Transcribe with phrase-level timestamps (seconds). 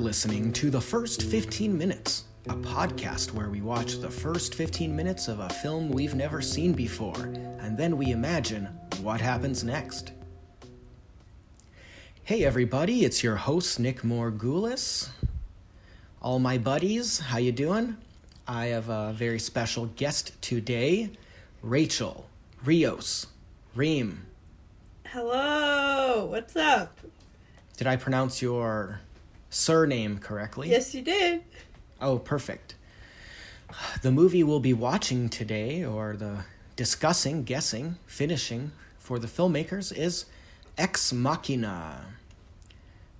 [0.00, 5.28] listening to The First 15 Minutes, a podcast where we watch the first 15 minutes
[5.28, 7.24] of a film we've never seen before,
[7.58, 8.64] and then we imagine
[9.02, 10.12] what happens next.
[12.24, 15.10] Hey everybody, it's your host Nick Morgulis.
[16.22, 17.98] All my buddies, how you doing?
[18.48, 21.10] I have a very special guest today,
[21.60, 22.24] Rachel
[22.64, 23.26] Rios
[23.76, 24.20] Rehm.
[25.08, 26.98] Hello, what's up?
[27.76, 29.00] Did I pronounce your
[29.50, 30.70] surname correctly?
[30.70, 31.42] Yes, you did.
[32.00, 32.74] Oh, perfect.
[34.02, 36.44] The movie we'll be watching today, or the
[36.76, 40.24] discussing, guessing, finishing for the filmmakers is
[40.78, 42.06] Ex Machina.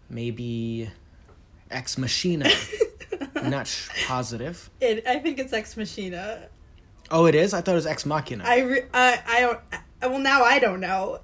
[0.08, 0.90] Maybe
[1.70, 2.50] Ex Machina.
[3.42, 4.70] Not sh- positive.
[4.80, 6.48] It, I think it's Ex Machina.
[7.10, 7.54] Oh, it is?
[7.54, 8.44] I thought it was Ex Machina.
[8.44, 9.60] I, re- I, I don't.
[10.02, 11.20] I, well, now I don't know.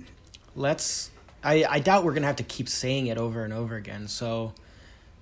[0.56, 1.10] Let's.
[1.46, 4.08] I, I doubt we're gonna have to keep saying it over and over again.
[4.08, 4.52] So,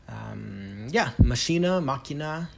[0.08, 2.48] um, yeah, Machina, Machina,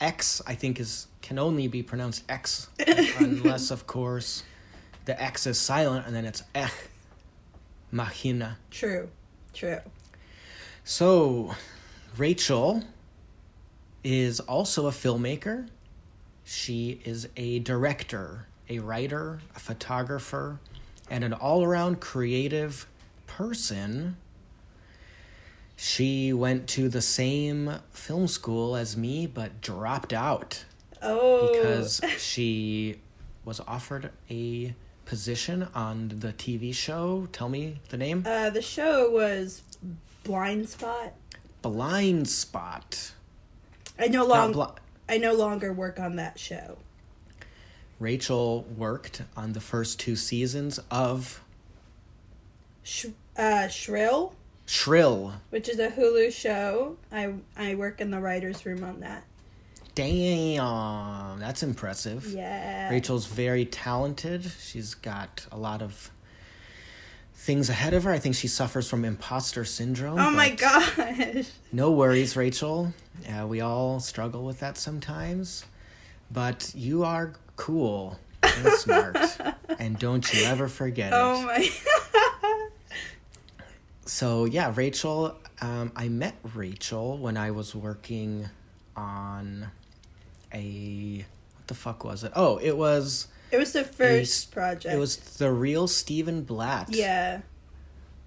[0.00, 0.40] X.
[0.46, 2.68] I think is can only be pronounced X,
[3.18, 4.44] unless of course
[5.04, 6.72] the X is silent and then it's Ech,
[7.90, 8.58] Machina.
[8.70, 9.08] true,
[9.52, 9.80] true.
[10.84, 11.56] So,
[12.16, 12.84] Rachel
[14.04, 15.68] is also a filmmaker.
[16.44, 20.60] She is a director, a writer, a photographer,
[21.10, 22.86] and an all around creative
[23.28, 24.16] person.
[25.76, 30.64] She went to the same film school as me, but dropped out
[31.00, 32.96] Oh, because she
[33.44, 37.28] was offered a position on the TV show.
[37.30, 39.62] Tell me the name uh, the show was
[40.24, 41.12] Blind Spot.
[41.62, 43.12] Blind Spot.
[43.98, 44.52] I no Not long.
[44.52, 46.78] bli- I no longer work on that show.
[48.00, 51.42] Rachel worked on the first two seasons of
[52.88, 55.34] Sh- uh, Shrill, Shrill.
[55.50, 56.96] which is a Hulu show.
[57.12, 59.24] I I work in the writers' room on that.
[59.94, 62.26] Damn, that's impressive.
[62.32, 62.88] Yeah.
[62.88, 64.50] Rachel's very talented.
[64.58, 66.10] She's got a lot of
[67.34, 68.10] things ahead of her.
[68.12, 70.18] I think she suffers from imposter syndrome.
[70.18, 71.50] Oh my gosh.
[71.72, 72.94] No worries, Rachel.
[73.28, 75.66] Uh, we all struggle with that sometimes.
[76.30, 79.16] But you are cool and smart.
[79.78, 81.42] and don't you ever forget Oh it.
[81.42, 81.70] Oh my.
[84.18, 88.48] So, yeah, Rachel, um, I met Rachel when I was working
[88.96, 89.68] on
[90.52, 91.24] a.
[91.54, 92.32] What the fuck was it?
[92.34, 93.28] Oh, it was.
[93.52, 94.92] it was the first s- project.
[94.92, 96.88] It was the real Stephen Blatt.
[96.90, 97.42] Yeah.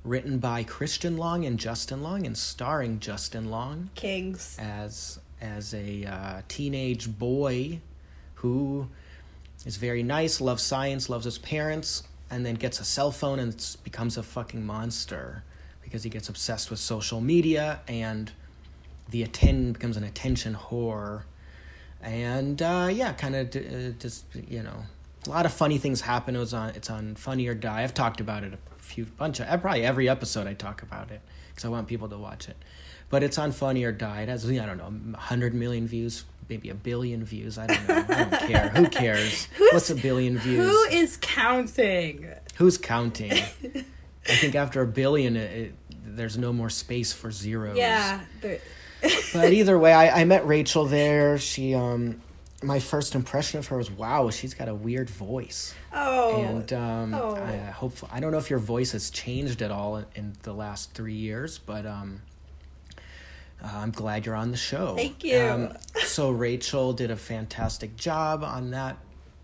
[0.06, 3.90] Written by Christian Long and Justin Long and starring Justin Long.
[3.94, 4.56] Kings.
[4.62, 7.82] as as a uh, teenage boy
[8.36, 8.88] who
[9.66, 13.76] is very nice, loves science, loves his parents, and then gets a cell phone and
[13.84, 15.44] becomes a fucking monster
[15.92, 18.32] because he gets obsessed with social media and
[19.10, 21.24] the atten becomes an attention whore.
[22.02, 24.86] And uh, yeah, kind of d- uh, just you know,
[25.28, 26.38] a lot of funny things happen.
[26.38, 27.84] It was on it's on Funny or Die.
[27.84, 31.20] I've talked about it a few bunch of probably every episode I talk about it
[31.50, 32.56] because I want people to watch it.
[33.10, 34.22] But it's on Funny or Die.
[34.22, 37.58] It has I don't know, hundred million views, maybe a billion views.
[37.58, 38.06] I don't know.
[38.08, 38.70] I don't care.
[38.70, 39.48] Who cares?
[39.58, 40.72] What's a billion views?
[40.72, 42.30] Who is counting?
[42.56, 43.44] Who's counting?
[44.28, 45.74] I think after a billion, it,
[46.16, 47.78] there's no more space for zeros.
[47.78, 48.22] Yeah.
[49.34, 51.40] But either way, I, I met Rachel there.
[51.40, 52.22] She, um,
[52.62, 55.74] my first impression of her was, wow, she's got a weird voice.
[55.92, 56.40] oh.
[56.40, 57.36] And um, Oh.
[57.36, 60.54] I hope I don't know if your voice has changed at all in, in the
[60.54, 62.22] last three years, but um,
[63.64, 64.96] uh, I'm glad you're on the show.
[64.96, 65.40] Thank you.
[65.40, 65.74] Um,
[66.04, 68.98] so Rachel did a fantastic job on that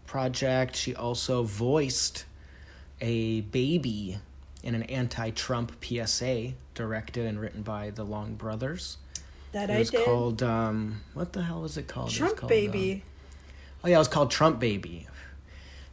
[0.06, 0.76] project.
[0.76, 2.26] She also voiced
[3.02, 4.20] a baby
[4.64, 8.98] in an anti-Trump PSA directed and written by the Long brothers.
[9.52, 10.06] that It I was did.
[10.06, 12.10] called um, what the hell was it called?
[12.12, 12.94] It Trump called, baby.
[12.94, 13.02] um,
[13.84, 15.08] Oh yeah, it was called Trump Baby,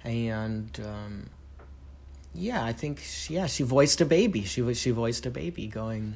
[0.05, 1.27] and um,
[2.35, 4.43] yeah, I think she, yeah she voiced a baby.
[4.45, 6.15] She was she voiced a baby going.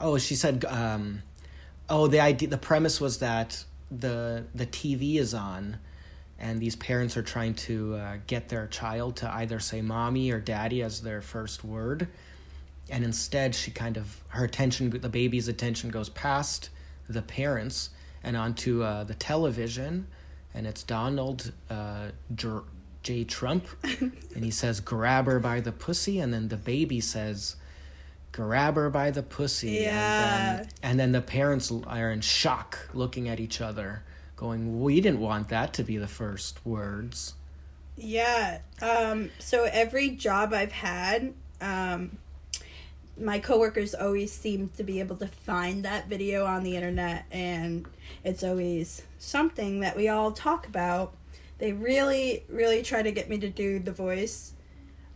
[0.00, 0.64] Oh, she said.
[0.64, 1.22] Um,
[1.90, 5.78] oh, the idea, the premise was that the the TV is on,
[6.38, 10.40] and these parents are trying to uh, get their child to either say "mommy" or
[10.40, 12.08] "daddy" as their first word,
[12.90, 16.70] and instead she kind of her attention, the baby's attention goes past
[17.08, 17.90] the parents
[18.22, 20.06] and onto uh, the television,
[20.54, 22.48] and it's Donald uh, J-,
[23.02, 23.24] J.
[23.24, 27.56] Trump, and he says, "Grab her by the pussy," and then the baby says,
[28.32, 29.90] "Grab her by the pussy," Yeah.
[30.50, 34.02] and then, and then the parents are in shock, looking at each other,
[34.38, 37.34] going, "We didn't want that to be the first words."
[37.96, 38.60] Yeah.
[38.80, 42.18] Um, so every job I've had, um,
[43.20, 47.86] my coworkers always seem to be able to find that video on the internet, and
[48.24, 51.14] it's always something that we all talk about.
[51.58, 54.52] They really, really try to get me to do the voice,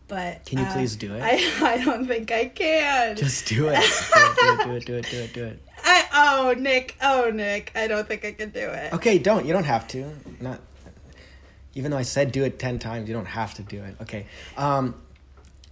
[0.08, 1.22] but Can you uh, please do it?
[1.22, 3.16] I I don't think I can.
[3.16, 3.78] Just do it.
[4.14, 4.64] do it.
[4.64, 4.84] Do it.
[4.86, 5.06] Do it.
[5.10, 5.32] Do it.
[5.34, 5.62] Do it.
[5.84, 8.92] I oh Nick, oh Nick, I don't think I can do it.
[8.92, 9.46] Okay, don't.
[9.46, 10.10] You don't have to.
[10.40, 10.60] Not.
[11.74, 13.96] Even though I said do it ten times, you don't have to do it.
[14.02, 14.26] Okay.
[14.56, 14.94] Um,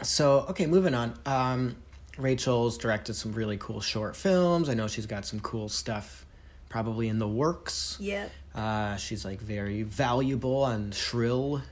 [0.03, 1.15] so okay, moving on.
[1.27, 1.77] Um,
[2.19, 4.69] Rachel's directed some really cool short films.
[4.69, 6.25] I know she's got some cool stuff,
[6.69, 7.97] probably in the works.
[8.01, 8.29] Yeah.
[8.55, 11.63] Uh, she's like very valuable and shrill.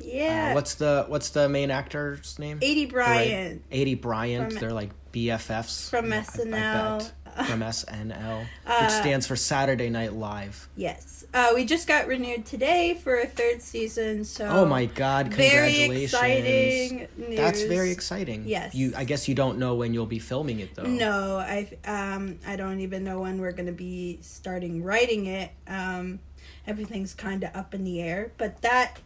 [0.00, 0.50] Yeah.
[0.50, 2.60] Uh, what's the What's the main actor's name?
[2.60, 3.68] Aidy Bryant.
[3.70, 4.52] Aidy Bryant.
[4.52, 6.20] From- They're like BFFs From I- I
[6.50, 7.12] bet.
[7.34, 10.68] From SNL, Uh, which stands for Saturday Night Live.
[10.76, 11.24] Yes.
[11.34, 15.34] Uh, we just got renewed today for a third season, so Oh my God!
[15.34, 16.02] very Congratulations!
[16.14, 17.36] exciting news.
[17.36, 18.44] That's very exciting.
[18.46, 18.74] Yes.
[18.74, 18.92] You.
[18.96, 20.84] I guess you don't know when you'll be filming it though.
[20.84, 25.50] No, I um I don't even know when we're gonna be starting writing it.
[25.66, 26.20] Um,
[26.66, 29.00] everything's kind of up in the air, but that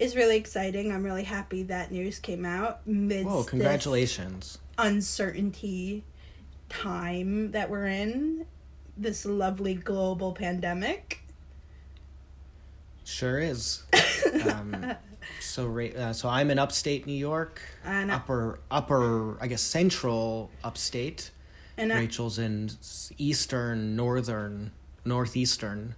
[0.00, 0.90] is really exciting.
[0.90, 2.80] I'm really happy that news came out.
[2.84, 3.06] Whoa!
[3.42, 4.58] this Congratulations.
[4.78, 6.02] uncertainty
[6.70, 8.46] time that we're in,
[8.96, 11.22] this lovely global pandemic.
[13.04, 13.82] Sure is.
[14.48, 14.94] Um,
[15.40, 20.50] so, uh, so I'm in upstate New York, And I- upper, upper, I guess central
[20.62, 21.30] upstate.
[21.76, 22.70] And I, Rachel's in
[23.18, 24.70] eastern, northern,
[25.04, 25.96] northeastern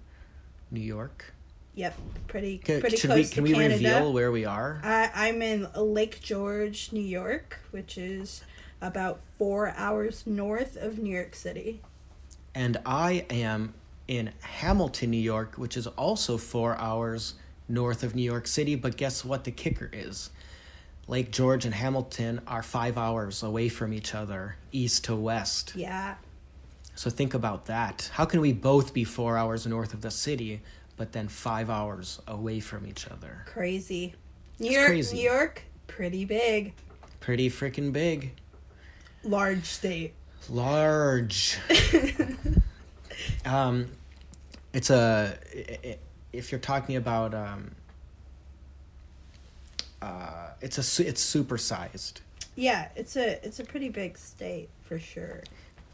[0.70, 1.34] New York.
[1.74, 1.94] yep,
[2.26, 3.24] pretty C- pretty close we?
[3.24, 3.74] to Can we Canada.
[3.74, 4.80] reveal where we are?
[4.82, 8.42] I, I'm in Lake George, New York, which is
[8.82, 11.80] about four hours north of New York City.
[12.54, 13.72] and I am
[14.08, 17.34] in Hamilton, New York, which is also four hours
[17.68, 18.74] north of New York City.
[18.74, 19.44] But guess what?
[19.44, 20.28] The kicker is
[21.06, 25.72] Lake George and Hamilton are five hours away from each other, east to west.
[25.76, 26.16] Yeah,
[26.94, 28.10] So think about that.
[28.14, 30.60] How can we both be four hours north of the city,
[30.96, 33.44] but then five hours away from each other?
[33.46, 34.14] crazy.
[34.58, 35.16] New It's York, crazy.
[35.16, 36.74] New York, pretty big,
[37.20, 38.32] Pretty freaking big.
[39.24, 40.14] Large state.
[40.48, 41.58] Large.
[43.44, 43.88] um,
[44.72, 45.38] it's a
[46.32, 47.72] if you're talking about um,
[50.00, 52.20] uh, it's a it's supersized,
[52.56, 55.42] yeah, it's a it's a pretty big state for sure.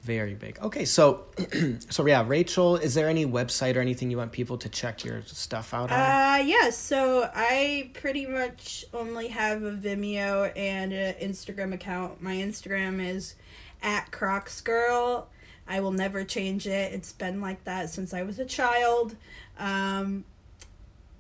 [0.03, 0.59] Very big.
[0.61, 1.27] Okay, so
[1.91, 5.23] so yeah, Rachel, is there any website or anything you want people to check your
[5.23, 5.99] stuff out on?
[5.99, 12.23] Uh, yeah, so I pretty much only have a Vimeo and an Instagram account.
[12.23, 13.35] My Instagram is
[13.83, 15.29] at Crocs Girl.
[15.67, 16.93] I will never change it.
[16.93, 19.17] It's been like that since I was a child.
[19.59, 20.25] Um,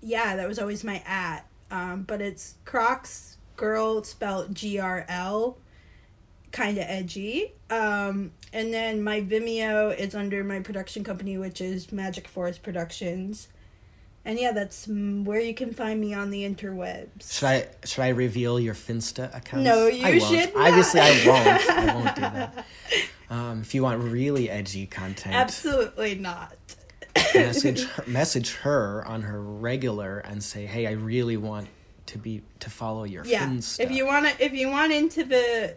[0.00, 1.46] yeah, that was always my at.
[1.70, 5.58] Um, but it's Crocs Girl spelled G R L,
[6.52, 7.52] kind of edgy.
[7.70, 13.48] Um, and then my Vimeo is under my production company, which is Magic Forest Productions.
[14.24, 17.32] And yeah, that's where you can find me on the interwebs.
[17.32, 19.62] should I should I reveal your Finsta account?
[19.62, 20.22] No, you I won't.
[20.22, 20.68] should not.
[20.68, 21.70] Obviously, I won't.
[21.70, 22.66] I won't do that.
[23.30, 26.56] Um, if you want really edgy content, Absolutely not.
[27.34, 31.68] message her, message her on her regular and say, "Hey, I really want
[32.06, 35.24] to be to follow your yeah, Finsta." if you want to, if you want into
[35.24, 35.74] the,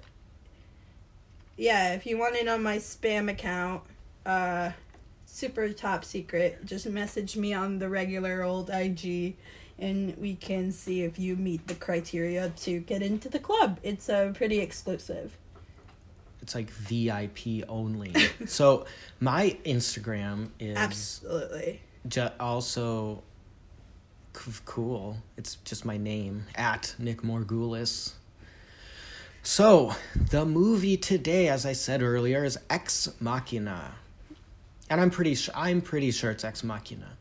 [1.58, 3.84] yeah, if you want it on my spam account,
[4.26, 4.72] uh,
[5.26, 9.36] super top secret, just message me on the regular old IG.
[9.80, 13.80] And we can see if you meet the criteria to get into the club.
[13.82, 15.36] It's uh, pretty exclusive.
[16.42, 18.14] it's like VIP only.
[18.46, 18.86] so
[19.20, 21.82] my Instagram is Absolutely.
[22.08, 23.24] ju- also
[24.38, 25.18] c- cool.
[25.36, 28.14] It's just my name at Nick Morgulis.
[29.44, 33.96] So the movie today, as I said earlier, is Ex Machina,
[34.88, 37.18] and I'm pretty sure I'm pretty sure it's Ex Machina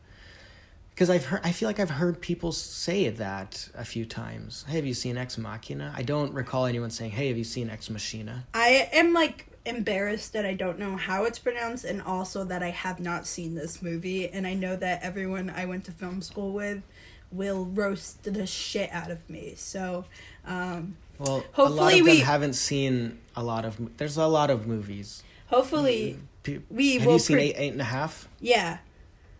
[0.91, 4.65] because I've heard I feel like I've heard people say that a few times.
[4.67, 5.93] Hey, have you seen Ex Machina?
[5.97, 10.33] I don't recall anyone saying, "Hey, have you seen Ex Machina?" I am like embarrassed
[10.33, 13.81] that I don't know how it's pronounced and also that I have not seen this
[13.81, 16.83] movie and I know that everyone I went to film school with
[17.31, 19.55] will roast the shit out of me.
[19.55, 20.05] So,
[20.45, 23.97] um Well, a lot Hopefully we- haven't seen a lot of.
[23.97, 25.23] There's a lot of movies.
[25.47, 28.27] hopefully Pe- we have will you seen pre- eight, eight and a half?
[28.39, 28.79] yeah.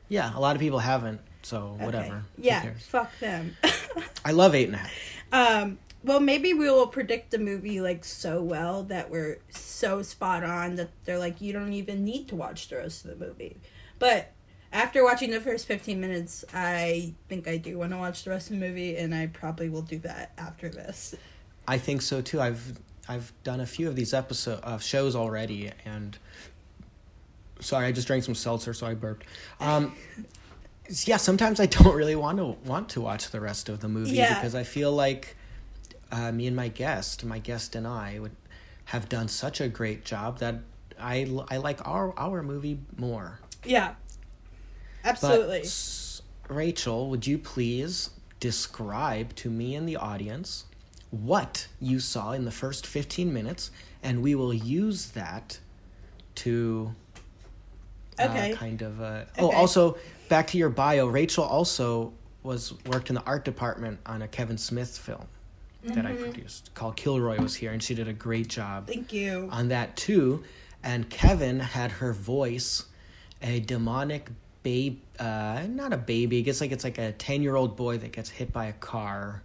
[0.10, 1.22] Yeah, a lot of people haven't.
[1.42, 1.86] So okay.
[1.86, 2.24] whatever.
[2.38, 3.56] Yeah, fuck them.
[4.26, 4.92] I love eight and a half.
[5.34, 10.44] um well maybe we will predict the movie like so well that we're so spot
[10.44, 13.58] on that they're like you don't even need to watch the rest of the movie.
[14.00, 14.32] But
[14.74, 18.50] after watching the first 15 minutes, I think I do want to watch the rest
[18.52, 21.16] of the movie and I probably will do that after this.
[21.68, 22.42] I think so too.
[22.42, 26.18] I've I've done a few of these episode of shows already, and
[27.60, 29.26] sorry, I just drank some seltzer, so I burped.
[29.60, 29.96] Um,
[31.06, 34.12] yeah, sometimes I don't really want to want to watch the rest of the movie
[34.12, 34.36] Yeah.
[34.36, 35.36] because I feel like
[36.12, 38.36] uh, me and my guest, my guest and I, would
[38.86, 40.56] have done such a great job that
[41.00, 43.40] I I like our our movie more.
[43.64, 43.94] Yeah.
[45.04, 45.62] Absolutely.
[45.62, 46.22] But
[46.54, 50.66] Rachel, would you please describe to me and the audience
[51.12, 53.70] what you saw in the first 15 minutes
[54.02, 55.60] and we will use that
[56.36, 56.96] to
[58.20, 58.52] uh, Okay.
[58.54, 59.56] kind of uh, Oh, Okay.
[59.58, 59.98] also
[60.30, 62.14] back to your bio, Rachel also
[62.44, 65.28] was worked in the art department on a Kevin Smith film
[65.84, 69.50] that I produced called KillRoy was here and she did a great job Thank you.
[69.52, 70.44] on that too.
[70.84, 72.86] And Kevin had her voice
[73.42, 74.30] a demonic
[74.64, 76.38] babe, uh, not a baby.
[76.40, 78.74] I guess like it's like a ten year old boy that gets hit by a
[78.74, 79.42] car.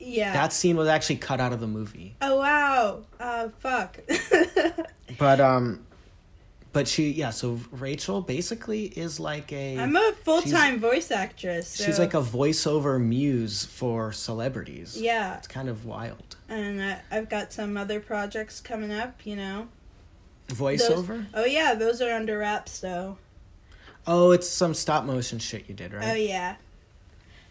[0.00, 0.32] Yeah.
[0.32, 2.14] That scene was actually cut out of the movie.
[2.22, 3.04] oh wow.
[3.18, 3.98] Uh fuck.
[5.18, 5.84] But um,
[6.72, 7.30] but she yeah.
[7.30, 11.66] So Rachel basically is like a I'm a full-time voice actress.
[11.68, 15.00] So, she's like a voiceover muse for celebrities.
[15.00, 15.38] Yeah.
[15.38, 16.36] it's kind of wild.
[16.48, 19.68] and I, I've got some other projects coming up, you know.
[20.48, 21.26] Those- Voiceover.
[21.34, 23.18] oh yeah, those are under wraps though.
[24.06, 26.10] Oh, it's some stop motion shit you did, right?
[26.10, 26.56] Oh yeah.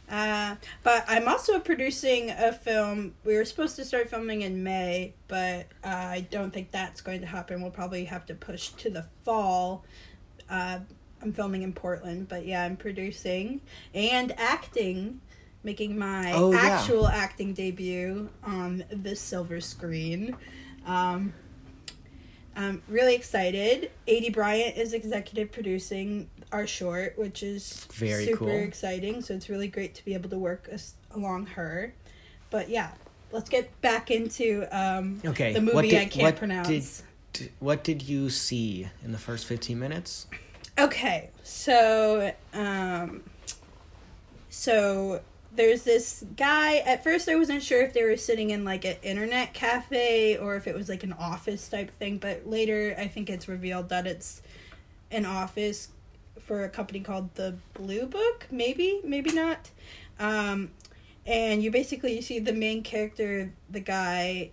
[0.09, 3.13] Uh, but I'm also producing a film.
[3.25, 7.19] We were supposed to start filming in May, but uh, I don't think that's going
[7.21, 7.61] to happen.
[7.61, 9.83] We'll probably have to push to the fall.
[10.49, 10.79] Uh,
[11.21, 13.59] I'm filming in Portland, but yeah, I'm producing
[13.93, 15.19] and acting,
[15.63, 16.59] making my Oh, yeah.
[16.59, 20.37] actual acting debut on the silver screen.
[20.85, 21.33] Um,
[22.55, 23.91] I'm really excited.
[24.07, 28.63] Aidy Bryant is executive producing our short, which is Very super cool.
[28.63, 29.21] exciting.
[29.21, 31.93] So it's really great to be able to work as, along her.
[32.49, 32.91] But yeah,
[33.31, 35.53] let's get back into um, Okay.
[35.53, 37.03] the movie did, I can't what pronounce.
[37.33, 40.27] Did, what did you see in the first 15 minutes?
[40.79, 43.23] Okay, so um
[44.49, 45.21] so
[45.55, 48.95] there's this guy at first I wasn't sure if they were sitting in like an
[49.01, 53.29] internet cafe or if it was like an office type thing, but later I think
[53.29, 54.41] it's revealed that it's
[55.09, 55.89] an office
[56.47, 59.69] for a company called the Blue Book, maybe, maybe not.
[60.19, 60.71] Um
[61.25, 64.51] and you basically you see the main character, the guy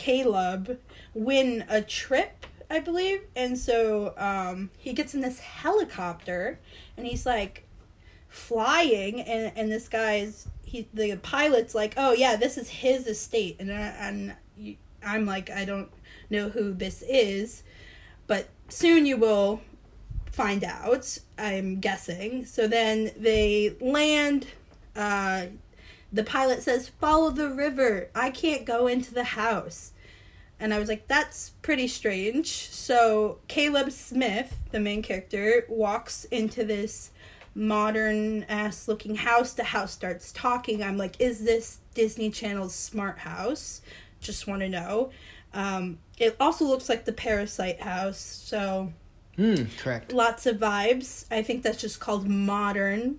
[0.00, 0.78] Caleb,
[1.12, 3.20] win a trip, I believe.
[3.36, 6.58] And so um, he gets in this helicopter
[6.96, 7.66] and he's like
[8.28, 13.56] flying, and, and this guy's, he the pilot's like, oh yeah, this is his estate.
[13.58, 14.34] And, and
[15.04, 15.90] I'm like, I don't
[16.30, 17.62] know who this is,
[18.26, 19.60] but soon you will
[20.40, 22.46] find out, I'm guessing.
[22.46, 24.46] So then they land.
[24.96, 25.46] Uh,
[26.10, 28.08] the pilot says, Follow the river.
[28.14, 29.92] I can't go into the house.
[30.58, 32.70] And I was like, That's pretty strange.
[32.70, 37.10] So Caleb Smith, the main character, walks into this
[37.54, 39.52] modern ass looking house.
[39.52, 40.82] The house starts talking.
[40.82, 43.82] I'm like, Is this Disney Channel's smart house?
[44.22, 45.10] Just want to know.
[45.52, 48.18] Um, it also looks like the Parasite house.
[48.18, 48.94] So
[49.36, 50.12] Hmm, correct.
[50.12, 51.24] lots of vibes.
[51.30, 53.18] I think that's just called modern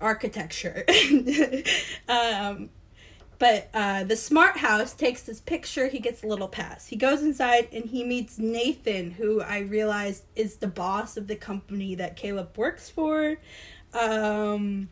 [0.00, 0.84] architecture.
[2.08, 2.70] um,
[3.38, 5.88] but uh, the smart house takes this picture.
[5.88, 6.86] He gets a little pass.
[6.86, 11.34] He goes inside and he meets Nathan, who I realized is the boss of the
[11.36, 13.38] company that Caleb works for.
[13.94, 14.90] Um,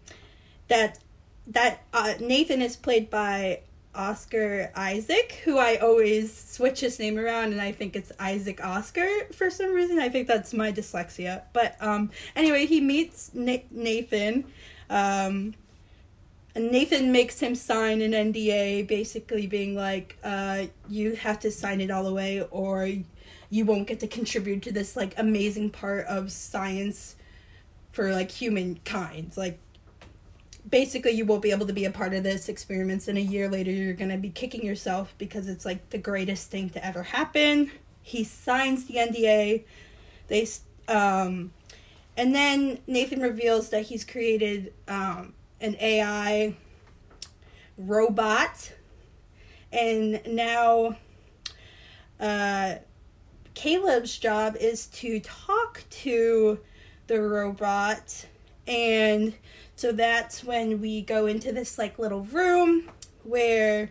[0.69, 0.99] that
[1.47, 3.61] that uh, Nathan is played by
[3.95, 9.09] Oscar Isaac, who I always switch his name around, and I think it's Isaac Oscar
[9.33, 9.99] for some reason.
[9.99, 11.43] I think that's my dyslexia.
[11.53, 14.45] But um, anyway, he meets Na- Nathan.
[14.89, 15.55] Um,
[16.57, 21.91] Nathan makes him sign an NDA, basically being like, uh, "You have to sign it
[21.91, 22.89] all away, or
[23.51, 27.17] you won't get to contribute to this like amazing part of science
[27.93, 29.59] for like humankind." Like
[30.69, 33.49] basically you won't be able to be a part of this experiments and a year
[33.49, 37.03] later you're going to be kicking yourself because it's like the greatest thing to ever
[37.03, 37.71] happen.
[38.03, 39.65] He signs the nda
[40.29, 40.49] they
[40.89, 41.53] um
[42.17, 46.55] and then nathan reveals that he's created um an ai
[47.77, 48.73] robot.
[49.73, 50.97] And now
[52.19, 52.75] uh
[53.55, 56.61] caleb's job is to talk to
[57.07, 58.27] the robot
[58.67, 59.35] and
[59.81, 62.91] so that's when we go into this like little room
[63.25, 63.91] where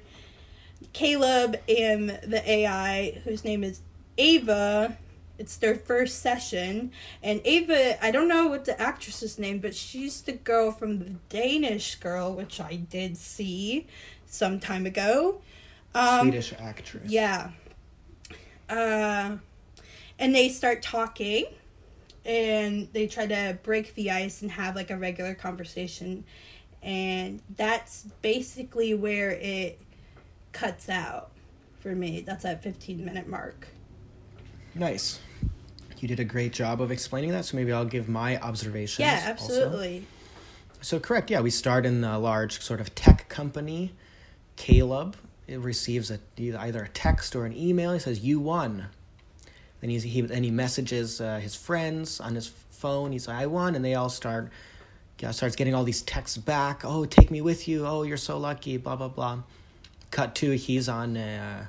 [0.94, 3.82] Caleb and the AI, whose name is
[4.16, 4.96] Ava,
[5.40, 6.92] it's their first session.
[7.24, 11.16] And Ava, I don't know what the actress's name, but she's the girl from the
[11.30, 13.88] Danish girl, which I did see
[14.28, 15.42] some time ago.
[15.96, 17.10] Um, Swedish actress.
[17.10, 17.50] Yeah.
[18.70, 19.38] Uh,
[20.20, 21.46] and they start talking,
[22.30, 26.24] and they try to break the ice and have like a regular conversation,
[26.84, 29.80] and that's basically where it
[30.52, 31.32] cuts out
[31.80, 32.22] for me.
[32.22, 33.70] That's at fifteen minute mark.
[34.76, 35.20] Nice.
[35.98, 39.00] You did a great job of explaining that, so maybe I'll give my observations.
[39.00, 39.30] Yeah, also.
[39.30, 40.06] absolutely.
[40.82, 41.42] So correct, yeah.
[41.42, 43.92] We start in a large sort of tech company.
[44.56, 45.18] Caleb
[45.48, 47.94] it receives a either a text or an email.
[47.94, 48.90] He says, "You won."
[49.82, 53.12] Then he's, he then he messages uh, his friends on his phone.
[53.12, 54.52] He's like, "I won," and they all start
[55.22, 56.84] yeah, starts getting all these texts back.
[56.86, 57.86] Oh, take me with you.
[57.86, 58.78] Oh, you're so lucky.
[58.78, 59.44] Blah blah blah.
[60.12, 61.18] Cut to he's on.
[61.18, 61.66] Uh,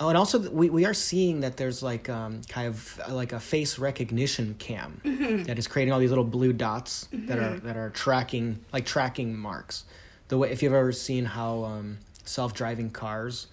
[0.00, 3.32] oh, and also we we are seeing that there's like um kind of uh, like
[3.32, 5.00] a face recognition cam
[5.46, 9.36] that is creating all these little blue dots that are that are tracking like tracking
[9.36, 9.84] marks.
[10.28, 13.48] The way if you've ever seen how um, self driving cars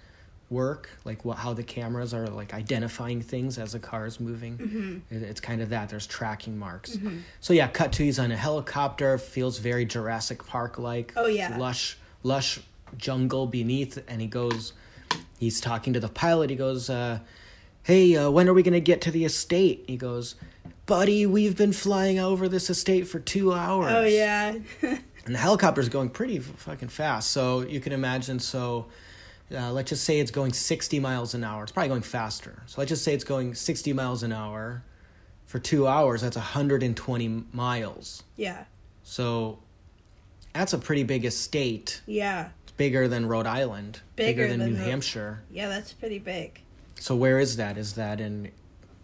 [0.49, 5.01] work, like what how the cameras are like identifying things as a car is moving.
[5.09, 5.89] It, it's kind of that.
[5.89, 6.97] There's tracking marks.
[7.39, 9.17] So yeah, cut to he's on a helicopter.
[9.17, 11.13] Feels very Jurassic Park like.
[11.15, 11.57] Oh, yeah.
[11.57, 12.59] lush lush
[12.97, 14.73] jungle beneath, and he goes.
[15.39, 16.49] He's talking to the pilot.
[16.49, 17.19] He goes, uh,
[17.83, 20.35] "Hey, uh, when are we gonna get to the estate?" He goes,
[20.85, 24.55] "Buddy, we've been flying over this estate for two hours." Oh yeah.
[24.81, 27.31] and the helicopter's going pretty fucking fast.
[27.31, 28.39] So you can imagine.
[28.39, 28.85] So
[29.53, 31.63] uh, let's just say it's going 60 miles an hour.
[31.63, 32.63] It's probably going faster.
[32.65, 34.83] So let's just say it's going 60 miles an hour
[35.45, 36.21] for two hours.
[36.21, 38.23] That's 120 miles.
[38.35, 38.65] yeah.
[39.03, 39.59] So
[40.53, 42.01] that's a pretty big estate.
[42.07, 42.49] Yeah.
[42.63, 44.01] It's bigger than Rhode Island.
[44.15, 45.43] Bigger than, than New Hampshire.
[45.51, 46.61] Yeah, that's pretty big.
[46.99, 47.77] So where is that?
[47.77, 48.51] Is that in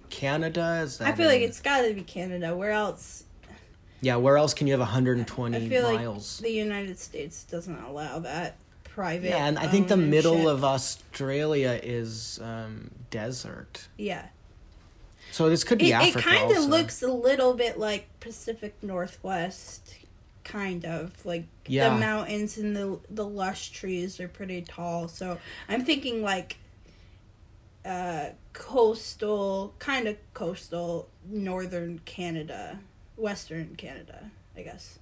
[0.09, 0.79] Canada?
[0.83, 2.55] Is that I feel like it's got to be Canada.
[2.55, 3.25] Where else?
[4.01, 4.15] yeah.
[4.15, 6.39] Where else can you have 120 I feel miles?
[6.41, 8.55] like the United States doesn't allow that
[8.93, 9.29] private.
[9.29, 13.87] Yeah, and I think the middle of Australia is um, desert.
[13.97, 14.27] yeah.
[15.31, 19.95] So this could be It, it kind of looks a little bit like Pacific Northwest,
[20.43, 21.89] kind of like Yeah.
[21.93, 25.07] the mountains and the the lush trees are pretty tall.
[25.07, 25.37] So
[25.69, 26.57] I'm thinking like
[27.85, 32.79] uh coastal, kind of coastal northern Canada,
[33.15, 34.99] western Canada, I guess.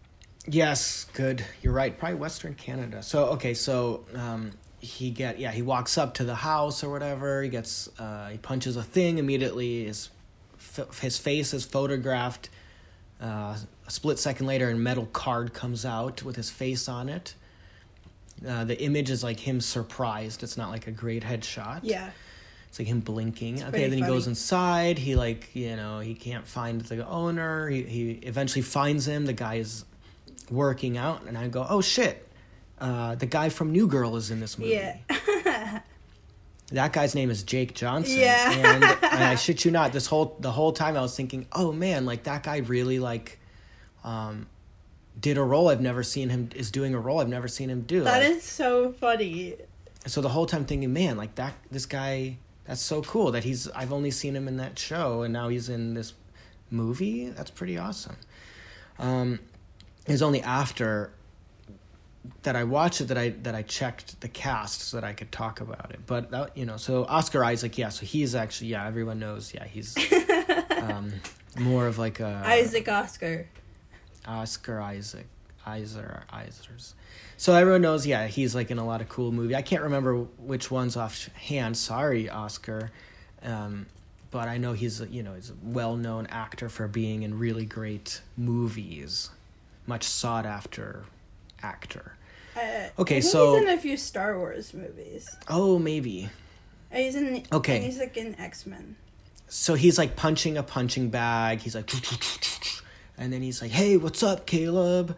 [0.51, 1.43] Yes, good.
[1.61, 1.97] You're right.
[1.97, 3.03] Probably Western Canada.
[3.03, 7.43] So okay, so um, he get yeah he walks up to the house or whatever.
[7.43, 9.85] He gets uh, he punches a thing immediately.
[9.85, 10.09] His
[10.99, 12.49] his face is photographed.
[13.21, 17.35] Uh, a split second later, a metal card comes out with his face on it.
[18.47, 20.41] Uh, the image is like him surprised.
[20.41, 21.81] It's not like a great headshot.
[21.83, 22.09] Yeah.
[22.69, 23.61] It's like him blinking.
[23.61, 24.97] okay, pretty then he goes inside.
[24.97, 27.67] He like you know he can't find the owner.
[27.67, 29.25] He he eventually finds him.
[29.25, 29.85] The guy is
[30.51, 32.27] working out, and I go, oh shit,
[32.79, 34.71] uh, the guy from New Girl is in this movie.
[34.73, 35.81] Yeah.
[36.71, 38.19] That guy's name is Jake Johnson.
[38.19, 38.51] Yeah.
[38.51, 41.71] and, and I shit you not, this whole the whole time I was thinking, oh
[41.71, 43.39] man, like that guy really like,
[44.03, 44.45] um,
[45.19, 47.81] did a role I've never seen him is doing a role I've never seen him
[47.81, 48.03] do.
[48.03, 49.55] That Like, is so funny.
[50.05, 53.67] so the whole time thinking, man, like that this guy that's so cool that he's
[53.71, 56.13] I've only seen him in that show and now he's in this
[56.69, 57.29] movie.
[57.29, 58.17] That's pretty awesome.
[58.99, 59.39] Um
[60.05, 61.11] it was only after
[62.43, 65.31] that I watched it that I that I checked the cast so that I could
[65.31, 65.99] talk about it.
[66.05, 69.65] But that you know, so Oscar Isaac, yeah, so he's actually yeah, everyone knows, yeah,
[69.65, 69.95] he's
[70.81, 71.13] um
[71.57, 73.47] more of like a Isaac Oscar.
[74.25, 75.27] Oscar Isaac,
[75.65, 76.93] Iser, Isers.
[77.37, 79.55] So everyone knows, yeah, he's like in a lot of cool movie.
[79.55, 81.77] I can't remember which ones offhand.
[81.77, 82.91] Sorry, Oscar.
[83.41, 83.87] Um,
[84.31, 88.21] but I know he's, you know, he's a well-known actor for being in really great
[88.37, 89.29] movies,
[89.89, 91.03] much sought after
[91.61, 92.15] actor.
[92.55, 95.27] Uh, Okay, so- he's in a few Star Wars movies.
[95.49, 96.29] Oh, maybe.
[96.93, 97.43] He's in.
[97.51, 97.81] Okay.
[97.81, 98.95] He's like in X Men.
[99.47, 101.59] So he's like punching a punching bag.
[101.59, 101.89] He's like,
[103.17, 105.15] and then he's like, "Hey, what's up, Caleb?"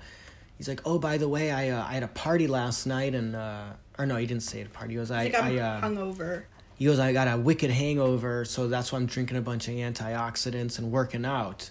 [0.58, 3.36] He's like, "Oh, by the way, I uh, I had a party last night, and
[3.36, 3.64] uh,
[3.98, 4.94] or no, he didn't say it a party.
[4.94, 6.44] He goes, I, Like I uh, hungover.
[6.76, 9.74] he goes, I got a wicked hangover, so that's why I'm drinking a bunch of
[9.76, 11.70] antioxidants and working out.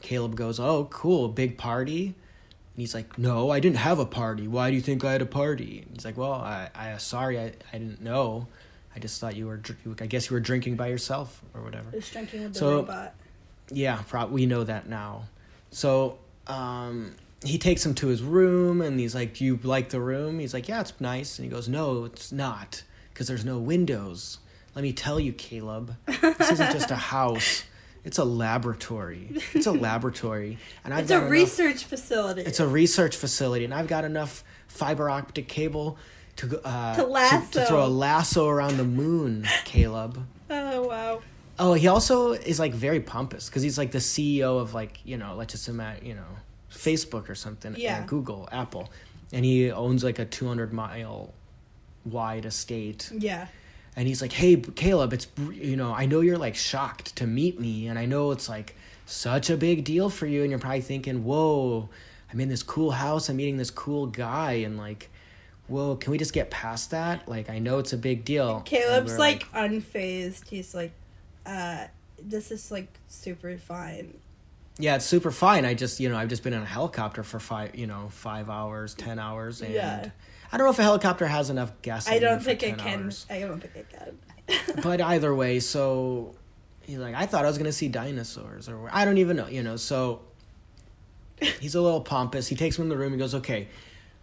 [0.00, 2.14] Caleb goes, Oh, cool, big party.
[2.74, 4.46] And he's like, No, I didn't have a party.
[4.48, 5.82] Why do you think I had a party?
[5.86, 8.46] And he's like, Well, I, I sorry, I, I didn't know.
[8.94, 9.60] I just thought you were,
[10.00, 11.90] I guess you were drinking by yourself or whatever.
[11.92, 13.14] Just drinking with the So- robot.
[13.72, 15.26] Yeah, pro- we know that now.
[15.70, 20.00] So um, he takes him to his room and he's like, Do you like the
[20.00, 20.40] room?
[20.40, 21.38] He's like, Yeah, it's nice.
[21.38, 24.38] And he goes, No, it's not because there's no windows.
[24.74, 27.64] Let me tell you, Caleb, this isn't just a house.
[28.04, 29.28] It's a laboratory.
[29.54, 32.42] It's a laboratory, and I've It's a enough- research facility.
[32.42, 35.98] It's a research facility, and I've got enough fiber optic cable
[36.36, 37.64] to go- uh, To to, lasso.
[37.66, 40.24] throw a lasso around the moon, Caleb.
[40.48, 41.20] Oh wow.
[41.58, 45.18] Oh, he also is like very pompous because he's like the CEO of like you
[45.18, 46.38] know let's just imagine you know
[46.72, 48.00] Facebook or something, Yeah.
[48.02, 48.88] uh, Google, Apple,
[49.32, 51.34] and he owns like a two hundred mile
[52.06, 53.10] wide estate.
[53.12, 53.48] Yeah.
[53.96, 57.60] And he's like, "Hey, Caleb, it's you know I know you're like shocked to meet
[57.60, 58.76] me, and I know it's like
[59.06, 61.88] such a big deal for you, and you're probably thinking, whoa,
[62.32, 65.10] I'm in this cool house, I'm meeting this cool guy, and like."
[65.68, 67.28] Whoa, can we just get past that?
[67.28, 68.60] Like, I know it's a big deal.
[68.62, 70.48] Caleb's we're like, unfazed.
[70.48, 70.90] He's like,
[71.46, 71.84] uh,
[72.20, 74.18] this is like super fine.
[74.78, 75.64] Yeah, it's super fine.
[75.64, 78.48] I just, you know, I've just been in a helicopter for five, you know, five
[78.48, 80.10] hours, ten hours, and Yeah.
[80.52, 82.08] I don't know if a helicopter has enough gas.
[82.08, 83.12] I don't think it can.
[83.30, 84.82] I don't think it can.
[84.82, 86.34] but either way, so
[86.82, 89.62] he's like, I thought I was gonna see dinosaurs, or I don't even know, you
[89.62, 89.76] know.
[89.76, 90.22] So
[91.60, 92.48] he's a little pompous.
[92.48, 93.12] He takes me in the room.
[93.12, 93.68] He goes, "Okay,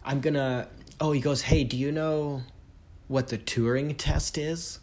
[0.04, 0.68] I'm gonna."
[1.00, 2.42] Oh, he goes, "Hey, do you know
[3.06, 4.80] what the Turing test is?"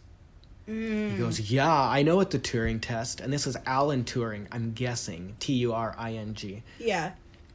[0.68, 1.12] Mm.
[1.12, 4.72] He goes, Yeah, I know what the Turing test, and this is Alan Turing, I'm
[4.72, 5.36] guessing.
[5.38, 6.62] T U R I N G.
[6.78, 7.12] Yeah.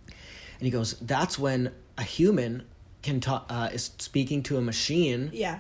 [0.08, 2.64] And he goes, That's when a human
[3.02, 5.60] can talk, uh, is speaking to a machine, Yeah.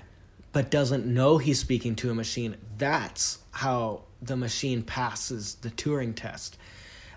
[0.53, 2.55] but doesn't know he's speaking to a machine.
[2.77, 6.57] That's how the machine passes the Turing test.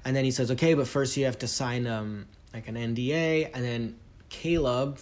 [0.05, 3.51] And then he says, Okay, but first you have to sign um, like an NDA.
[3.55, 3.97] And then
[4.31, 4.99] Caleb,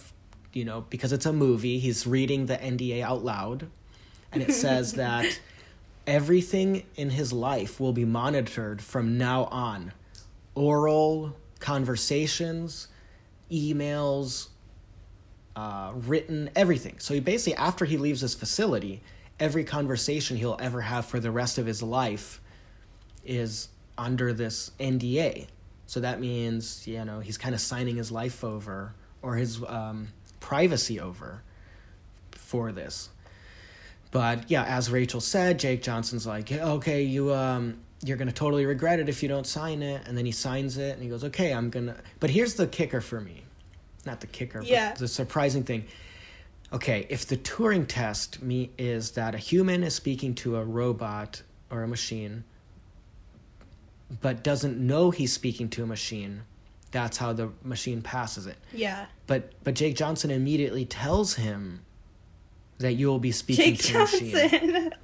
[0.51, 3.67] you know, because it's a movie, he's reading the NDA out loud.
[4.33, 5.39] And it says that
[6.05, 9.93] everything in his life will be monitored from now on
[10.55, 12.87] oral conversations,
[13.51, 14.49] emails,
[15.55, 16.95] uh, written, everything.
[16.99, 19.01] So he basically, after he leaves his facility,
[19.39, 22.41] every conversation he'll ever have for the rest of his life
[23.25, 25.47] is under this NDA.
[25.85, 30.09] So that means, you know, he's kind of signing his life over or his um,
[30.39, 31.43] privacy over
[32.31, 33.09] for this.
[34.13, 38.99] But yeah, as Rachel said, Jake Johnson's like, okay, you um, you're gonna totally regret
[38.99, 40.07] it if you don't sign it.
[40.07, 41.95] And then he signs it, and he goes, okay, I'm gonna.
[42.19, 43.43] But here's the kicker for me,
[44.05, 44.91] not the kicker, Yeah.
[44.91, 45.85] but the surprising thing.
[46.71, 51.41] Okay, if the Turing test me is that a human is speaking to a robot
[51.71, 52.43] or a machine,
[54.21, 56.41] but doesn't know he's speaking to a machine,
[56.91, 58.57] that's how the machine passes it.
[58.71, 59.05] Yeah.
[59.25, 61.81] But but Jake Johnson immediately tells him
[62.83, 63.93] that you will be speaking Jake to.
[63.93, 64.93] Johnson.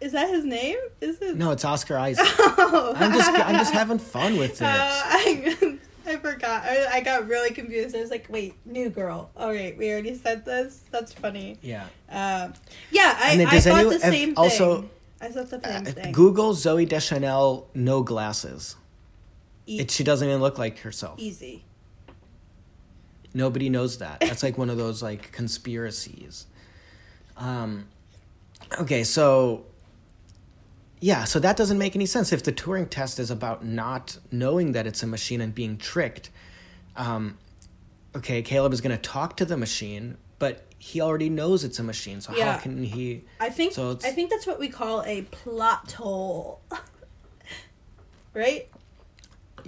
[0.00, 0.76] Is that his name?
[1.00, 1.36] Is it?
[1.36, 2.26] No, it's Oscar Isaac.
[2.38, 2.92] Oh.
[2.96, 4.62] I'm just I'm just having fun with it.
[4.62, 6.64] Uh, I, I forgot.
[6.64, 7.96] I, I got really confused.
[7.96, 9.30] I was like, wait, new girl.
[9.36, 10.82] All right, we already said this.
[10.90, 11.56] That's funny.
[11.62, 11.84] yeah.
[12.10, 12.52] Um,
[12.90, 14.36] yeah, I, I thought anyone- the same thing.
[14.36, 14.90] also,
[15.22, 16.12] I thought the same Uh, thing.
[16.12, 18.76] Google Zooey Deschanel no glasses.
[19.66, 21.18] E- It, she doesn't even look like herself.
[21.18, 21.64] easy.
[23.34, 24.20] Nobody knows that.
[24.20, 26.46] That's like one of those like conspiracies.
[27.36, 27.86] Um,
[28.80, 29.66] okay, so
[31.00, 32.32] yeah, so that doesn't make any sense.
[32.32, 36.30] If the Turing test is about not knowing that it's a machine and being tricked,
[36.96, 37.36] um,
[38.16, 41.82] okay, Caleb is going to talk to the machine, but he already knows it's a
[41.82, 42.20] machine.
[42.20, 42.52] So Yeah.
[42.52, 43.24] how can he?
[43.40, 46.60] I think So I think that's what we call a plot hole.
[48.32, 48.68] right?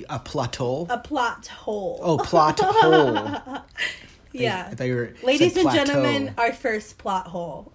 [0.08, 0.86] A plateau?
[0.90, 2.00] A plot hole.
[2.02, 3.62] oh, plot hole.
[4.32, 4.68] yeah.
[4.70, 7.72] I thought you were Ladies and gentlemen, our first plot hole.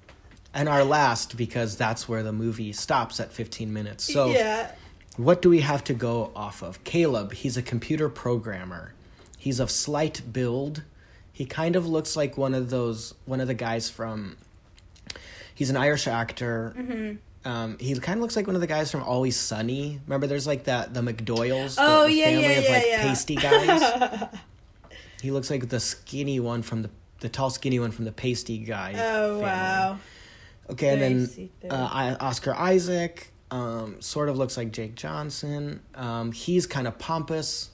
[0.54, 4.04] and our last because that's where the movie stops at 15 minutes.
[4.04, 4.72] So yeah.
[5.16, 6.82] What do we have to go off of?
[6.84, 8.94] Caleb, he's a computer programmer.
[9.36, 10.82] He's of slight build.
[11.32, 14.36] He kind of looks like one of those one of the guys from
[15.60, 16.74] He's an Irish actor.
[16.74, 17.16] Mm-hmm.
[17.44, 20.00] Um, he kind of looks like one of the guys from Always Sunny.
[20.06, 23.02] Remember, there's like that the McPoyles, the, Oh the yeah, family yeah, of like yeah.
[23.02, 24.28] pasty guys.
[25.22, 28.58] he looks like the skinny one from the the tall skinny one from the pasty
[28.58, 28.92] guy.
[28.96, 29.42] oh family.
[29.42, 29.98] wow.
[30.70, 35.80] Okay, and then uh, I, Oscar Isaac um, sort of looks like Jake Johnson.
[35.94, 37.70] Um, he's kind of pompous,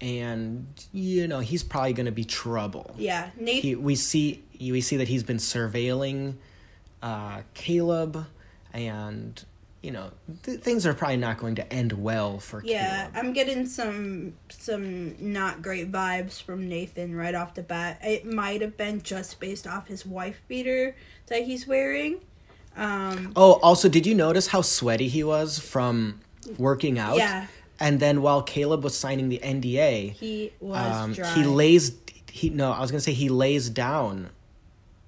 [0.00, 2.94] and you know he's probably going to be trouble.
[2.98, 3.30] Yeah.
[3.38, 6.34] He, we see we see that he's been surveilling
[7.02, 8.26] uh, Caleb,
[8.74, 9.42] and
[9.82, 10.10] you know
[10.42, 13.12] th- things are probably not going to end well for yeah, Caleb.
[13.26, 18.00] I'm getting some some not great vibes from Nathan right off the bat.
[18.02, 20.94] It might have been just based off his wife beater
[21.28, 22.20] that he's wearing.
[22.76, 26.20] Um, Oh, also, did you notice how sweaty he was from
[26.58, 27.16] working out?
[27.16, 27.46] Yeah.
[27.78, 31.32] And then while Caleb was signing the NDA, he was um, dry.
[31.34, 31.92] he lays
[32.30, 34.28] he no i was gonna say he lays down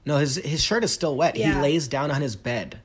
[0.04, 2.78] no his his shirt is still wet he lays down on his bed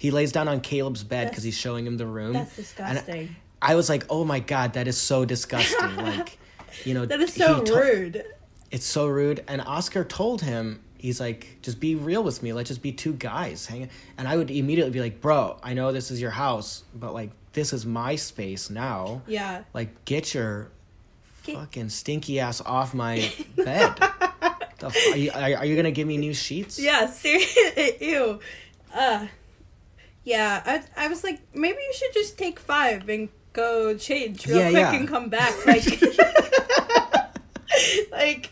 [0.00, 3.36] he lays down on caleb's bed because he's showing him the room That's disgusting.
[3.60, 6.38] i was like oh my god that is so disgusting like
[6.84, 8.24] you know that is so to- rude.
[8.70, 9.44] it's so rude.
[9.48, 12.52] And Oscar told him, he's like, just be real with me.
[12.52, 13.90] Let's just be two guys hanging.
[14.16, 17.30] And I would immediately be like, bro, I know this is your house, but like,
[17.54, 19.22] this is my space now.
[19.26, 19.64] Yeah.
[19.74, 20.70] Like, get your
[21.42, 23.96] Get- fucking stinky ass off my bed.
[24.78, 26.78] the are, you, are you gonna give me new sheets?
[26.78, 27.96] Yeah, seriously.
[28.08, 28.38] Ew.
[28.94, 29.26] Uh,
[30.34, 34.58] yeah, I, I was like, maybe you should just take five and go change real
[34.58, 34.98] Yeah, quick yeah.
[34.98, 35.52] and come back.
[35.66, 35.84] Like,
[38.12, 38.50] like,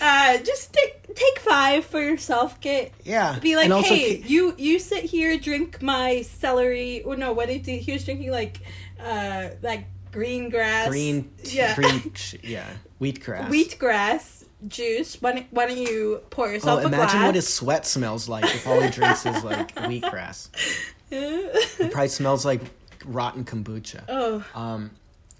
[0.00, 2.60] uh, just take take five for yourself.
[2.60, 3.38] Get Yeah.
[3.40, 7.02] be like, And hey, ca- you you sit here, drink my celery.
[7.02, 7.78] Or no, what did he?
[7.78, 8.60] He was drinking like,
[9.00, 12.66] uh, like green grass, green, t- yeah, green, yeah,
[13.00, 13.48] wheatgrass.
[13.48, 15.20] wheatgrass juice.
[15.20, 17.26] Why don't, why don't you pour Oh, yourself a imagine glass?
[17.26, 20.48] what his sweat smells like if all he drinks is like wheatgrass.
[21.10, 22.60] It probably smells like
[23.04, 24.04] rotten kombucha.
[24.08, 24.90] oh, Um,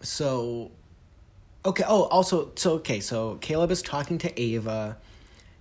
[0.02, 0.70] so,
[1.64, 1.84] okay.
[1.86, 3.00] Oh, also, so okay.
[3.00, 4.96] So Caleb is talking to Ava.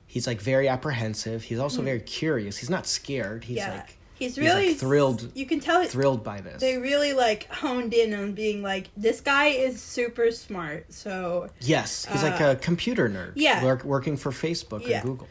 [0.08, 1.44] He's like very apprehensive.
[1.44, 2.58] He's also very curious.
[2.58, 3.46] He's not scared.
[3.46, 3.72] He's yeah.
[3.78, 6.62] like he's like, really thrilled- You can tell it, thrilled by this.
[6.62, 10.94] they really like honed in on being like this guy is super smart.
[10.94, 13.32] So Yes, he's like Uh, a computer nerd.
[13.36, 13.64] yeah.
[13.64, 14.98] work, working for Facebook Yeah.
[15.00, 15.28] and Google.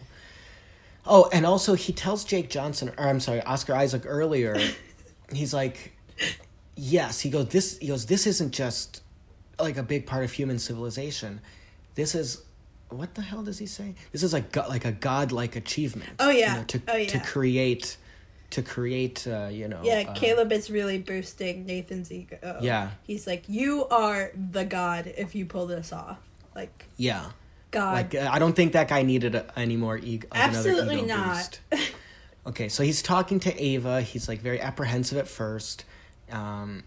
[1.06, 4.56] Oh, and also he tells Jake Johnson, or I'm sorry, Oscar Isaac earlier.
[5.32, 5.92] he's like,
[6.76, 7.20] yes.
[7.20, 7.78] He goes, this.
[7.78, 9.02] He goes, this isn't just
[9.58, 11.40] like a big part of human civilization.
[11.94, 12.42] This is.
[12.88, 13.94] What the hell does he say?
[14.12, 16.10] This is like like a godlike achievement.
[16.20, 16.52] Oh, yeah.
[16.52, 17.96] you know, to Oh, to create,
[18.50, 19.26] to create.
[19.26, 19.80] Uh, you know.
[19.82, 22.58] yeah, uh, Caleb is really boosting Nathan's ego.
[22.60, 22.90] Yeah.
[23.04, 26.18] he's like, you are the god if you pull this off.
[26.54, 27.30] Like Yeah.
[27.72, 27.92] God.
[27.94, 30.28] Like uh, I don't think that guy needed a, any more ego.
[30.32, 31.58] Absolutely ego not.
[32.44, 34.00] Okay, so he's talking to Ava.
[34.02, 35.84] He's like very apprehensive at first.
[36.32, 36.82] Um,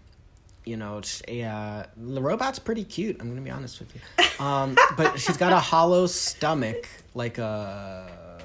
[0.66, 3.16] you know, sh- uh, the robot's pretty cute.
[3.20, 4.44] I'm gonna be honest with you.
[4.44, 8.38] Um, but she's got a hollow stomach, like a.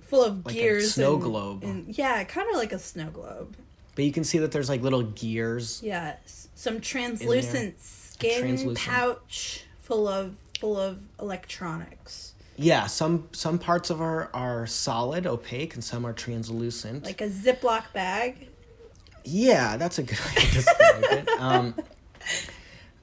[0.00, 0.94] Full of like a gears.
[0.94, 1.62] snow and- globe.
[1.62, 3.54] and- yeah, kind of like a snow globe.
[3.94, 5.80] But you can see that there's like little gears.
[5.84, 8.78] Yeah, s- some translucent skin Translucent.
[8.78, 15.74] pouch full of full of electronics, Yeah, some some parts of her are solid, opaque,
[15.74, 17.04] and some are translucent.
[17.04, 18.48] like a Ziploc bag.
[19.24, 21.28] Yeah, that's a good way to describe it.
[21.38, 21.74] Um,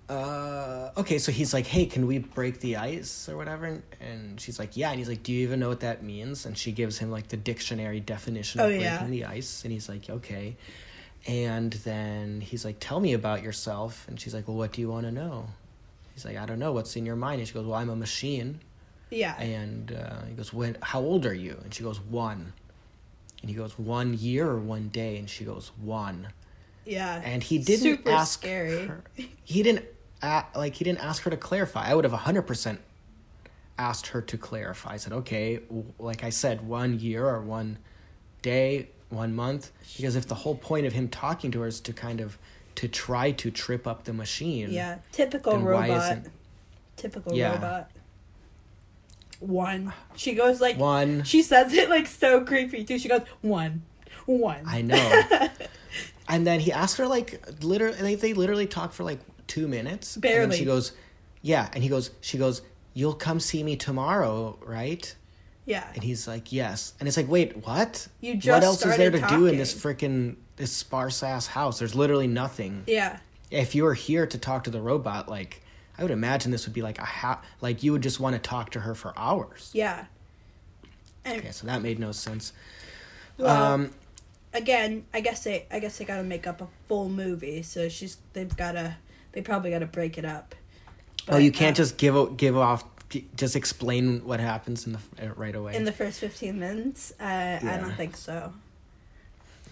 [0.10, 4.40] uh, okay, so he's like, "Hey, can we break the ice or whatever?" And, and
[4.42, 6.72] she's like, "Yeah." And he's like, "Do you even know what that means?" And she
[6.72, 9.06] gives him like the dictionary definition of Oh, breaking yeah.
[9.08, 10.58] the ice, and he's like, "Okay."
[11.28, 14.90] And then he's like, "Tell me about yourself." And she's like, "Well, what do you
[14.90, 15.48] want to know?"
[16.16, 16.72] He's like, "I don't know.
[16.72, 18.62] What's in your mind?" And she goes, "Well, I'm a machine."
[19.12, 20.78] Yeah, And uh, he goes, "When?
[20.82, 22.54] How old are you?" And she goes, "One."
[23.42, 26.30] And he goes, "One year or one day?" And she goes, "One."
[26.86, 27.22] yeah.
[27.24, 28.86] and he didn't Super ask scary.
[28.88, 29.04] her
[29.44, 29.86] he didn't
[30.22, 32.78] a like he didn't ask her to clarify i would have 100%
[33.78, 35.60] asked her to clarify i said okay
[36.00, 37.78] like i said one year or one
[38.44, 41.92] day one month because if the whole point of him talking to her is to
[41.92, 42.38] kind of
[42.76, 46.20] to try to trip up the machine Yeah, typical robot.
[46.98, 47.54] Typical Yeah.
[47.56, 47.92] robot.
[49.40, 49.94] One.
[50.16, 52.98] She goes like one She says it like so creepy too.
[53.00, 53.84] She goes one,
[54.26, 54.64] one.
[54.66, 55.22] i know
[56.30, 60.16] and then he asked her like literally they, they literally talk for like two minutes
[60.16, 60.58] and then Barely.
[60.58, 60.94] she goes
[61.42, 62.62] yeah and he goes she goes
[62.94, 65.16] you'll come see me tomorrow right
[65.68, 66.94] yeah, And he's like, yes.
[67.00, 68.08] And it's like, wait, what?
[68.22, 69.98] You what just else is there to started do in this talking.
[69.98, 71.80] freaking this sparse ass house?
[71.80, 72.84] There's literally nothing.
[72.88, 73.20] yeah,
[73.52, 75.62] If you were here to talk to the robot, like
[75.98, 78.40] I would imagine this would be like a ha- like you would just want to
[78.42, 79.72] talk to her for hours.
[79.74, 80.06] yeah.
[81.24, 82.54] And Okay, so that made no sense.
[83.38, 83.92] Well, um,
[84.54, 87.64] again, I guess they, I guess they got to make up a full movie.
[87.64, 88.96] So she's, they've got to,
[89.32, 90.54] they probably got to break it up.
[91.28, 92.84] oh, you can't uh, just give give off
[93.36, 95.76] just explain what happens in the right away.
[95.76, 97.14] in the first fifteen minutes.
[97.20, 98.54] Uh, I don't think so.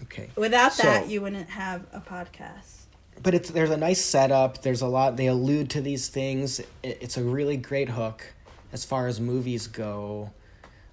[0.04, 0.30] Okay.
[0.36, 2.82] Without that, you wouldn't have a podcast.
[3.22, 4.62] but it's there's a nice setup.
[4.62, 6.60] There's a lot they allude to these things.
[6.60, 8.24] It, it's a really great hook
[8.72, 10.30] as far as movies go.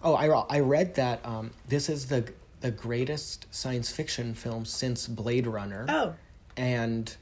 [0.04, 5.08] Oh, I I read that um, this is the the greatest science fiction film since
[5.08, 6.13] Blade Runner, Oh,
[6.56, 7.15] and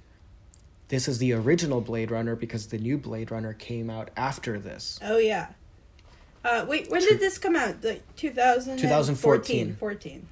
[0.90, 5.00] this is the original Blade Runner because the new Blade Runner came out after this.
[5.02, 5.48] oh yeah.
[6.44, 7.84] Uh, wait, when did this come out?
[7.84, 8.78] Like 2014.
[8.82, 9.76] 2014.
[9.76, 10.28] 14.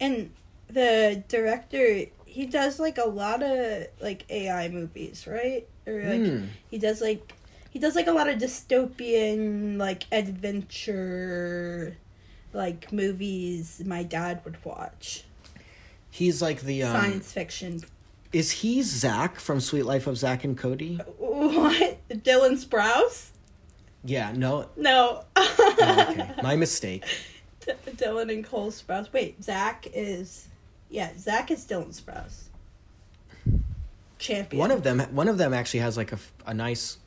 [0.00, 0.30] And
[0.68, 5.66] the director, he does like a lot of like AI movies, right?
[5.86, 6.44] Or like Hmm.
[6.70, 7.32] he does like
[7.70, 11.96] he does like a lot of dystopian like adventure
[12.52, 15.24] like movies my dad would watch.
[16.10, 17.80] He's like the um, Science fiction.
[18.32, 20.96] Is he Zach from Suite Life of Zack and Cody?
[21.18, 21.98] What?
[22.08, 23.30] Dylan Sprouse?
[24.04, 24.68] Yeah, no.
[24.76, 25.24] No.
[25.36, 27.04] Oh, okay, my mistake.
[27.64, 29.12] D- Dylan and Cole Sprouse.
[29.12, 30.48] Wait, Zach is.
[30.88, 32.44] Yeah, Zach is Dylan Sprouse.
[34.18, 34.58] Champion.
[34.60, 36.98] One of them, one of them actually has like a, a nice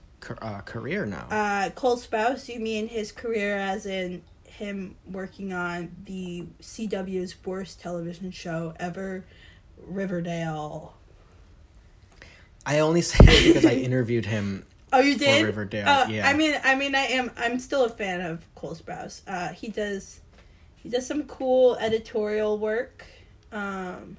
[0.42, 1.28] uh, career now.
[1.30, 7.80] Uh, Cole Sprouse, you mean his career as in him working on the CW's worst
[7.82, 9.26] television show ever,
[9.86, 10.96] Riverdale.
[12.66, 14.66] I only say it because I interviewed him.
[14.92, 15.44] Oh, you did?
[15.46, 16.28] Riverdale, Uh, yeah.
[16.28, 17.32] I mean, I mean, I am.
[17.38, 19.22] I'm still a fan of Cole Sprouse.
[19.28, 20.22] Uh, he does,
[20.84, 23.06] he does some cool editorial work.
[23.52, 24.18] Um,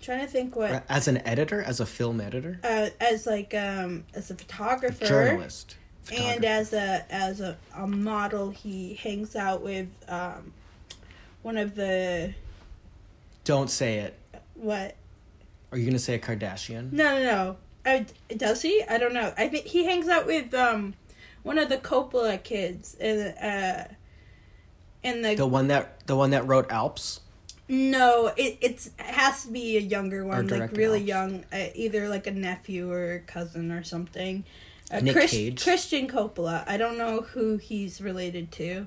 [0.00, 4.04] trying to think what As an editor, as a film editor, uh, as like um
[4.14, 5.06] as a photographer.
[5.06, 5.76] Journalist,
[6.14, 10.52] and as a as a, a model he hangs out with um
[11.42, 12.34] one of the
[13.44, 14.18] Don't say it.
[14.54, 14.96] what?
[15.70, 16.92] Are you gonna say a Kardashian?
[16.92, 17.56] no no no.
[17.84, 18.04] Uh,
[18.36, 18.84] does he?
[18.88, 19.32] I don't know.
[19.36, 20.94] I think he hangs out with um
[21.42, 23.84] one of the coppola kids and uh
[25.02, 27.20] in the, The one that the one that wrote Alps.
[27.68, 31.08] no it it's, it has to be a younger one like really Alps.
[31.08, 34.44] young uh, either like a nephew or a cousin or something
[34.90, 35.62] uh, Nick Chris- Cage?
[35.62, 38.86] christian coppola i don't know who he's related to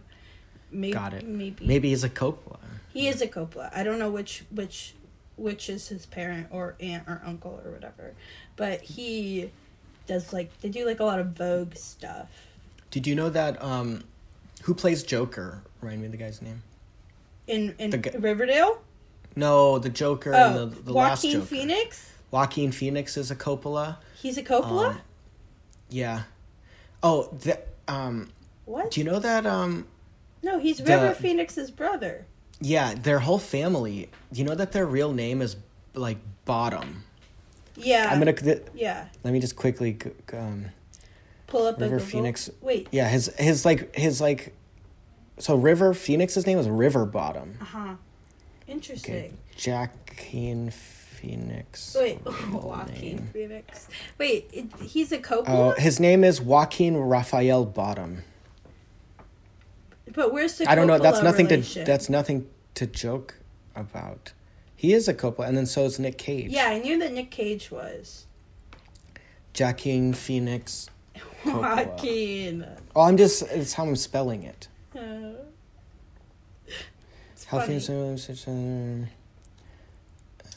[0.72, 1.26] maybe Got it.
[1.26, 2.58] maybe Maybe he's a Coppola.
[2.92, 3.70] He is a Coppola.
[3.76, 4.94] I don't know which which
[5.38, 8.14] which is his parent or aunt or uncle or whatever,
[8.58, 9.52] but he
[10.08, 12.30] does like they do like a lot of Vogue stuff.
[12.92, 13.62] Did you know that?
[13.64, 14.04] Um,
[14.64, 15.62] who plays Joker?
[15.86, 16.64] Remind me of the guy's name.
[17.46, 18.82] In in The gu- Riverdale.
[19.36, 21.46] No, the Joker Oh, and the, the last Joaquin Joker.
[21.46, 22.12] Phoenix.
[22.32, 23.98] Joaquin Phoenix is a Coppola.
[24.20, 24.90] He's a Coppola.
[24.92, 25.02] Um,
[25.90, 26.24] Yeah.
[27.04, 28.32] Oh, the, um,
[28.66, 28.90] what?
[28.90, 29.46] do you know that?
[29.46, 29.86] Um,
[30.42, 32.26] no, he's the- River Phoenix's brother.
[32.60, 34.10] yeah, their whole family.
[34.34, 35.56] You know that their real name is
[35.94, 37.04] like Bottom?
[37.76, 38.10] Yeah.
[38.12, 38.34] I'm gonna.
[38.34, 39.06] th- Yeah.
[39.24, 40.00] Let me just quickly.
[40.34, 40.66] Um,
[41.46, 42.50] Pull up River Phoenix.
[42.62, 42.88] Wait.
[42.92, 44.56] yeah, his his like his like.
[45.38, 47.58] So River Phoenix's name is River Bottom.
[47.62, 47.94] Uh huh.
[48.68, 49.14] Interesting.
[49.16, 49.32] Okay,
[49.72, 51.96] Joaquin Phoenix.
[52.00, 53.30] Wait, Joaquin name.
[53.34, 53.88] Phoenix.
[54.18, 55.78] Wait, it, he's a Oh, Coppola.
[55.78, 58.24] his name is Joaquin Raphael Bottom.
[60.14, 60.70] but where's the?
[60.70, 60.98] I don't know.
[61.00, 61.84] That's nothing relation?
[61.84, 61.92] to.
[61.92, 63.36] That's nothing to joke
[63.76, 64.34] about.
[64.76, 66.52] He is a Coppola, and then so is Nick Cage.
[66.52, 68.26] Yeah, I knew that Nick Cage was.
[69.60, 70.90] Joaquin Phoenix.
[71.44, 71.88] Coppola.
[71.88, 72.66] Joaquin.
[72.96, 73.44] Oh, I'm just.
[73.52, 74.68] It's how I'm spelling it.
[74.96, 75.44] Uh,
[77.34, 77.80] it's How funny.
[77.80, 79.08] Phoenix-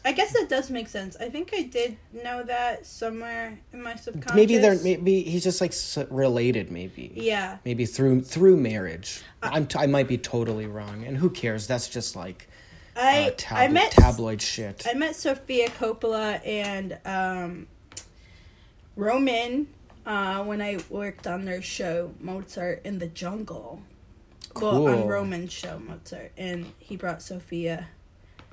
[0.04, 1.16] I guess that does make sense.
[1.20, 4.34] I think I did know that somewhere in my subconscious.
[4.34, 4.78] Maybe they're.
[4.82, 5.74] Maybe he's just like
[6.10, 6.70] related.
[6.70, 7.12] Maybe.
[7.14, 7.58] Yeah.
[7.64, 9.22] Maybe through through marriage.
[9.42, 9.66] Uh, I'm.
[9.66, 11.66] T- I might be totally wrong, and who cares?
[11.66, 12.48] That's just like
[12.96, 14.86] I uh, tab- I met tabloid shit.
[14.88, 17.66] I met Sofia Coppola and um,
[18.96, 19.68] Roman
[20.06, 23.82] uh, when I worked on their show Mozart in the Jungle.
[24.56, 25.08] Well, on Cool.
[25.08, 27.88] Roman's show Mozart, and he brought Sofia.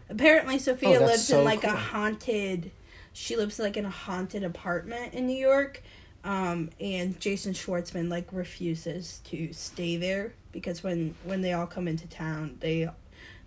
[0.09, 2.71] Apparently, Sofia Oh, lives so in like a haunted.
[3.13, 5.81] She lives like in a haunted apartment in New York,
[6.23, 11.87] um, and Jason Schwartzman like refuses to stay there because when when they all come
[11.87, 12.89] into town, they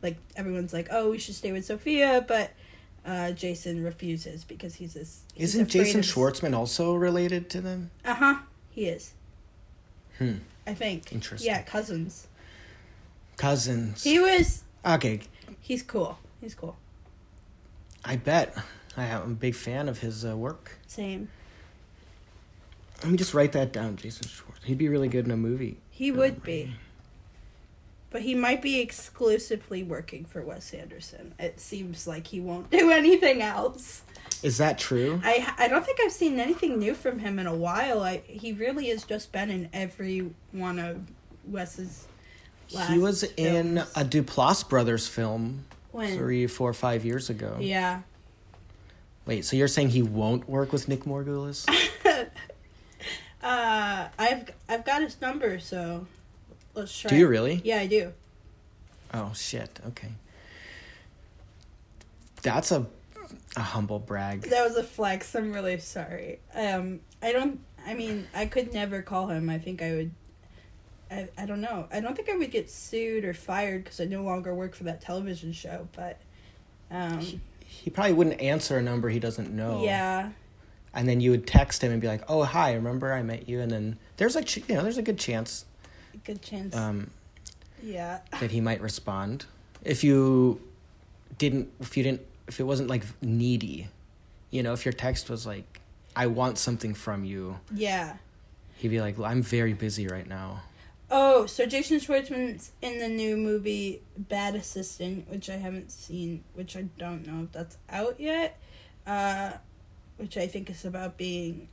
[0.03, 2.51] like everyone's like, oh, we should stay with Sofia, but
[3.07, 5.21] uh, Jason refuses because he's this.
[5.35, 7.91] he's Isn't Jason of- Schwartzman also related to them?
[8.05, 8.37] Uh huh.
[8.71, 9.13] He is.
[10.19, 10.37] Hmm.
[10.67, 11.13] I think.
[11.13, 11.47] Interesting.
[11.51, 12.27] Yeah, cousins.
[13.39, 14.03] Cousins.
[14.03, 14.65] He was.
[14.85, 15.21] okay,
[15.61, 16.19] He's cool.
[16.41, 16.77] He's cool.
[18.05, 18.57] I bet.
[18.97, 20.79] I am a big fan of his uh, work.
[20.87, 21.29] Same.
[23.03, 24.65] Let me just write that down, Jason Schwartz.
[24.65, 25.79] He'd be really good in a movie.
[25.91, 26.75] He would be.
[28.11, 31.35] But he might be exclusively working for Wes Anderson.
[31.39, 34.03] It seems like he won't do anything else.
[34.43, 35.21] Is that true?
[35.25, 38.03] I I don't think I've seen anything new from him in a while.
[38.03, 41.03] I he really has just been in every one of
[41.45, 42.07] Wes's.
[42.73, 47.57] Last he was in a Duplass brothers film when three, four, five years ago.
[47.61, 48.03] yeah.
[49.27, 51.67] Wait, so you're saying he won't work with Nick Morgulis?
[53.41, 56.07] Uh, I've I've got his number, so
[56.75, 57.09] let's try.
[57.11, 57.61] do you really?
[57.63, 58.13] Yeah, I do.
[59.15, 59.79] Oh shit.
[59.87, 60.09] Okay.
[62.43, 62.87] That's a
[63.57, 64.43] a humble brag.
[64.43, 65.35] That was a flex.
[65.37, 66.41] I'm really sorry.
[66.55, 67.61] Um, I don't.
[67.87, 69.49] I mean, I could never call him.
[69.49, 70.11] I think I would.
[71.11, 71.87] I, I don't know.
[71.93, 74.85] I don't think I would get sued or fired because I no longer work for
[74.85, 75.89] that television show.
[75.97, 76.21] But,
[76.91, 79.83] um, He probably wouldn't answer a number he doesn't know.
[79.85, 80.31] yeah,
[80.95, 83.61] And then you would text him and be like, "Oh, hi, remember I met you?"
[83.61, 85.65] And then there's like you know, there's a good chance
[86.25, 86.75] good chance.
[86.75, 87.11] um,
[87.83, 89.47] yeah, that he might respond
[89.85, 90.61] if you
[91.39, 93.87] didn't if you didn't if it wasn't like needy
[94.51, 95.81] you know if your text was like
[96.17, 98.17] i want something from you yeah.
[98.79, 100.63] He'd be like, "I'm very busy right now."
[101.11, 106.77] Oh, so Jason Schwartzman's in the new movie Bad Assistant, which I haven't seen, which
[106.77, 108.59] I don't know if that's out yet.
[109.07, 109.53] Uh,
[110.19, 111.69] which I think is about being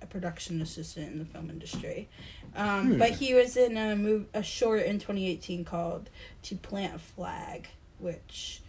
[0.00, 2.08] a production assistant in the film industry.
[2.54, 2.98] Um, Hmm.
[2.98, 6.08] But he was in a move, a short in 2018 called
[6.44, 8.62] "To Plant a Flag," which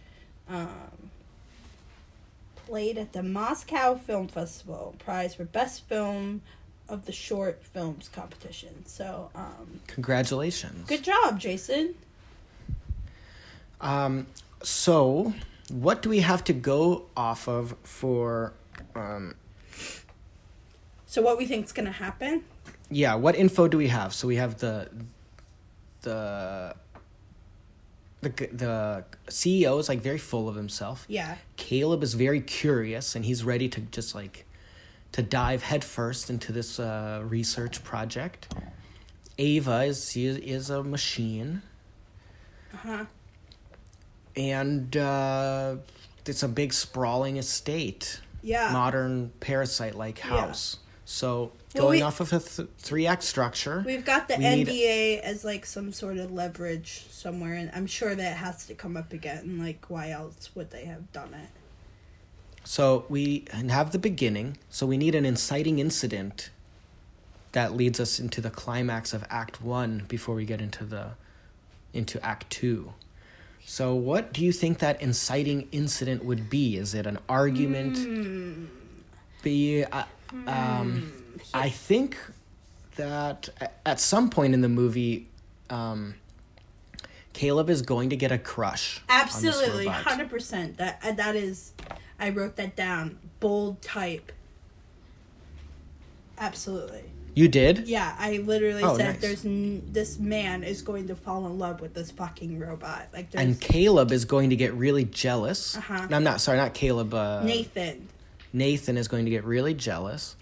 [0.48, 1.10] um,
[2.56, 6.42] played at the Moscow Film Festival, prize for best film
[6.88, 8.84] of the short films competition.
[8.86, 10.88] So, um, Congratulations.
[10.88, 11.94] good job, Jason.
[13.80, 14.26] Um,
[14.62, 15.34] so,
[15.70, 18.52] what do we have to go off of for?
[18.94, 19.34] Um,
[21.06, 22.44] So, what we think is gonna happen?
[22.90, 24.14] yeah, what info do we have?
[24.14, 24.88] So we have the
[26.02, 26.74] the
[28.22, 31.04] the the CEO is like very full of himself.
[31.08, 34.44] Yeah, Caleb is very curious and he's ready to just like
[35.12, 38.54] to dive headfirst into this uh, research project.
[39.38, 41.62] Ava is she is, a machine
[42.74, 43.04] uh huh.
[44.36, 45.76] and uh,
[46.26, 50.40] it's a big sprawling estate, Yeah, modern parasite like Yeah.
[50.40, 50.78] house.
[51.04, 54.44] So Well, going we- off of a th- three act structure, we've got the we
[54.56, 58.74] need- NDA as like some sort of leverage somewhere, and I'm sure that has to
[58.74, 59.58] come up again.
[59.58, 61.48] Like, why else would they have done it?
[62.64, 64.58] So we have the beginning.
[64.68, 66.50] So we need an inciting incident
[67.52, 71.10] that leads us into the climax of Act One before we get into the
[71.92, 72.92] into Act Two.
[73.64, 76.76] So what do you think that inciting incident would be?
[76.76, 77.98] Is it an argument?
[77.98, 78.64] Hmm.
[79.42, 80.04] Be uh,
[80.46, 81.12] um,
[81.54, 82.18] I think
[82.96, 83.48] that
[83.86, 85.28] at some point in the movie,
[85.70, 86.14] um,
[87.32, 89.00] Caleb is going to get a crush.
[89.08, 90.78] Absolutely, hundred percent.
[90.78, 91.72] That uh, that is,
[92.18, 93.18] I wrote that down.
[93.40, 94.32] Bold type.
[96.38, 97.04] Absolutely.
[97.34, 97.86] You did.
[97.86, 99.20] Yeah, I literally Oh, said nice.
[99.20, 103.08] there's n- this man is going to fall in love with this fucking robot.
[103.12, 105.76] Like there's and Caleb is going to get really jealous.
[105.76, 106.06] Uh-huh.
[106.10, 107.14] No, I'm not sorry, not Caleb.
[107.14, 108.08] Uh, Nathan.
[108.52, 110.34] Nathan is going to get really jealous,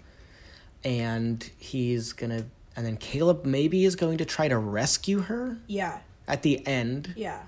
[0.83, 2.45] and he's gonna.
[2.75, 7.13] And then Caleb maybe is going to try to rescue her Yeah, at the end,
[7.17, 7.41] yeah,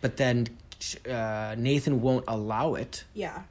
[0.00, 0.48] but then
[1.08, 3.04] uh, Nathan won't allow it.
[3.14, 3.42] yeah.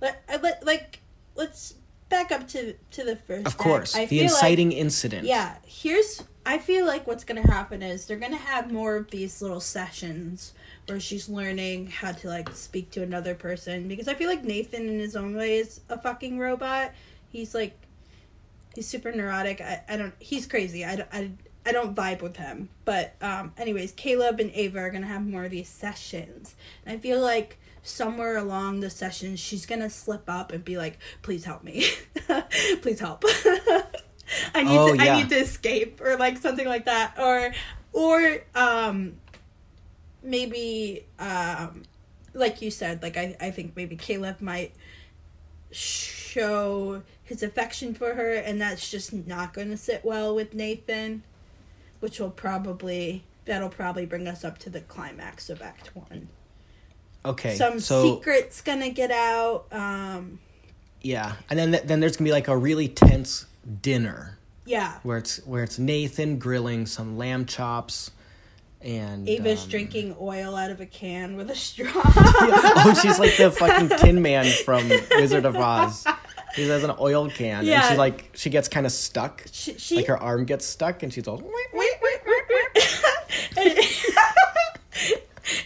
[0.00, 1.00] Let, let like
[1.36, 1.74] let's
[2.08, 3.46] back up to to the first.
[3.46, 3.58] Of act.
[3.58, 5.26] course, I the feel like- inciting incident.
[5.26, 9.40] Yeah, here's I feel like what's gonna happen is they're gonna have more of these
[9.40, 10.52] little sessions
[10.86, 14.86] where she's learning how to like speak to another person because I feel like Nathan
[14.88, 16.92] in his own way is a fucking robot.
[17.32, 17.74] He's like
[18.74, 19.62] he's super neurotic.
[19.62, 20.84] I, I don't he's crazy.
[20.84, 21.30] I, don't- I,
[21.66, 22.68] I don't vibe with him.
[22.84, 26.54] But um anyways, Caleb and Ava are gonna have more of these sessions.
[26.84, 30.98] And I feel like somewhere along the session she's gonna slip up and be like,
[31.22, 31.86] please help me.
[32.82, 33.24] please help.
[34.54, 35.14] I need Oh, to yeah.
[35.14, 37.14] I need to escape or like something like that.
[37.18, 37.52] Or
[37.92, 39.14] or um
[40.22, 41.82] maybe um
[42.34, 44.72] like you said, like I, I think maybe Caleb might
[45.70, 51.22] show his affection for her and that's just not going to sit well with Nathan,
[52.00, 56.28] which will probably that'll probably bring us up to the climax of act 1.
[57.24, 57.56] Okay.
[57.56, 60.38] Some so secrets going to get out um
[61.02, 63.46] yeah, and then then there's gonna be like a really tense
[63.82, 64.98] dinner yeah.
[65.02, 68.10] where it's where it's Nathan grilling some lamb chops,
[68.80, 71.90] and Ava's um, drinking oil out of a can with a straw.
[71.94, 76.06] oh, she's like the fucking Tin Man from Wizard of Oz.
[76.54, 77.90] She has an oil can, and Yeah.
[77.90, 79.44] she like she gets kind of stuck.
[79.52, 81.36] she, she, Like her arm gets stuck, and she's all.
[81.38, 82.20] Wait wait wait.
[83.56, 83.86] wait!"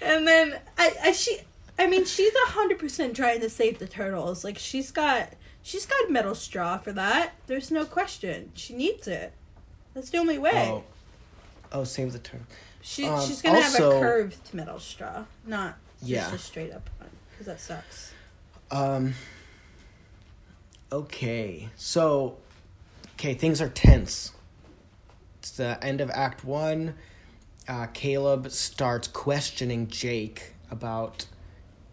[0.03, 1.39] And then I, I she
[1.79, 4.45] I mean she's a hundred percent trying to save the turtles.
[4.45, 5.31] Like she's got
[5.63, 7.33] she's got metal straw for that.
[7.47, 8.51] There's no question.
[8.55, 9.33] She needs it.
[9.95, 10.69] That's the only way.
[10.71, 10.85] Oh,
[11.73, 12.47] oh, save the turtle.
[12.83, 16.23] she um, she's gonna have a curved metal straw, not Yeah.
[16.23, 18.13] just a straight up one, because that sucks.
[18.71, 19.15] Um.
[20.93, 22.39] Okay, so,
[23.15, 24.33] okay, things are tense.
[25.39, 26.95] It's the end of Act One.
[27.69, 31.27] Uh, Caleb starts questioning Jake about,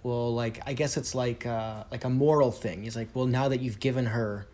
[0.01, 2.83] well, like I guess it's like uh, like a moral thing.
[2.83, 4.47] He's like, well, now that you've given her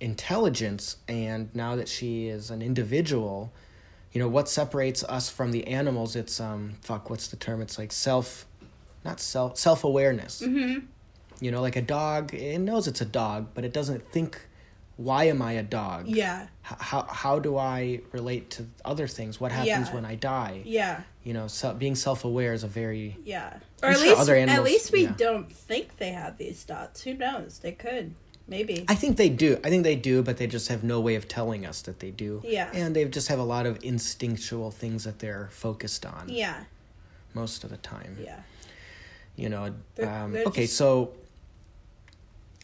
[0.00, 3.52] intelligence and now that she is an individual,
[4.12, 6.16] you know what separates us from the animals?
[6.16, 7.60] It's um fuck, what's the term?
[7.60, 8.46] It's like self,
[9.04, 10.40] not self self awareness.
[10.40, 10.86] Mm-hmm.
[11.40, 14.40] You know, like a dog, it knows it's a dog, but it doesn't think,
[14.96, 16.06] why am I a dog?
[16.06, 19.40] Yeah, how, how do I relate to other things?
[19.40, 19.94] What happens Yeah.
[19.94, 20.62] when I die?
[20.64, 23.16] yeah, You know, so, being self aware is a very.
[23.24, 23.54] yeah.
[23.82, 25.14] Or I'm at sure least other at least we yeah.
[25.16, 27.02] don't think they have these thoughts.
[27.02, 27.58] Who knows?
[27.58, 28.14] They could.
[28.46, 28.84] Maybe.
[28.88, 29.58] I think they do.
[29.64, 32.10] I think they do, but they just have no way of telling us that they
[32.10, 32.42] do.
[32.44, 32.70] Yeah.
[32.74, 36.64] And they just have a lot of instinctual things that they're focused on yeah.
[37.34, 38.18] most of the time.
[38.22, 38.40] Yeah.
[39.36, 39.74] You know.
[39.96, 41.12] They're- um, they're okay, just- so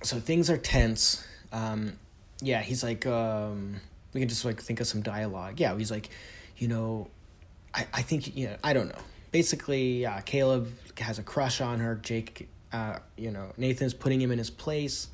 [0.03, 1.27] so things are tense.
[1.53, 1.95] Um,
[2.41, 3.81] yeah, he's like, um,
[4.13, 5.61] we can just like think of some dialogue.
[5.61, 6.11] Yeah, he's like,
[6.57, 7.09] you know,
[7.75, 9.03] I I think you know, I don't know.
[9.33, 11.95] Basically, uh, Caleb has a crush on her.
[11.97, 15.09] Jake, uh, you know, Nathan's putting him in his place,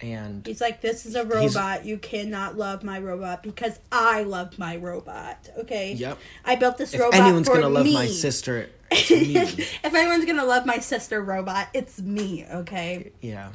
[0.00, 1.84] and He's like, this is a robot.
[1.84, 5.50] You cannot love my robot because I love my robot.
[5.58, 5.92] Okay.
[5.94, 6.18] Yep.
[6.44, 7.94] I built this if robot anyone's for gonna love me.
[7.94, 12.46] my sister, if anyone's gonna love my sister robot, it's me.
[12.50, 13.12] Okay.
[13.20, 13.50] Yeah.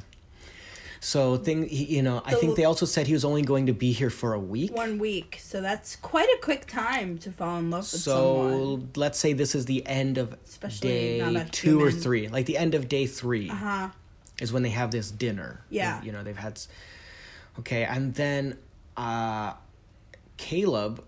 [1.02, 3.74] So thing, you know, I So- think they also said he was only going to
[3.74, 4.76] be here for a week.
[4.76, 8.52] One week, so that's quite a quick time to fall in love with someone.
[8.52, 12.58] So let's say this is the end of Especially day two or three, like the
[12.58, 13.90] end of day three Uh huh.
[14.42, 15.62] is when they have this dinner.
[15.70, 16.04] Yeah.
[16.04, 16.60] you know they've had.
[17.60, 18.58] Okay, and then
[18.98, 19.54] uh,
[20.38, 21.04] Caleb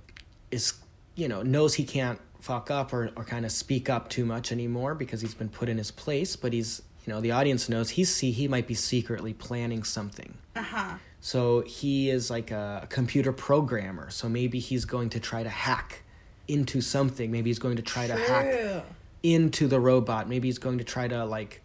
[0.51, 0.73] is,
[1.15, 4.51] you know, knows he can't fuck up or or kind of speak up too much
[4.51, 6.35] anymore because he's been put in his place.
[6.35, 10.35] But he's, you know, the audience knows he's see he might be secretly planning something.
[10.55, 10.93] Uh huh.
[11.19, 14.09] So he is like a computer programmer.
[14.09, 16.01] So maybe he's going to try to hack
[16.47, 17.31] into something.
[17.31, 18.83] Maybe he's going to try to hack
[19.23, 20.27] into the robot.
[20.27, 21.61] Maybe he's going to try to like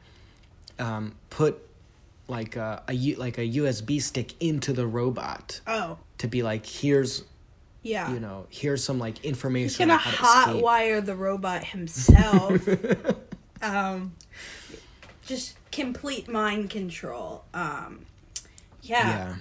[0.79, 1.59] um, put
[2.29, 6.67] like a, a U- like a USB stick into the robot Oh, to be like
[6.67, 7.23] here's
[7.83, 8.13] yeah.
[8.13, 12.69] you know here's some like information He's gonna hotwire the robot himself.
[13.63, 14.13] um,
[15.27, 17.45] just complete mind control.
[17.53, 18.07] Um,
[18.83, 19.09] yeah.
[19.09, 19.35] Yeah.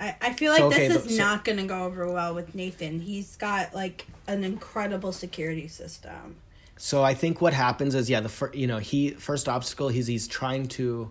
[0.00, 2.54] I, I feel like So, okay, this is so- not gonna go over well with
[2.54, 3.00] Nathan.
[3.00, 6.36] He's got like an incredible security system.
[6.76, 10.06] So I think what happens is yeah the fir- you know he first obstacle he's
[10.06, 11.10] he's trying to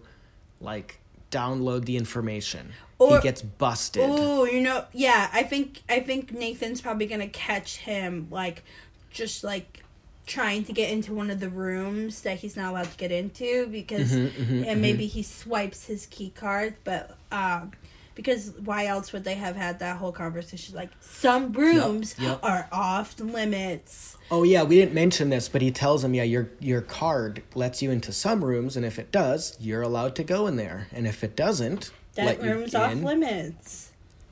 [0.62, 1.00] like
[1.32, 2.72] download the information.
[3.00, 4.04] Or- he gets busted.
[4.06, 5.30] Oh, you know, yeah.
[5.34, 8.64] I think I think Nathan's probably gonna catch him like
[9.12, 9.84] just like
[10.28, 13.66] trying to get into one of the rooms that he's not allowed to get into
[13.68, 17.72] because Mm-hmm, and maybe he swipes his key card, but um
[18.14, 22.40] because why else would they have had that whole conversation like some rooms yep.
[22.44, 24.18] are off limits.
[24.32, 27.82] Oh yeah, we didn't mention this, but he tells him, yeah, your your card lets
[27.82, 31.06] you into some rooms, and if it does, you're allowed to go in there, and
[31.08, 33.92] if it doesn't, That room's off limits.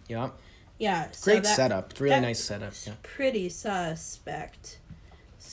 [0.09, 0.31] Yeah,
[0.79, 1.11] Yeah.
[1.11, 1.91] so great that- setup.
[1.91, 2.73] It's really nice setup.
[2.87, 2.93] Yeah.
[3.03, 4.79] Pretty suspect.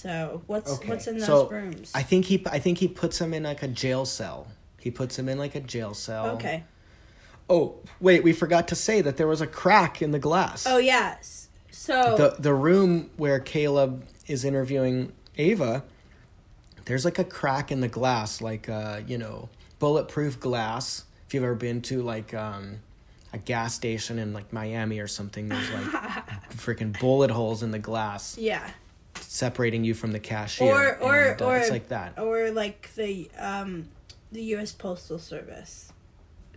[0.03, 0.89] So what's Okay.
[0.89, 1.93] what's in those so rooms?
[1.95, 4.49] I think he I think he puts him in like a jail cell.
[4.81, 6.31] He puts him in like a jail cell.
[6.31, 6.65] okay.
[7.49, 10.67] Oh wait, we forgot to say that there was a crack in the glass.
[10.67, 11.49] Oh yes.
[11.71, 15.85] So the the room where Caleb is interviewing Ava,
[16.87, 21.05] there's like a crack in the glass, like uh, you know, bulletproof glass.
[21.29, 22.81] If you've ever been to like um,
[23.33, 25.85] a gas station in like Miami or something, there's like
[26.57, 28.69] freaking bullet holes in the glass yeah.
[29.33, 30.69] Separating you from the cashier.
[30.69, 32.19] Or or and, uh, or it's like that.
[32.19, 33.89] Or like the um
[34.31, 35.93] the US Postal Service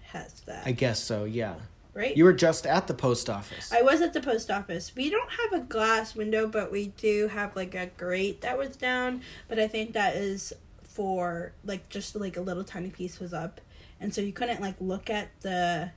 [0.03, 0.63] has that.
[0.65, 1.23] I guess so.
[1.26, 1.55] Yeah.
[1.93, 2.15] right?
[2.15, 3.71] You were just at the post office.
[3.71, 4.91] I was at the post office.
[4.95, 8.76] We don't have a glass window, but we do have like a grate that was
[8.76, 9.21] down.
[9.47, 10.53] But I think that is
[10.84, 13.61] for like just like a little tiny piece was up,
[14.01, 15.91] and so you couldn't like look at the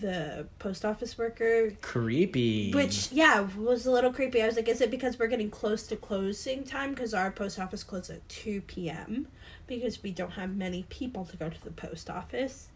[0.00, 1.72] the post office worker.
[1.80, 2.72] Creepy.
[2.72, 4.42] Which yeah was a little creepy.
[4.42, 6.90] I was like, is it because we're getting close to closing time?
[6.90, 9.28] Because our post office closes at two p.m.
[9.66, 12.68] Because we don't have many people to go to the post office.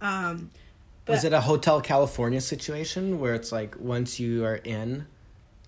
[0.00, 0.50] Um,
[1.08, 5.06] was it a Hotel California situation where it's like once you are in,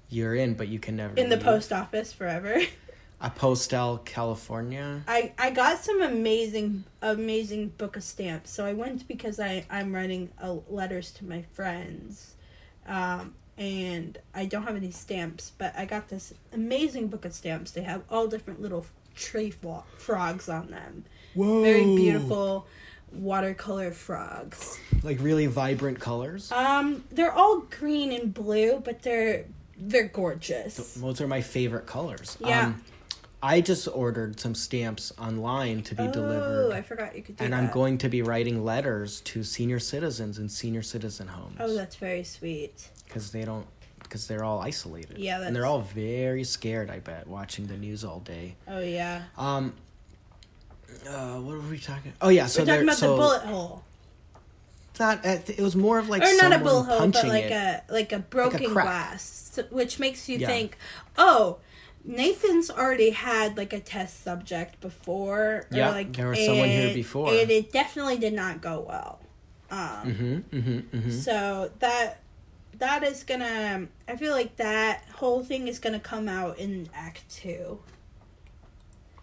[0.09, 2.61] you're in, but you can never in the post office forever.
[3.21, 5.03] A Postal California.
[5.09, 8.51] I, I got some amazing amazing book of stamps.
[8.51, 12.37] So I went because I I'm writing uh, letters to my friends,
[12.87, 15.51] um, and I don't have any stamps.
[15.59, 17.73] But I got this amazing book of stamps.
[17.73, 19.53] They have all different little tree
[19.97, 21.05] frogs on them.
[21.35, 21.62] Whoa!
[21.62, 22.69] Very beautiful
[23.12, 24.79] watercolor frogs.
[25.03, 26.53] Like really vibrant colors.
[26.53, 29.47] Um, they're all green and blue, but they're
[29.77, 30.95] they're gorgeous.
[30.95, 32.37] Those are my favorite colors.
[32.41, 32.66] Yeah.
[32.66, 32.85] Um,
[33.43, 36.72] I just ordered some stamps online to be oh, delivered.
[36.72, 37.59] I forgot you could do and that.
[37.59, 41.57] I'm going to be writing letters to senior citizens in senior citizen homes.
[41.61, 42.89] Oh, that's very sweet.
[43.07, 43.66] because they don't
[44.03, 45.18] because they're all isolated.
[45.18, 46.91] Yeah, and they're all very scared.
[46.91, 48.57] I bet watching the news all day.
[48.66, 49.24] Oh yeah.
[49.36, 49.74] Um,
[51.09, 52.12] uh, what were we talking?
[52.20, 53.84] Oh yeah, so We're talking about so the bullet hole.
[54.99, 57.53] Not, uh, it was more of like or not a bullet hole, but like it.
[57.53, 58.84] a like a broken crack.
[58.84, 60.49] glass, which makes you Yeah.
[60.49, 60.76] think,
[61.16, 61.59] oh,
[62.09, 65.67] Nathan's already had like a test subject before.
[65.71, 67.29] Yeah, like, there was someone here before.
[67.35, 69.21] and it definitely did not go well.
[69.71, 70.57] Um, Mm-hmm.
[70.57, 70.97] Mm-hmm.
[70.97, 71.11] Mm-hmm.
[71.11, 72.21] So that
[72.79, 73.89] that is gonna.
[74.09, 77.81] I feel like that whole thing is gonna come out in Act Two.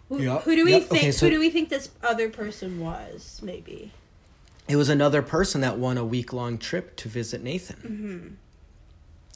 [0.08, 1.02] Who, Yep, who do we yep, think?
[1.02, 3.40] okay, so- who do we think this other person was?
[3.42, 3.92] Maybe.
[4.68, 7.76] It was another person that won a week long trip to visit Nathan.
[7.76, 8.34] Mm-hmm.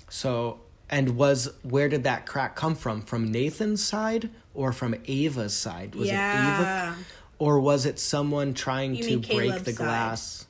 [0.08, 3.00] So, and was where did that crack come from?
[3.00, 5.94] From Nathan's side or from Ava's side?
[5.94, 6.96] Was it Ava
[7.38, 9.76] or was it someone trying You to break Caleb's the side.
[9.84, 10.46] glass?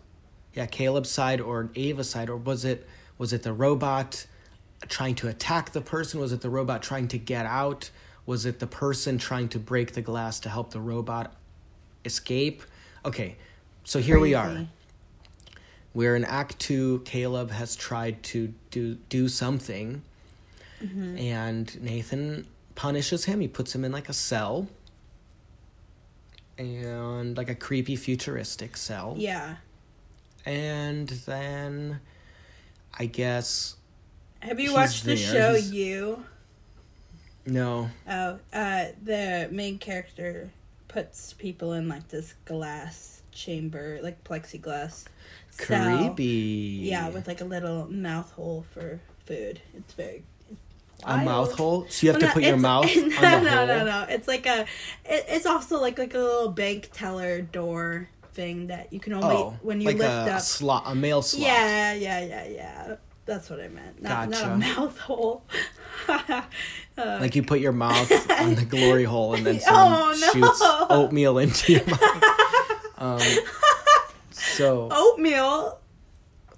[0.55, 2.89] Yeah, Caleb's side or Ava's side or was it
[3.19, 4.27] was it the robot
[4.89, 6.19] trying to attack the person?
[6.19, 7.91] Was it the robot trying to get out?
[8.27, 11.35] Was it the person trying to break the glass to help the robot
[12.05, 12.63] escape?
[13.05, 13.37] Okay.
[13.85, 14.67] So here we are.
[15.93, 17.01] We're in Act Two.
[17.05, 20.03] Caleb has tried to do do something,
[20.83, 21.19] Mm-hmm.
[21.19, 23.41] and Nathan punishes him.
[23.41, 24.67] He puts him in like a cell,
[26.59, 29.15] and like a creepy futuristic cell.
[29.17, 29.57] Yeah.
[30.47, 32.01] And then,
[32.99, 33.77] I guess
[34.41, 36.25] Have you watched the there, show he's- You?
[37.47, 37.91] no.
[38.09, 40.51] Oh, uh, the main character
[40.89, 45.05] puts people in like this glass chamber, like plexiglass.
[45.51, 45.99] cell.
[46.09, 46.81] Creepy.
[46.85, 49.61] Yeah, with like a little mouth hole for food.
[49.77, 50.23] It's very
[51.05, 51.87] a mouth hole.
[51.89, 53.11] So you have Well, to no, put your mouth no, on
[53.45, 54.07] the no, no, no.
[54.09, 54.63] It's like a.
[55.05, 59.37] It, it's also like like a little bank teller door thing that you can only
[59.37, 60.41] Oh, when you like lift a up.
[60.41, 61.43] slot, a male slot.
[61.47, 62.97] Yeah, yeah, yeah, yeah.
[63.27, 64.03] That's what I meant.
[64.03, 65.45] Not, not a mouth hole.
[66.09, 66.43] uh,
[66.97, 70.33] Like you put your mouth on the glory hole and then Oh, no.
[70.33, 72.25] shoots oatmeal into your mouth.
[72.99, 73.21] Um,
[74.33, 75.79] so, oatmeal.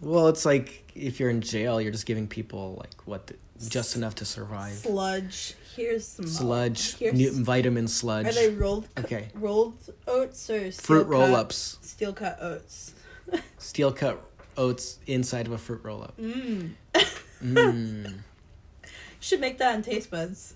[0.01, 3.35] well, it's like if you're in jail, you're just giving people like what the,
[3.69, 4.75] just enough to survive.
[4.75, 5.55] Sludge.
[5.77, 8.89] Here's some Sludge, Here's, nu- vitamin sludge, Are they rolled?
[8.99, 9.29] Okay.
[9.35, 12.93] Rolled oats or steel fruit cut- roll ups, Steel cut oats.
[13.59, 14.23] steel cut
[14.59, 16.15] oats inside of a fruit roll up.
[16.19, 16.73] Mmm.
[17.43, 18.19] Mm.
[19.21, 20.55] Should make that on taste buds.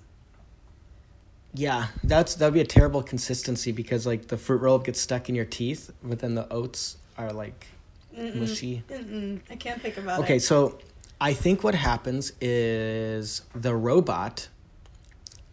[1.55, 5.30] Yeah, that's that'd be a terrible consistency because like the fruit roll up gets stuck
[5.30, 7.68] in your teeth, but then the oats are like
[8.14, 8.34] Mm-mm.
[8.34, 8.82] mushy.
[8.90, 9.40] Mm-mm.
[9.51, 10.36] I can't think about Okay, it.
[10.36, 10.78] Okay, so
[11.20, 14.48] I think what happens is the robot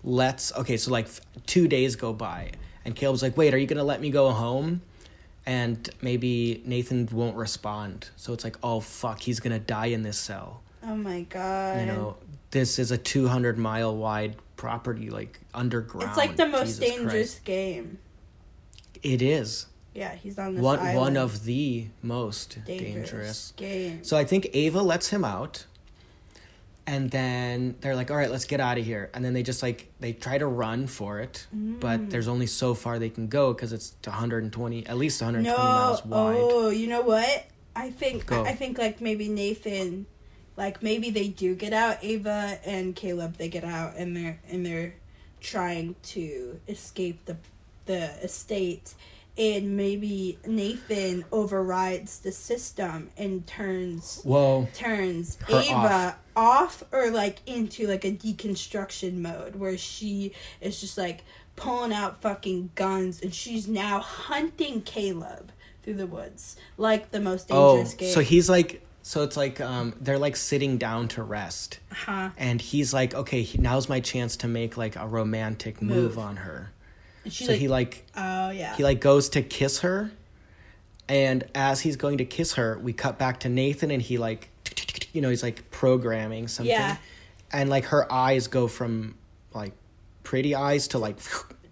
[0.04, 0.54] lets.
[0.56, 1.08] Okay, so like
[1.46, 2.52] two days go by,
[2.86, 4.82] and Caleb's like, "Wait, are you gonna let me go home?"
[5.46, 8.10] And maybe Nathan won't respond.
[8.18, 11.80] So it's like, "Oh fuck, he's gonna die in this cell." Oh my god.
[11.80, 12.18] You know,
[12.52, 16.10] this is a two hundred mile wide property, like underground.
[16.10, 17.44] it's like the most Jesus dangerous Christ.
[17.46, 18.00] game.
[19.02, 20.98] It is Yeah, he's on this one island.
[20.98, 24.08] one of the most dangerous, dangerous.
[24.08, 25.66] So I think Ava lets him out.
[26.86, 29.10] And then they're like, all right, let's get out of here.
[29.14, 31.80] And then they just like, they try to run for it, Mm.
[31.80, 35.64] but there's only so far they can go because it's 120, at least 120 no,
[35.64, 36.36] miles wide.
[36.38, 37.46] oh, you know what?
[37.74, 38.44] I think Go.
[38.44, 40.08] I think like maybe Nathan,
[40.58, 42.04] like maybe they do get out.
[42.04, 44.94] Ava and Caleb they get out and they're and they're
[45.40, 47.38] trying to escape the
[47.86, 48.94] the estate.
[49.38, 54.68] And maybe Nathan overrides the system and turns Whoa.
[54.76, 56.84] turns Ava off.
[56.92, 61.24] or like into like a deconstruction mode where she is just like
[61.56, 67.48] pulling out fucking guns and she's now hunting Caleb through the woods like the most
[67.50, 68.14] Oh, dangerous game.
[68.14, 71.80] so he's like, so it's like, um, they're like sitting down to rest.
[71.92, 72.30] huh?
[72.38, 76.20] And he's like, okay, now's my chance to make like a romantic move, Move.
[76.20, 76.72] on her.
[77.30, 80.12] So like, he like oh yeah, he like goes to kiss her
[81.10, 84.50] and as he's going to kiss her we cut back to nathan and he like
[85.12, 86.72] you know he's like programming something.
[86.74, 86.98] Yeah.
[87.52, 89.16] and like her eyes go from
[89.54, 89.74] like
[90.24, 91.18] pretty eyes to like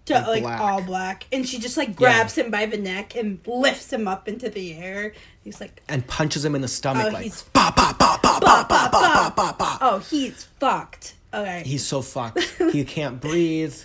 [0.04, 0.60] to like, like black.
[0.60, 4.26] all black, and she just like grabs him by the neck and lifts him up
[4.28, 5.12] into the air.
[5.44, 8.38] He's like, and punches him in the stomach Oh, like he's- ba ba ba ba
[8.40, 9.32] ba ba ba ba.
[9.36, 9.78] ba ba.
[9.80, 11.14] Oh, he's fucked.
[11.32, 12.40] Okay, he's so fucked.
[12.72, 13.76] He can't breathe.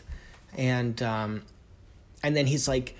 [0.55, 1.43] And um
[2.23, 2.95] and then he's like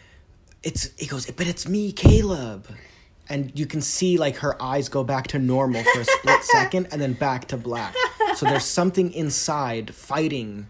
[0.64, 2.68] it's he goes but it's me caleb.
[3.30, 6.88] And you can see like her eyes go back to normal for a split second
[6.92, 7.94] and then back to black.
[8.36, 10.68] So there's something inside fighting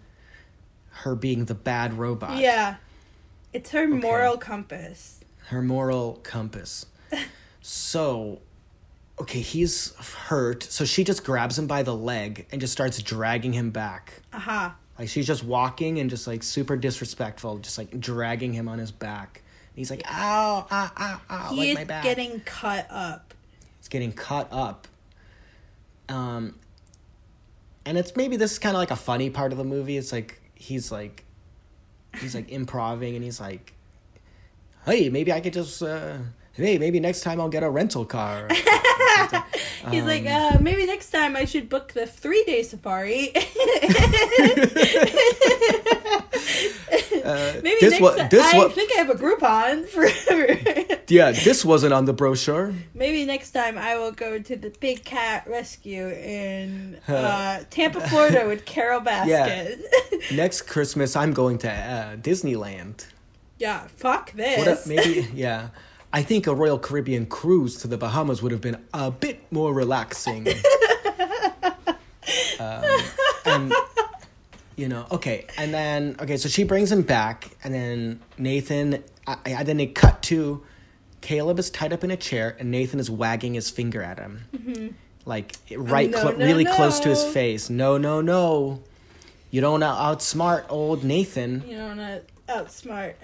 [0.89, 2.39] her being the bad robot.
[2.39, 2.77] Yeah,
[3.53, 5.19] it's her moral compass.
[5.49, 6.87] her moral compass.
[7.61, 8.41] So
[9.21, 9.93] okay he's
[10.27, 10.63] hurt.
[10.63, 14.21] So she just grabs him by the leg and just starts dragging him back.
[14.33, 14.75] Aha.
[14.97, 18.91] Like she's just walking and just like super disrespectful, just like dragging him on his
[18.91, 19.41] back.
[19.69, 22.03] And he's like, ow, ow, ow, ow, He like is my back.
[22.03, 23.33] getting cut up.
[23.79, 24.87] He's getting cut up.
[26.09, 26.55] Um,
[27.85, 29.97] and it's maybe this is kind of like a funny part of the movie.
[29.97, 31.23] It's like he's like,
[32.19, 33.73] he's like improving and he's like,
[34.85, 36.17] hey, maybe I could just, uh,
[36.57, 38.47] hey, maybe next time I'll get a rental car.
[39.89, 43.31] He's like, Um, uh, maybe next time I should book the three day safari.
[47.23, 48.29] Uh, maybe this next wa- time.
[48.29, 50.05] this I wa- think I have a Groupon for.
[51.13, 52.73] yeah, this wasn't on the brochure.
[52.93, 58.45] maybe next time I will go to the Big Cat Rescue in uh, Tampa, Florida
[58.47, 59.81] with Carole Baskin.
[60.33, 63.05] Next Christmas, I'm going to uh, Disneyland.
[63.57, 64.57] Yeah, fuck this.
[64.59, 65.69] What a, maybe, yeah.
[66.13, 69.73] I think a Royal Caribbean cruise to the Bahamas would have been a bit more
[69.73, 70.47] relaxing.
[72.59, 72.83] um,
[73.45, 73.73] and,
[74.75, 75.45] you know, okay.
[75.57, 79.87] And then, okay, so she brings him back, and then Nathan, I, I, then they
[79.87, 80.63] cut to
[81.21, 84.95] Caleb is tied up in a chair, and Nathan is wagging his finger at him.
[85.25, 87.69] Like, right, no, clo- no, really close to his face.
[87.69, 88.81] No, no, no.
[89.51, 91.65] You don't outsmart old Nathan.
[91.67, 93.15] you don't outsmart.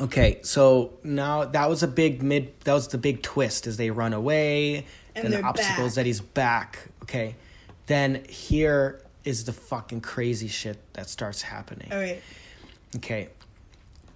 [0.00, 2.58] Okay, so now that was a big mid.
[2.60, 5.94] That was the big twist as they run away, And and the obstacles back.
[5.94, 6.78] that he's back.
[7.02, 7.36] Okay,
[7.86, 11.88] then here is the fucking crazy shit that starts happening.
[11.92, 12.20] All right.
[12.96, 13.28] Okay,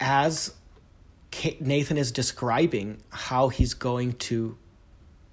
[0.01, 0.53] as
[1.61, 4.57] Nathan is describing how he's going to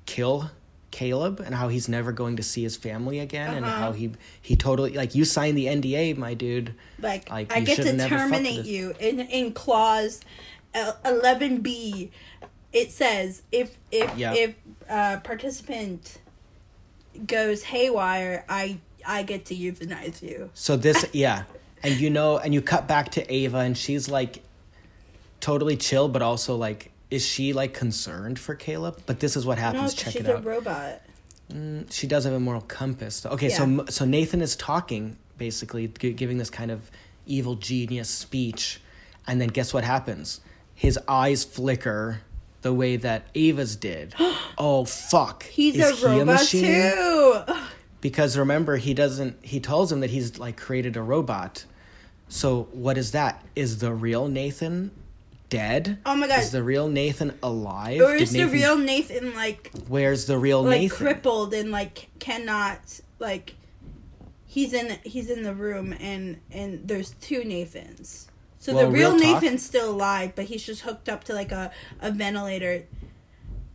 [0.06, 0.52] kill
[0.92, 3.78] Caleb and how he's never going to see his family again, and Uh-huh.
[3.78, 4.12] how he
[4.42, 6.74] he totally like you signed the NDA, my dude.
[7.00, 10.22] Like, Like, I get to never fucked with terminate you in in clause
[11.04, 12.12] eleven B.
[12.72, 14.34] It says if if Yeah.
[14.34, 14.56] if
[14.90, 16.20] uh, participant
[17.26, 20.50] goes haywire, I I get to euthanize you.
[20.54, 21.44] So this, yeah,
[21.84, 24.44] and you know, and you cut back to Ava, and she's like
[25.40, 29.02] totally chill, but also like, is she like concerned for Caleb?
[29.06, 29.76] But this is what happens.
[29.76, 29.94] No, happens.
[29.96, 30.46] 'cause Check she's it a out.
[30.46, 31.02] robot.
[31.52, 33.26] Mm, she does have a moral compass.
[33.26, 33.84] Okay, so Yeah.
[33.90, 36.90] so Nathan is talking basically, gi- giving this kind of
[37.28, 38.80] evil genius speech,
[39.28, 40.40] and then guess what happens?
[40.74, 42.22] His eyes flicker
[42.62, 44.16] the way that Ava's did.
[44.58, 45.44] oh fuck!
[45.44, 46.92] He's Is a he robot machine?
[46.92, 47.40] too.
[48.02, 51.66] because remember he doesn't he tells him that he's like created a robot
[52.28, 54.92] so what is that is the real nathan
[55.50, 56.40] dead Oh my God.
[56.40, 60.82] is the real nathan alive Or is the real Nathan like where's the real like
[60.82, 63.56] nathan crippled and like cannot like
[64.46, 68.28] he's in he's in the room and and there's two Nathans.
[68.60, 71.52] So Well, the real, real Nathan's still alive, but he's just hooked up to like
[71.52, 71.72] a,
[72.02, 72.86] a ventilator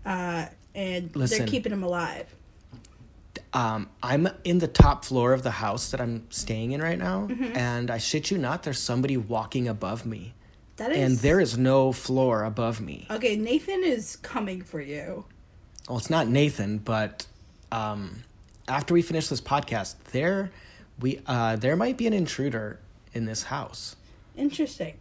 [0.05, 1.39] uh and Listen.
[1.39, 2.27] they're keeping him alive.
[3.53, 7.27] um i'm in the top floor of the house that i'm staying in right now
[7.29, 7.57] Mm-hmm.
[7.57, 10.35] and i shit you not there's somebody walking above me
[10.81, 15.25] That is and there is no floor above me Okay, Nathan is coming for you.
[15.89, 17.27] well it's not nathan but
[17.71, 18.25] um
[18.67, 20.51] after we finish this podcast there
[20.99, 22.79] we uh there might be an intruder
[23.13, 23.97] in this house
[24.37, 24.95] Interesting.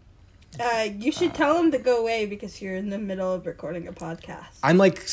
[0.59, 3.88] Uh, you should tell him to go away because you're in the middle of recording
[3.88, 4.57] a podcast.
[4.63, 5.05] I'm like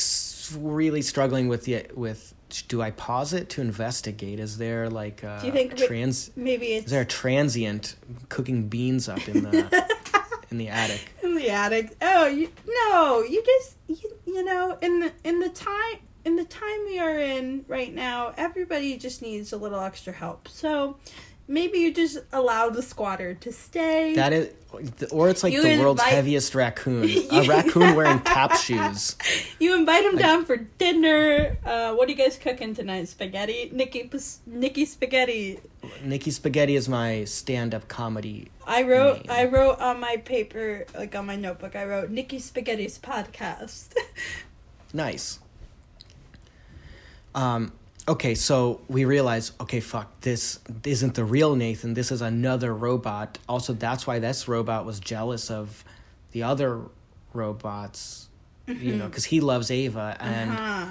[0.57, 2.33] really struggling with the with.
[2.67, 4.39] Do I pause it to investigate?
[4.39, 6.31] Is there like a Do you think trans?
[6.35, 7.95] Maybe it's Is there a transient
[8.29, 9.87] cooking beans up in the
[10.51, 11.11] in the attic?
[11.23, 11.95] in the attic.
[12.01, 16.43] Oh, you no, you just you, you know in the in the time in the
[16.43, 20.49] time we are in right now, everybody just needs a little extra help.
[20.49, 20.97] So
[21.47, 24.15] maybe you just allow the squatter to stay.
[24.15, 24.53] That is,
[25.11, 27.09] or it's like You the world's heaviest raccoon.
[27.31, 29.15] A raccoon wearing tap shoes.
[29.59, 31.57] you invite him down for dinner.
[31.65, 33.07] Uh, what are you guys cooking tonight?
[33.07, 34.09] Spaghetti, Nikki,
[34.45, 35.59] Nikki spaghetti.
[36.03, 38.51] Nikki Spaghetti is my stand-up comedy.
[38.65, 39.25] I wrote.
[39.25, 39.25] Name.
[39.29, 41.75] I wrote on my paper, like on my notebook.
[41.75, 43.93] I wrote Nikki Spaghetti's podcast.
[44.93, 45.39] Nice.
[47.35, 47.73] Um,
[48.07, 51.93] okay, so we realize, okay, fuck, this isn't the real Nathan.
[51.93, 53.37] This is another robot.
[53.49, 55.83] Also, that's why this robot was jealous of
[56.31, 56.81] the other
[57.33, 58.29] robots,
[58.67, 60.85] you know, because he loves Ava, and Uh-huh.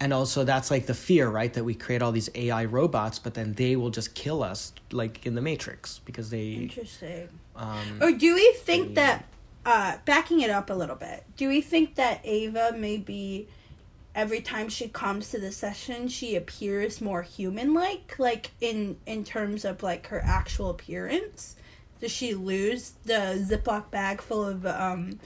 [0.00, 1.52] and also that's like the fear, right?
[1.54, 5.24] That we create all these AI robots, but then they will just kill us, like
[5.26, 6.52] in the Matrix, because they.
[6.52, 7.28] Interesting.
[7.54, 9.24] Um, Or do we think They- that,
[9.64, 13.48] uh, backing it up a little bit, do we think that Ava maybe
[14.16, 19.22] every time she comes to the session she appears more human like like in in
[19.22, 21.54] terms of like her actual appearance
[22.00, 25.20] does she lose the ziploc bag full of um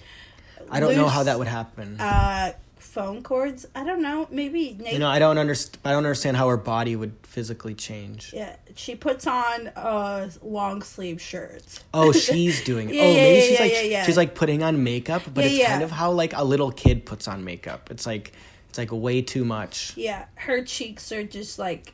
[0.70, 1.98] I don't know how that would happen.
[2.00, 5.78] uh phone cords i don't know maybe Nate, you know, I don't understand.
[5.84, 8.32] I don't understand how her body would physically change.
[8.34, 11.62] yeah she puts on a long sleeve shirt
[11.94, 12.94] Oh, she's doing it.
[12.96, 15.82] Yeah, oh, yeah, maybe yeah, she's like she's like putting on makeup, but it's kind
[15.82, 17.90] of how like a little kid puts on makeup.
[17.90, 18.32] It's like
[18.70, 19.92] it's like way too much.
[19.96, 21.92] yeah her cheeks are just like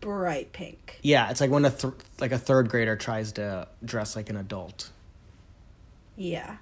[0.00, 4.16] bright pink Yeah, it's like when a th- like a third grader tries to dress
[4.16, 4.90] like an adult.
[6.16, 6.56] yeah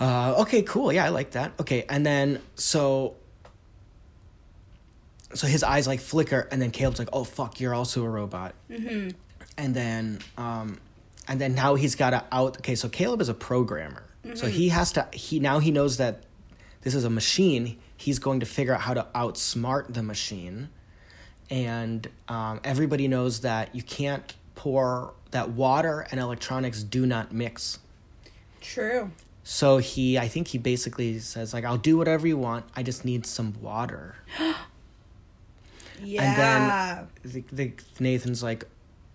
[0.00, 0.92] Uh, okay, cool.
[0.92, 1.52] Yeah, I like that.
[1.58, 3.16] Okay, and then so
[5.34, 8.54] so his eyes like flicker, and then Caleb's like, "Oh fuck, you're also a robot."
[8.70, 9.08] Mm-hmm.
[9.56, 10.78] And then um,
[11.26, 12.58] and then now he's got to out.
[12.58, 15.08] Okay, so Caleb is a programmer, so he has to.
[15.12, 16.22] He now he knows that
[16.82, 17.78] this is a machine.
[17.96, 20.68] He's going to figure out how to outsmart the machine,
[21.50, 27.78] and um, everybody knows that you can't pour that water and electronics do not mix.
[28.60, 29.10] True.
[29.44, 32.66] So he, I think he basically says like, "I'll do whatever you want.
[32.76, 34.54] I just need some water." Yeah.
[36.22, 36.36] And
[37.24, 38.66] then the, the Nathan's like,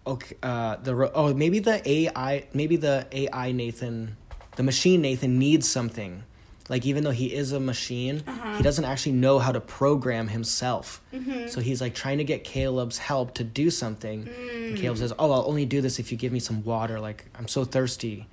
[0.06, 4.18] okay, uh, the oh maybe the AI maybe the AI Nathan,
[4.56, 6.24] the machine Nathan needs something.
[6.70, 8.62] Like even though he is a machine, he uh-huh.
[8.62, 11.02] doesn't actually know how to program himself.
[11.14, 11.48] Mm-hmm.
[11.48, 14.30] So he's like trying to get Caleb's help to do something.
[14.30, 15.00] And Caleb mm.
[15.00, 17.00] says, "Oh, I'll only do this if you give me some water.
[17.00, 18.28] Like I'm so thirsty."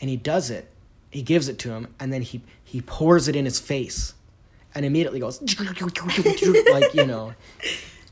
[0.00, 0.70] And he does it.
[1.10, 4.14] He gives it to him, and then he he pours it in his face,
[4.74, 7.34] and immediately goes like you know,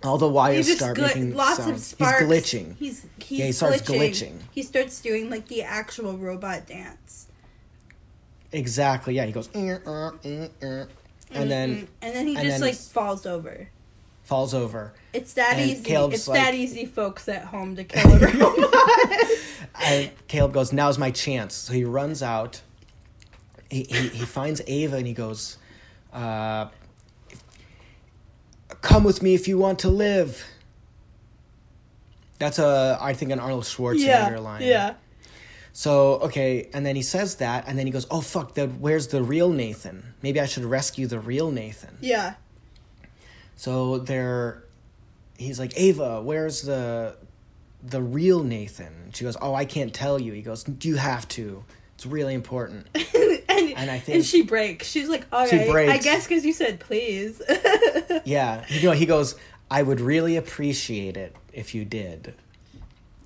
[0.02, 1.74] all the He wires start gl- making lots sound.
[1.74, 2.20] of sparks.
[2.20, 2.76] He's glitching.
[2.76, 4.32] He's he's Yeah, he starts glitching.
[4.32, 4.38] glitching.
[4.50, 7.27] He starts doing like the actual robot dance.
[8.52, 9.14] Exactly.
[9.14, 10.84] Yeah, he goes, "Eh, uh, eh, uh,"
[11.30, 13.68] and then Mm, and then he and just then like falls over.
[14.24, 14.92] falls over.
[15.12, 15.82] It's that and easy.
[15.84, 19.28] Caleb's it's like- that easy, folks at home to kill a robot.
[19.82, 22.62] And Caleb goes, "Now's my chance." So he runs out.
[23.70, 25.58] He he, he finds Ava and he goes,
[26.12, 26.68] uh,
[28.80, 30.42] "Come with me if you want to live."
[32.38, 34.62] That's a I think an Arnold Schwarzenegger yeah, line.
[34.62, 34.94] yeah.
[35.78, 38.54] So okay, and then he says that, and then he goes, "Oh fuck!
[38.54, 40.02] The, where's the real Nathan?
[40.22, 42.34] Maybe I should rescue the real Nathan." Yeah.
[43.54, 44.64] So they're,
[45.36, 47.14] he's like, Ava, where's the,
[47.82, 49.10] the real Nathan?
[49.14, 50.32] She goes, Oh, I can't tell you.
[50.32, 51.64] He goes, You have to.
[51.94, 52.86] It's really important.
[52.94, 54.88] and, And I think- and she breaks.
[54.88, 57.40] She's like, all She right, I guess because you said please.
[58.24, 59.36] Yeah, you know, he goes,
[59.70, 62.34] I would really appreciate it if you did.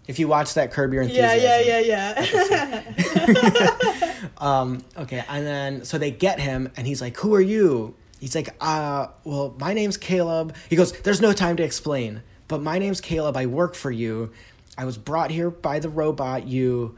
[0.09, 1.69] If you watch that Curb Your yeah, Enthusiasm.
[1.69, 2.93] yeah, yeah,
[3.27, 4.29] yeah.
[4.39, 8.35] Um, okay, and then so they get him, and he's like, "Who are you?" He's
[8.35, 12.79] like, "Uh, well, my name's Caleb." He goes, "There's no time to explain, but my
[12.79, 13.37] name's Caleb.
[13.37, 14.33] I work for you.
[14.77, 16.97] I was brought here by the robot you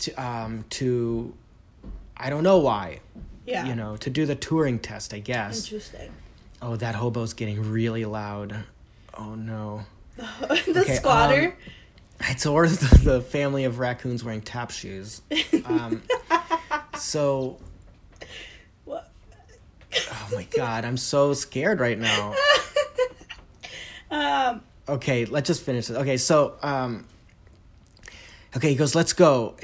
[0.00, 1.32] to um to
[2.16, 3.00] I don't know why.
[3.46, 3.66] Yeah.
[3.66, 5.64] You know, to do the Turing test, I guess.
[5.64, 6.10] Interesting.
[6.62, 8.64] Oh, that hobo's getting really loud.
[9.16, 9.84] Oh no.
[10.16, 11.44] the Okay, squatter.
[11.46, 11.52] um,
[12.28, 15.22] It's or the, the family of raccoons wearing tap shoes.
[15.64, 16.02] Um,
[16.98, 17.58] so
[18.84, 19.10] What?
[20.12, 22.34] Oh my god, I'm so scared right now.
[24.12, 25.94] Um, Okay, let's just finish it.
[25.94, 27.06] Okay, so um
[28.56, 29.54] Okay, he goes, "Let's go."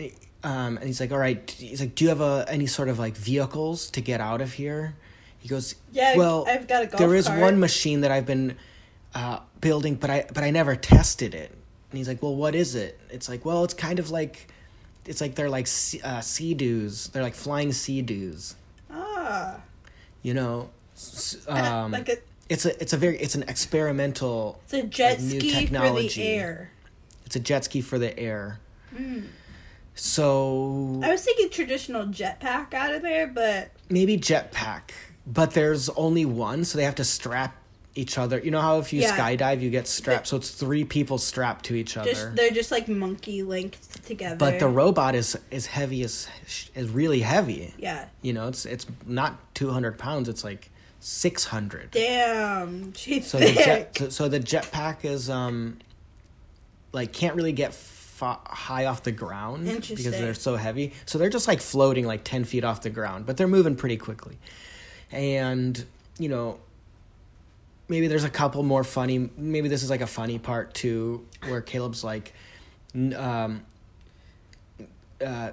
[0.44, 3.16] Um and he's like, "All right." He's like, "Do you have any sort of like
[3.16, 4.94] vehicles to get out of here?"
[5.40, 8.26] He goes, Yeah, well, I've got a golf There is cart." one machine that I've
[8.26, 8.56] been
[9.14, 11.55] uh building, but I but I never tested it."
[11.90, 14.48] And he's like, "Well, what is it?" It's like, "Well, it's kind of like
[15.04, 17.08] it's like they're like sea, uh, sea doos.
[17.08, 18.56] They're like flying sea doos."
[18.90, 19.60] ah,
[20.22, 20.70] You know,
[21.48, 22.16] um, like a
[22.48, 26.22] it's a it's a very it's an experimental it's a jet like, ski for the
[26.22, 26.70] air.
[27.24, 28.60] it's a jet ski for the air
[28.96, 29.22] Hmm.
[29.94, 34.90] so I was thinking traditional jetpack out of there, but maybe jetpack
[35.26, 37.56] but there's only one so they have to strap
[37.96, 38.38] each other.
[38.38, 39.16] You know how if you Yeah.
[39.16, 40.28] skydive you get strapped?
[40.28, 42.10] So it's three people strapped to each other.
[42.10, 44.36] just they're just like monkey linked together.
[44.36, 46.28] but the robot is is heavy as
[46.74, 47.74] is really heavy.
[47.78, 50.70] Yeah, you know it's it's not 200 pounds it's like
[51.00, 55.78] 600 damn, she's So the jet, so, so the jetpack is um,
[56.92, 60.92] like can't really get fa- high off the ground because they're so heavy.
[61.04, 63.96] So they're just like floating like ten feet off the ground, but they're moving pretty
[63.96, 64.38] quickly.
[65.12, 65.84] And
[66.18, 66.58] you know,
[67.88, 69.30] maybe there's a couple more funny.
[69.36, 72.32] Maybe this is like a funny part too, where Caleb's like,
[72.94, 73.62] um,
[75.24, 75.50] uh,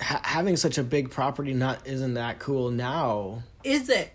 [0.00, 4.12] ha- having such a big property not isn't that cool now, is it?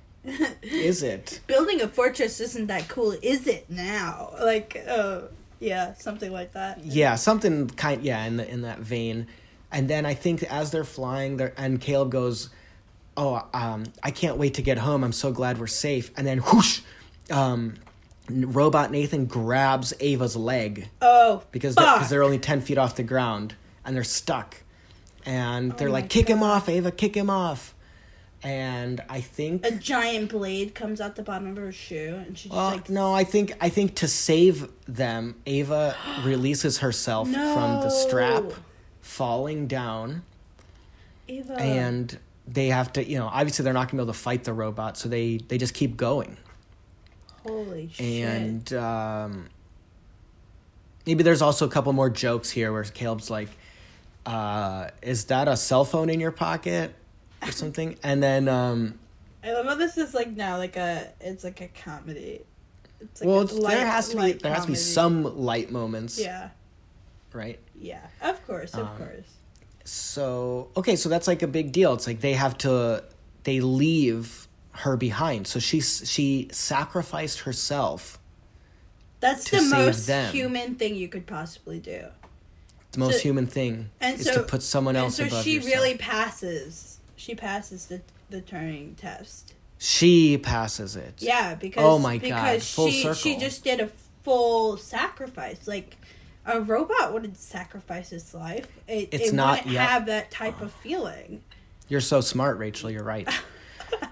[0.62, 1.40] is it?
[1.48, 4.34] Building a fortress isn't that cool, is it now?
[4.42, 5.22] Like, uh,
[5.60, 6.84] yeah, something like that.
[6.86, 9.28] yeah something kind yeah in the, in that vein
[9.74, 12.50] and then i think as they're flying there and caleb goes
[13.18, 16.38] oh um i can't wait to get home i'm so glad we're safe and then
[16.40, 16.80] whoosh
[17.32, 17.76] um
[18.30, 20.90] robot nathan grabs ava's leg.
[21.02, 23.56] Oh, because they're, cause they're only 10 feet off the ground
[23.86, 24.58] and they're stuck.
[25.26, 27.74] And they're Oh like kick him off ava kick him off.
[28.42, 32.48] And i think a giant blade comes out the bottom of her shoe, and she
[32.48, 37.82] just well, like no, I think I think to save them, Ava releases herself from
[37.82, 38.46] the strap,
[39.02, 40.24] falling down,
[41.28, 41.54] Ava.
[41.60, 42.18] and
[42.48, 44.54] they have to, you know, obviously they're not going to be able to fight the
[44.54, 46.38] robot, so they they just keep going.
[47.44, 48.06] Holy shit.
[48.06, 49.50] And um,
[51.06, 53.50] maybe there's also a couple more jokes here where Caleb's like,
[54.26, 56.94] uh, "Is that a cell phone in your pocket?"
[57.42, 58.48] or something, and then.
[58.48, 59.00] Um,
[59.44, 62.42] I love how this is like now like a it's like a comedy.
[63.00, 66.20] It's like well, light- there has to be there has to be some light moments,
[66.20, 66.50] Yeah,
[67.32, 67.58] right?
[67.80, 69.28] yeah, of course, of Um, course.
[69.86, 71.94] So okay, so that's like a big deal.
[71.94, 73.06] It's like they have to
[73.46, 74.49] they leave
[74.80, 75.48] her behind.
[75.48, 78.20] So she she sacrificed herself.
[79.20, 80.32] That's the most them.
[80.32, 82.06] human thing you could possibly do.
[82.94, 85.44] The most So- human thing And is so to put someone else so above So
[85.44, 85.74] she yourself.
[85.76, 86.98] really passes.
[87.16, 89.54] She passes the the Turing test.
[89.78, 91.16] she passes it.
[91.20, 93.90] Yeah, because Oh my God, because full she she just did a
[94.24, 95.68] full sacrifice.
[95.68, 95.98] Like
[96.46, 98.68] a robot wouldn't sacrifice its life.
[98.88, 99.88] It, It's it not wouldn't yet.
[99.90, 101.44] have that type of feeling.
[101.90, 102.90] You're so smart, Rachel.
[102.90, 103.28] You're right.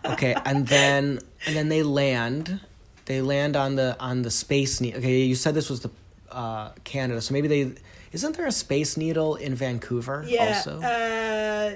[0.05, 2.59] okay, and then and then they land.
[3.05, 4.99] They land on the on the space needle.
[4.99, 5.91] Okay, you said this was the
[6.31, 7.73] uh, Canada, so maybe they
[8.11, 10.55] isn't there a space needle in Vancouver Yeah.
[10.57, 10.81] also?
[10.81, 11.75] Uh,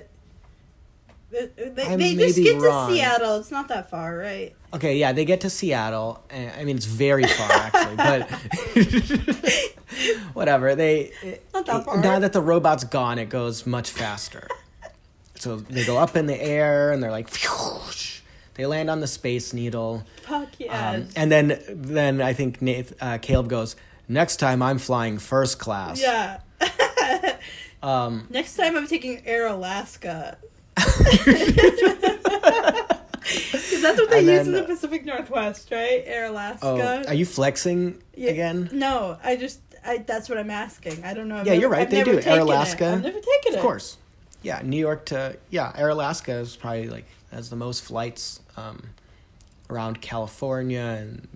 [1.30, 2.90] they, they, I they just get wrong.
[2.90, 3.38] to Seattle.
[3.38, 4.54] It's not that far, right?
[4.74, 6.22] Okay, yeah, they get to Seattle.
[6.30, 8.30] And, I mean, it's very far actually, but
[10.34, 10.76] whatever.
[10.76, 11.14] They
[11.54, 12.02] Not that far.
[12.02, 14.48] now that the robot's gone, it goes much faster.
[15.42, 17.80] So they go up in the air, and they're like, "Phew."
[18.56, 20.70] they land on the space needle, Fuck yes.
[20.72, 23.76] um, and then then I think Nath, uh, Caleb goes,
[24.08, 26.40] "Next time I'm flying first class." yeah.
[27.84, 30.38] Um, Next time I'm taking Air Alaska.
[33.24, 36.04] Because that's what they And use in the Pacific Northwest, right?
[36.06, 37.04] Air Alaska.
[37.06, 38.32] oh, are you flexing Yeah.
[38.32, 38.70] again?
[38.72, 41.04] No, I just I that's what I'm asking.
[41.04, 41.38] I don't know.
[41.38, 42.12] I've Yeah, never- you're right, I've they do.
[42.16, 42.40] Air taken it.
[42.42, 42.92] Alaska.
[42.94, 43.56] I've never taken it.
[43.56, 43.98] Of course.
[44.42, 48.82] Yeah, New York to yeah, Air Alaska is probably like has the most flights um,
[49.70, 51.28] around California and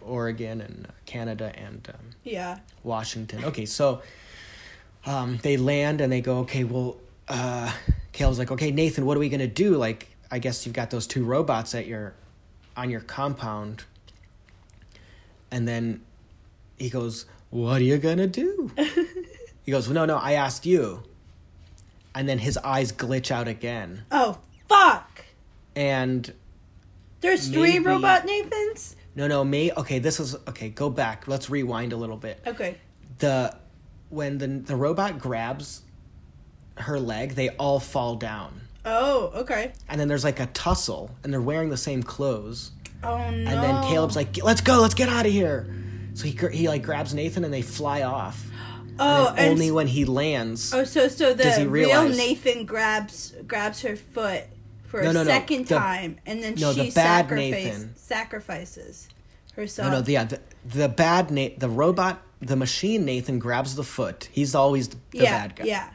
[0.00, 2.58] Oregon and Canada and um, Yeah.
[2.82, 3.44] Washington.
[3.44, 4.02] Okay, so
[5.04, 6.96] um, they land and they go, okay, well,
[7.28, 7.72] uh,
[8.12, 9.76] Caleb's like, okay, Nathan, what are we gonna do?
[9.76, 12.14] Like, I guess you've got those two robots at your
[12.76, 13.84] on your compound,
[15.50, 16.02] and then
[16.78, 18.70] he goes, what are you gonna do?
[19.64, 21.02] he goes, well, no, no, I asked you,
[22.16, 24.38] and then his eyes glitch out again, Oh
[24.68, 25.24] fuck!
[25.76, 26.32] and
[27.20, 28.96] There's three robot Nathans.
[29.14, 29.70] no, no, me.
[29.72, 30.68] okay, this is okay.
[30.70, 31.28] Go back.
[31.28, 32.40] Let's rewind a little bit.
[32.46, 32.76] Okay.
[33.18, 33.56] the
[34.08, 35.82] when the the robot grabs
[36.78, 38.60] her leg, they all fall down.
[38.84, 39.72] Oh, okay.
[39.88, 42.70] And then there's like a tussle, and they're wearing the same clothes.
[43.02, 43.24] Oh no.
[43.24, 45.66] And then Caleb's like, "Let's go, let's get out of here."
[46.14, 48.46] So he he like grabs Nathan, and they fly off.
[48.98, 52.64] Oh, and and only when he lands, oh, so so does he the real Nathan
[52.66, 54.44] grabs grabs her foot
[54.84, 55.28] for No, a no, no.
[55.30, 59.08] second The- time, and then no, she the bad sacrifice, sacrifices
[59.54, 59.90] herself.
[59.90, 63.84] no, no, the, yeah, the, the bad Na- the robot, the machine Nathan grabs the
[63.84, 64.28] foot.
[64.32, 65.64] He's always the yeah, bad guy.
[65.64, 65.90] yeah,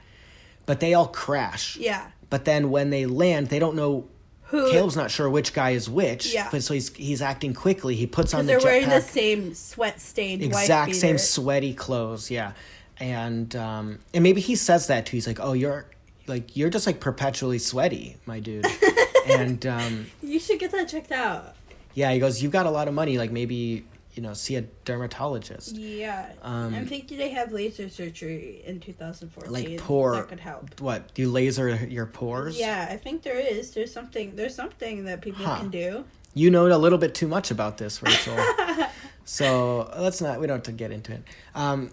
[0.65, 1.77] But they all crash.
[1.77, 2.07] yeah.
[2.29, 4.07] But then when they land, they don't know
[4.43, 4.71] Who?
[4.71, 6.33] Caleb's not sure which guy is which.
[6.33, 6.47] Yeah.
[6.49, 7.95] But so he's he's acting quickly.
[7.95, 12.31] He puts on the they're wearing the same sweat stained exact same sweaty clothes.
[12.31, 12.53] Yeah,
[13.01, 15.17] and um, and maybe he says that too.
[15.17, 15.85] He's like, "Oh, you're
[16.27, 18.65] like you're just like perpetually sweaty, my dude."
[19.27, 21.55] and um, You should get that checked out.
[21.95, 23.17] yeah, he goes, "You've got a lot of money.
[23.17, 28.61] Like maybe you know, see a dermatologist." Yeah, Um, I'm thinking they have laser surgery
[28.65, 29.51] in 2014.
[29.51, 30.79] Like pour- that could help.
[30.79, 32.57] What do you laser your pores?
[32.59, 33.71] Yeah, I think there is.
[33.71, 34.35] There's something.
[34.35, 35.57] There's something that people Huh.
[35.59, 36.05] can do.
[36.33, 38.37] You know a little bit too much about this, Rachel.
[39.25, 40.39] so let's not.
[40.39, 41.23] We don't have to get into it.
[41.55, 41.91] Um,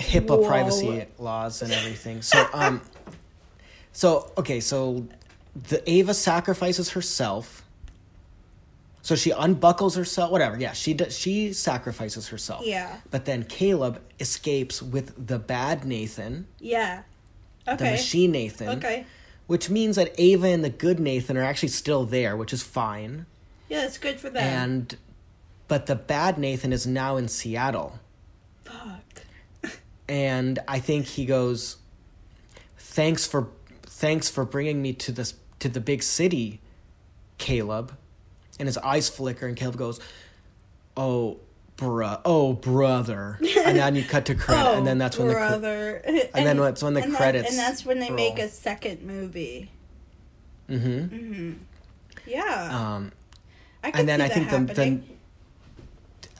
[0.00, 0.48] HIPAA Whoa.
[0.48, 2.22] privacy laws and everything.
[2.22, 2.80] So um,
[3.92, 4.60] so okay.
[4.60, 5.06] So
[5.54, 7.64] the Ava sacrifices herself.
[9.02, 10.30] So she unbuckles herself.
[10.30, 10.58] Whatever.
[10.58, 11.16] Yeah, she does.
[11.16, 12.64] She sacrifices herself.
[12.64, 12.98] Yeah.
[13.10, 17.02] But then Caleb escapes with the bad Nathan, Yeah.
[17.68, 17.84] Okay.
[17.84, 18.68] The machine Nathan.
[18.78, 19.06] Okay.
[19.46, 23.26] Which means that Ava and the good Nathan are actually still there, which is fine.
[23.68, 24.42] Yeah, it's good for them.
[24.42, 24.96] And
[25.68, 27.98] but the bad Nathan is now in Seattle.
[28.64, 29.00] Fuck.
[30.10, 31.76] And I think he goes
[32.76, 33.46] thanks for
[33.82, 36.60] thanks for bringing me to this to the big city,
[37.38, 37.96] Caleb.
[38.58, 40.00] And his eyes flicker and Caleb goes,
[40.96, 41.38] "Oh,
[41.76, 42.20] bruh.
[42.24, 45.48] Oh, brother." And then you cut to credit and then that's when the cre- Oh,
[45.60, 46.02] brother.
[46.34, 49.02] and then that's when the and that- credits and that's when they make a second
[49.02, 49.70] movie.
[50.68, 50.88] Mm-hmm.
[50.88, 51.52] Mm-hmm.
[52.26, 52.94] Yeah.
[52.96, 53.12] Um
[53.84, 55.00] I and then I that think the, the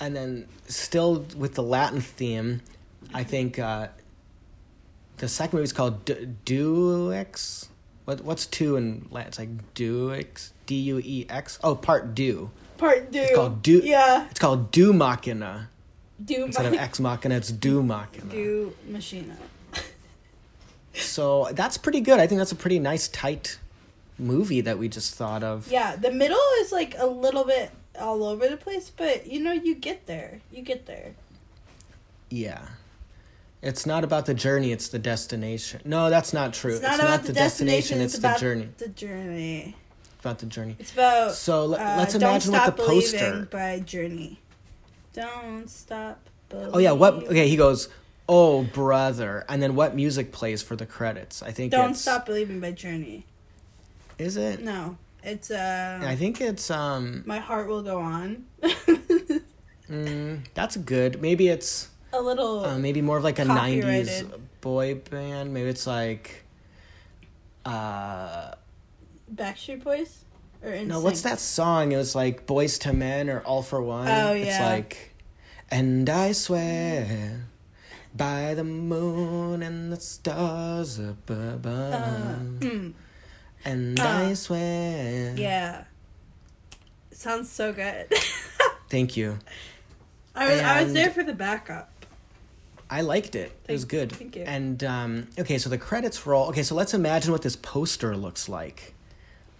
[0.00, 2.62] and then still with the Latin theme,
[3.12, 3.88] I think uh,
[5.18, 7.68] the second movie is called D- Duex,
[8.04, 9.28] what what's two in Latin?
[9.28, 10.24] It's like deux,
[10.66, 11.58] D U E X.
[11.62, 12.50] Oh, part do.
[12.78, 13.20] Part do.
[13.20, 13.80] It's called do.
[13.84, 14.26] Yeah.
[14.30, 15.68] It's called do machina
[16.24, 17.34] Do instead of ex machina.
[17.36, 18.30] It's do machina.
[18.30, 19.36] do machina.
[20.92, 22.18] So that's pretty good.
[22.18, 23.58] I think that's a pretty nice tight
[24.18, 25.70] movie that we just thought of.
[25.70, 29.52] Yeah, the middle is like a little bit all over the place, but you know,
[29.52, 30.40] you get there.
[30.50, 31.14] You get there.
[32.28, 32.62] Yeah.
[33.62, 35.82] It's not about the journey, it's the destination.
[35.84, 36.72] No, that's not true.
[36.74, 38.68] It's not about the destination, it's, it's the journey.
[38.78, 39.76] The journey.
[40.02, 40.76] It's about the journey.
[40.78, 43.48] It's about So let, uh, let's imagine what Stop the Believing poster.
[43.50, 44.40] by Journey.
[45.12, 46.28] Don't stop.
[46.52, 47.88] Oh yeah, what okay, he goes,
[48.28, 51.42] "Oh, brother." And then what music plays for the credits?
[51.42, 53.26] I think Don't it's stop believing by Journey.
[54.18, 54.60] Is it?
[54.60, 56.00] No, it's uh.
[56.02, 58.46] I think it's um My heart will go on.
[59.88, 61.20] mm, that's good.
[61.22, 62.64] Maybe it's a little.
[62.64, 64.24] uh, maybe more of like a 90s
[64.60, 65.52] boy band.
[65.54, 66.44] Maybe it's like
[67.64, 68.52] uh
[69.32, 70.24] Backstreet Boys?
[70.62, 71.92] Or No, what's that song?
[71.92, 74.08] It was like Boyz II Men or All for One.
[74.08, 75.14] Oh, It's like,
[75.70, 77.46] and I swear
[78.14, 81.94] by the moon and the stars up above.
[81.94, 82.92] Uh, mm,
[83.64, 85.34] and uh, I swear.
[85.36, 85.84] yeah.
[87.12, 88.12] Sounds so good.
[88.90, 89.38] Thank you.
[90.34, 91.89] I was, I was there for the backup.
[92.90, 93.52] I liked it.
[93.68, 94.12] it was Thank- good.
[94.12, 94.42] thank you.
[94.42, 96.48] And um, okay, so the credits roll.
[96.48, 98.94] Okay, so let's imagine what this poster looks like.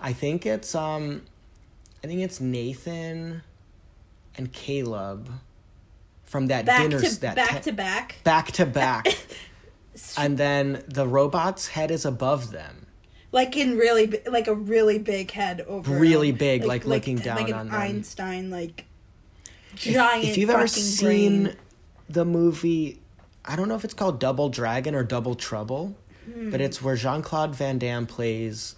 [0.01, 1.22] I think it's um,
[2.03, 3.43] I think it's Nathan
[4.37, 5.31] and Caleb
[6.24, 8.16] from that Back dinner to that back te- to back.
[8.24, 9.07] back to back.
[10.16, 12.87] and then the robot's head is above them.
[13.33, 15.93] Like in really, like a really big head over.
[15.95, 17.74] Really big, like looking down like an on them.
[17.81, 18.87] Einstein, like
[19.76, 20.24] giant.
[20.24, 21.57] If, you've ever seen brain.
[22.09, 22.99] the movie,
[23.45, 26.51] I don't know if it's called Double Dragon or Double Trouble, Hmm.
[26.51, 28.76] but it's where Jean Claude Van Damme plays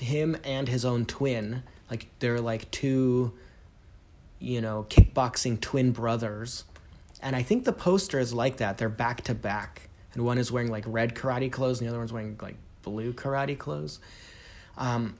[0.00, 1.62] him and his own twin.
[1.90, 3.32] Like they're like two,
[4.38, 6.64] you know, kickboxing twin brothers.
[7.20, 8.78] And I think the poster is like that.
[8.78, 9.88] They're back to back.
[10.14, 13.12] And one is wearing like red karate clothes and the other one's wearing like blue
[13.12, 14.00] karate clothes.
[14.76, 15.16] Um,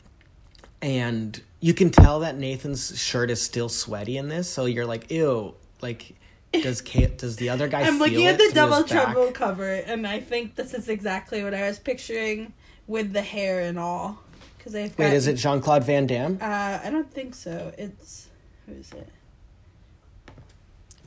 [0.81, 4.49] and you can tell that Nathan's shirt is still sweaty in this.
[4.49, 5.55] So you're like, ew.
[5.81, 6.15] Like,
[6.53, 7.83] does Kate, does the other guy?
[7.83, 9.13] I'm looking at the Double his back?
[9.13, 12.53] Trouble cover, and I think this is exactly what I was picturing
[12.87, 14.19] with the hair and all.
[14.59, 16.39] Because they've got, Wait, is it Jean Claude Van Damme?
[16.41, 17.73] Uh, I don't think so.
[17.79, 18.29] It's
[18.67, 19.09] who is it?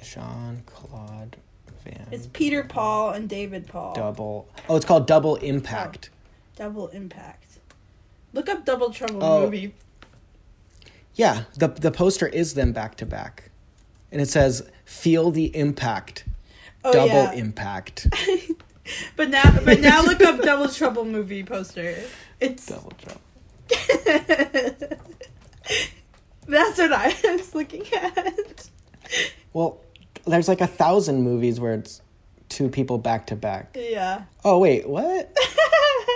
[0.03, 1.37] Jean Claude
[1.83, 2.07] Van.
[2.11, 3.93] It's Peter Paul and David Paul.
[3.93, 4.47] double.
[4.67, 6.09] Oh, it's called Double Impact.
[6.55, 7.59] Double Impact.
[8.33, 9.43] Look up Double Trouble Oh.
[9.45, 9.73] movie.
[11.15, 13.49] Yeah, the the poster is them back to back,
[14.11, 16.25] and it says "Feel the impact."
[16.83, 17.33] Oh double yeah.
[17.33, 18.07] impact.
[19.15, 21.97] But now, but now look up Double Trouble movie poster.
[22.39, 23.19] It's double trouble.
[26.47, 28.69] that's what I was looking at.
[29.53, 29.81] Well,
[30.27, 32.01] there's like a thousand movies where it's
[32.49, 33.75] two people back to back.
[33.75, 34.25] Yeah.
[34.43, 35.35] Oh wait, what?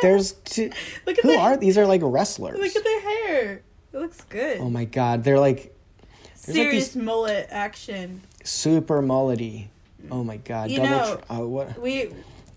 [0.03, 0.69] There's two.
[1.07, 1.77] Look at Who their, are these?
[1.77, 2.59] Are like wrestlers.
[2.59, 3.63] Look at their hair.
[3.93, 4.59] It looks good.
[4.59, 5.75] Oh my god, they're like
[6.45, 8.21] there's like Serious these- mullet action.
[8.43, 9.67] Super mullety.
[10.11, 10.89] Oh my god, You double.
[10.89, 11.79] know, tr- oh, what?
[11.81, 12.11] We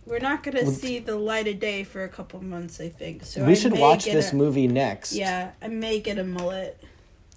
[0.06, 3.24] we're not gonna Well, see the light of day for a couple months, I think.
[3.24, 5.12] So we I should watch this a- movie next.
[5.12, 6.82] Yeah, I may get a mullet.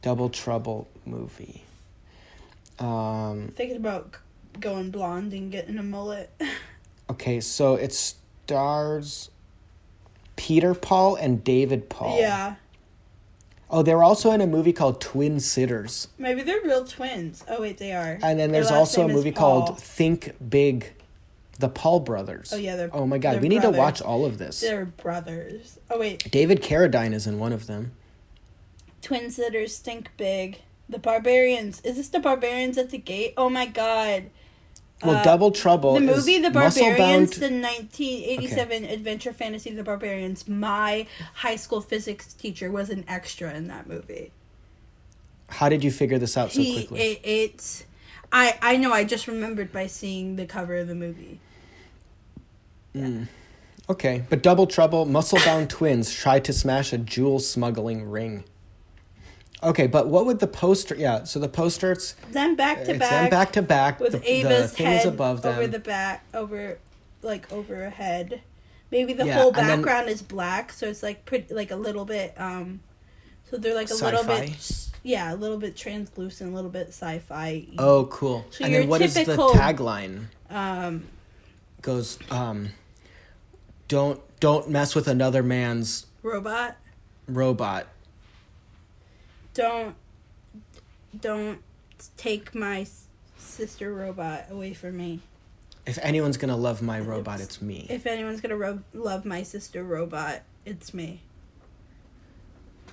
[0.02, 1.64] Double Trouble movie.
[2.80, 3.52] Um.
[3.56, 4.18] Thinking about
[4.60, 6.30] going blonde and getting a mullet.
[7.08, 9.30] Okay, so it stars
[10.36, 12.18] Peter Paul and David Paul.
[12.20, 12.56] Yeah,
[13.70, 16.08] Oh, they were also in a movie called Twin Sitters.
[16.18, 17.44] maybe they're real twins.
[17.48, 18.20] Oh wait, they are.
[18.22, 20.94] And then there's also a movie called Think Big,
[21.60, 22.52] the Paul brothers.
[22.54, 22.90] Oh yeah, they're.
[22.94, 24.62] Oh my god, they're we need to watch all of this.
[24.62, 25.80] They're brothers.
[25.90, 27.94] Oh wait, David Carradine is in one of them.
[29.02, 30.60] twin sitters stink big.
[30.88, 31.82] The barbarians.
[31.82, 33.34] Is this the barbarians at the gate?
[33.36, 34.30] Oh my god.
[35.04, 35.94] Well, Uh, Double Trouble.
[35.96, 40.48] The movie The Barbarians, the 1987 adventure fantasy The Barbarians.
[40.48, 41.06] My
[41.36, 44.32] high school physics teacher was an extra in that movie.
[45.50, 47.02] How did you figure this out so he quickly?
[47.02, 47.84] it, it's
[48.32, 51.40] I I know I just remembered by seeing the cover of the movie.
[53.90, 58.46] Okay, but Double Trouble, muscle-bound twins try to smash a jewel smuggling ring.
[59.66, 60.96] Okay, but what would the poster?
[60.96, 64.00] Yeah, so the poster it's, Then back to back them back to back.
[64.00, 65.58] with the, the Ava's thing head above them.
[65.58, 66.78] over the back over
[67.24, 68.42] like over a head.
[68.92, 71.76] Maybe the Yeah, whole and then- background is black, so it's like pretty like a
[71.76, 72.80] little bit um
[73.50, 74.40] so they're like a little Sci-fi?
[74.46, 77.68] bit yeah, a little bit translucent, a little bit sci-fi.
[77.78, 78.46] Oh, cool.
[78.52, 80.26] So and then what is typical- the tagline?
[80.50, 81.06] Um
[81.82, 82.70] Goes um
[83.88, 86.76] don't don't mess with another man's Robot.
[87.28, 87.88] robot.
[89.56, 89.96] Don't
[91.20, 91.60] don't
[92.18, 92.86] take my
[93.38, 95.22] sister robot away from me.
[95.88, 97.88] If anyone's gonna love my robot, it's me.
[97.90, 101.22] If anyone's gonna ro- love my sister robot, it's me.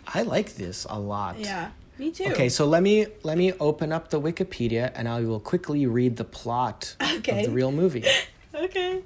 [0.06, 1.39] I like this a lot.
[1.39, 2.26] Yeah, me too.
[2.26, 6.16] Okay, so let me let me open up the Wikipedia and I will quickly read
[6.16, 7.40] the plot Okay.
[7.40, 8.05] of the real movie.
[8.55, 9.01] Okay.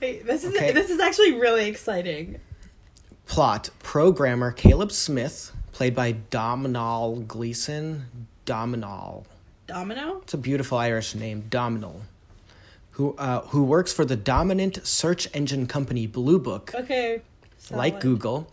[0.00, 0.72] Wait, this is Okay.
[0.72, 2.40] this is actually really exciting.
[3.26, 8.04] Plot: Programmer Caleb Smith, played by Domhnall Gleeson.
[8.44, 9.24] Domhnall.
[9.66, 10.18] Domino.
[10.20, 12.02] It's a beautiful Irish name, Domhnall.
[12.92, 17.22] Who uh, who works for the dominant search engine company Blue Book, Okay.
[17.70, 17.98] like.
[17.98, 18.50] Google,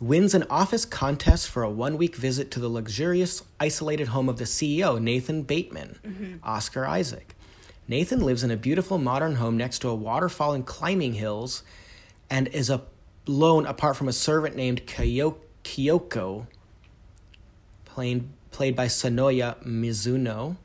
[0.00, 4.38] wins an office contest for a one week visit to the luxurious, isolated home of
[4.38, 7.34] the CEO, Nathan Bateman, Oscar Isaac.
[7.86, 11.62] Nathan lives in a beautiful modern home next to a waterfall and climbing hills
[12.30, 12.72] and is
[13.26, 15.36] alone apart from a servant named Kyo-
[15.66, 16.46] Kyoko,
[17.84, 20.56] played, played by Sonoya Mizuno.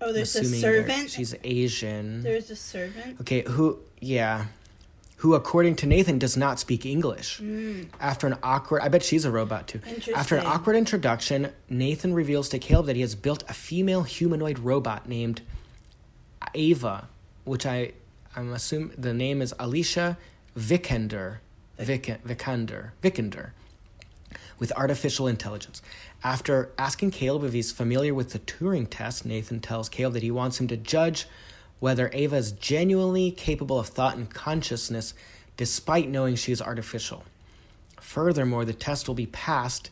[0.00, 1.10] Oh, there's a servant.
[1.10, 2.22] She's Asian.
[2.22, 3.20] There's a servant.
[3.20, 4.46] Okay, who, yeah,
[5.18, 7.38] who, according to Nathan, does not speak English.
[7.38, 7.84] Hmm.
[8.00, 9.80] After an awkward, I bet she's a robot too.
[10.14, 14.58] After an awkward introduction, Nathan reveals to Caleb that he has built a female humanoid
[14.58, 15.42] robot named
[16.54, 17.08] Ava,
[17.44, 17.92] which I,
[18.34, 20.18] I'm assuming the name is Alicia
[20.58, 21.38] Vikander,
[21.78, 23.50] Vik- Vikander, Vikander,
[24.58, 25.82] with artificial intelligence.
[26.22, 30.30] After asking Caleb if he's familiar with the Turing test, Nathan tells Caleb that he
[30.30, 31.26] wants him to judge
[31.80, 35.14] whether Ava is genuinely capable of thought and consciousness
[35.56, 37.24] despite knowing she is artificial.
[38.00, 39.90] Furthermore, the test will be passed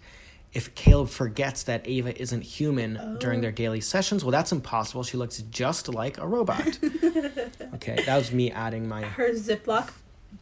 [0.52, 4.22] if Caleb forgets that Ava isn't human during their daily sessions.
[4.22, 5.02] Well, that's impossible.
[5.02, 6.78] She looks just like a robot.
[7.74, 9.02] okay, that was me adding my.
[9.02, 9.90] Her Ziploc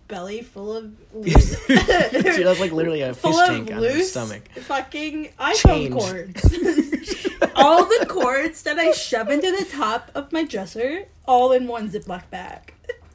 [0.09, 1.75] belly full of loose, she
[2.43, 4.49] has like literally a fish full tank of on her stomach.
[4.57, 5.93] fucking iPhone Change.
[5.95, 7.29] cords.
[7.55, 11.91] all the cords that I shove into the top of my dresser, all in one
[11.91, 12.75] Ziploc bag.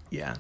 [0.10, 0.35] Yeah.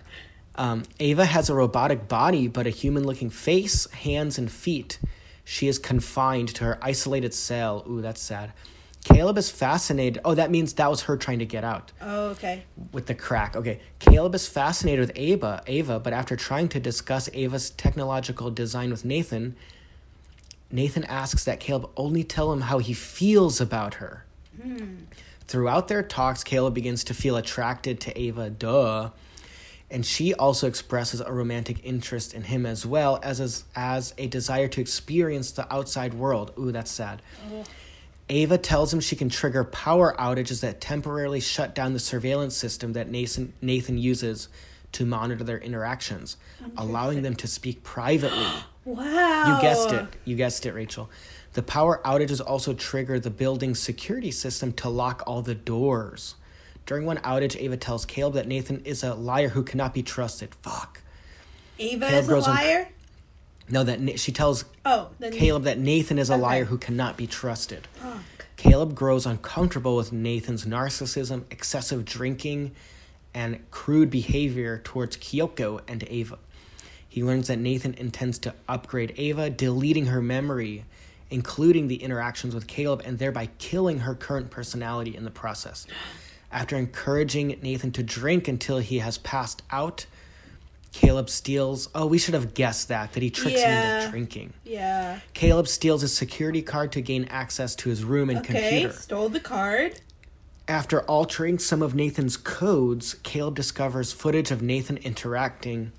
[0.55, 4.99] Um, Ava has a robotic body, but a human looking face, hands, and feet.
[5.43, 7.83] She is confined to her isolated cell.
[7.89, 8.53] Ooh, that's sad.
[9.05, 10.19] Caleb is fascinated.
[10.25, 12.63] Oh, that means that was her trying to get out Oh, okay.
[12.91, 13.55] with the crack.
[13.55, 13.79] Okay.
[13.99, 19.05] Caleb is fascinated with Ava, Ava, but after trying to discuss Ava's technological design with
[19.05, 19.55] Nathan,
[20.71, 24.25] Nathan asks that Caleb only tell him how he feels about her.
[24.61, 24.95] Hmm.
[25.47, 29.11] Throughout their talks, Caleb begins to feel attracted to Ava, duh.
[29.91, 34.25] And she also expresses a romantic interest in him as well as, as, as a
[34.25, 36.51] desire to experience the outside world.
[36.57, 37.21] Ooh, that's sad.
[38.29, 42.93] Ava tells him she can trigger power outages that temporarily shut down the surveillance system
[42.93, 44.49] that Nathan, Nathan uses
[44.93, 46.37] to monitor their interactions,
[46.77, 48.47] allowing them to speak privately.
[48.85, 49.55] Wow.
[49.55, 50.05] You guessed it.
[50.25, 51.09] You guessed it, Rachel.
[51.53, 56.35] The power outages also trigger the building's security system to lock all the doors.
[56.85, 60.53] During one outage, Ava tells Caleb that Nathan is a liar who cannot be trusted.
[60.53, 61.01] Fuck.
[61.79, 62.89] Ava Caleb is a liar.
[63.69, 66.41] No, that Na- she tells Oh, Caleb that Nathan is a Okay.
[66.41, 67.87] liar who cannot be trusted.
[67.93, 68.45] Fuck.
[68.57, 72.71] Caleb grows uncomfortable with Nathan's narcissism, excessive drinking,
[73.33, 76.37] and crude behavior towards Kyoko and Ava.
[77.07, 80.85] He learns that Nathan intends to upgrade Ava, deleting her memory,
[81.29, 85.87] including the interactions with Caleb, and thereby killing her current personality in the process.
[86.51, 90.05] After encouraging Nathan to drink until he has passed out,
[90.95, 91.89] Caleb steals.
[91.93, 94.53] Oh, we should have guessed that, that he tricks him into drinking.
[94.63, 95.19] Yeah.
[95.33, 98.53] Caleb steals his security card to gain access to his room and Okay.
[98.53, 98.93] computer.
[98.93, 99.99] Stole the card.
[100.69, 105.91] After altering some of Nathan's codes, Caleb discovers footage of Nathan interacting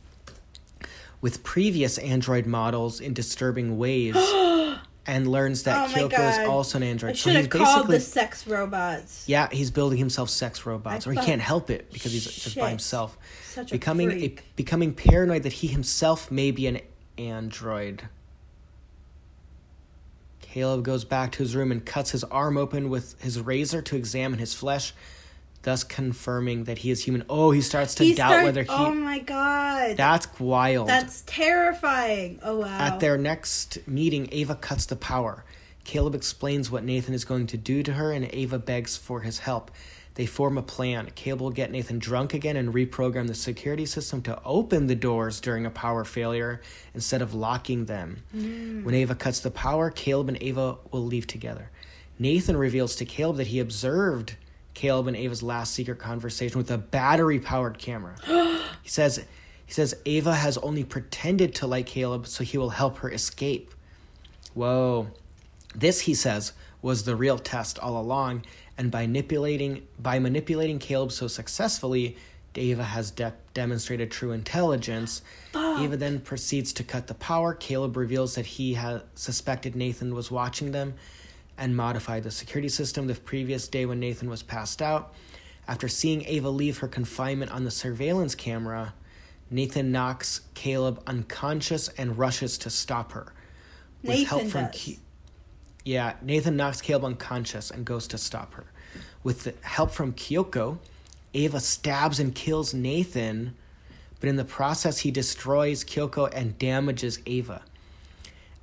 [1.21, 4.17] with previous android models in disturbing ways
[5.07, 6.41] and learns that Oh Kyoko God.
[6.43, 7.17] is also an I android.
[7.17, 9.25] So should he's have called the sex robots.
[9.29, 12.57] yeah, he's building himself sex robots, I or he can't help it because he's just
[12.57, 13.17] by himself.
[13.49, 14.41] Such a becoming freak.
[14.41, 16.81] a, becoming paranoid that he himself may be an
[17.19, 18.03] android.
[20.41, 23.97] Caleb goes back to his room and cuts his arm open with his razor to
[23.97, 24.95] examine his flesh,
[25.67, 27.25] thus confirming that he is human.
[27.29, 28.69] Oh, he starts to He doubt start- whether he.
[28.71, 29.97] Oh my god.
[29.97, 30.89] That's wild.
[30.89, 32.39] That's terrifying.
[32.43, 32.79] Oh wow.
[32.79, 35.45] At their next meeting, Ava cuts the power.
[35.85, 39.41] Caleb explains what Nathan is going to do to her, and Ava begs for his
[39.41, 39.71] help.
[40.15, 41.11] They form a plan.
[41.17, 45.41] Caleb will get Nathan drunk again and reprogram the security system to open the doors
[45.41, 46.63] during a power failure
[46.95, 48.23] instead of locking them.
[48.35, 48.85] Mm.
[48.85, 51.71] When Ava cuts the power, Caleb and Ava will leave together.
[52.21, 54.37] Nathan reveals to Caleb that he observed
[54.77, 58.15] Caleb and Ava's last secret conversation with a battery powered camera.
[58.83, 59.25] he says
[59.65, 63.75] He says Ava has only pretended to like Caleb so he will help her escape.
[64.53, 65.09] Whoa.
[65.75, 68.45] This, he says, was the real test all along,
[68.77, 72.19] and by manipulating by manipulating Caleb so successfully,
[72.55, 75.23] Ava has de- demonstrated true intelligence.
[75.55, 77.55] Ava then proceeds to cut the power.
[77.55, 80.95] Caleb reveals that he had suspected Nathan was watching them
[81.59, 85.15] and modified the security system the previous day when Nathan was passed out.
[85.69, 88.95] After seeing Ava leave her confinement on the surveillance camera,
[89.51, 93.33] Nathan knocks Caleb unconscious and rushes to stop her.
[94.03, 94.71] With Nathan does.
[94.73, 94.99] Ki-
[95.85, 98.65] yeah, Nathan knocks Caleb unconscious and goes to stop her.
[99.23, 100.79] With the help from Kyoko,
[101.35, 103.55] Ava stabs and kills Nathan,
[104.21, 107.63] but in the process, he destroys Kyoko and damages Ava.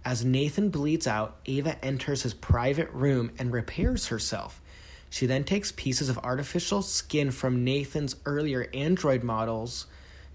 [0.06, 4.62] As Nathan bleeds out, Ava enters his private room and repairs herself.
[5.10, 9.86] She then takes pieces of artificial skin from Nathan's earlier android models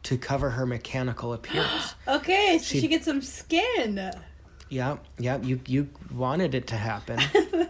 [0.04, 1.94] to cover her mechanical appearance.
[2.08, 4.12] Okay, so She- she, gets some skin.
[4.70, 7.18] Yeah, yeah, you you wanted it to happen.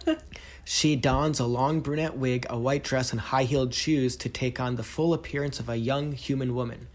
[0.64, 4.74] she dons a long brunette wig, a white dress, and high-heeled shoes to take on
[4.76, 6.87] the full appearance of a young human woman.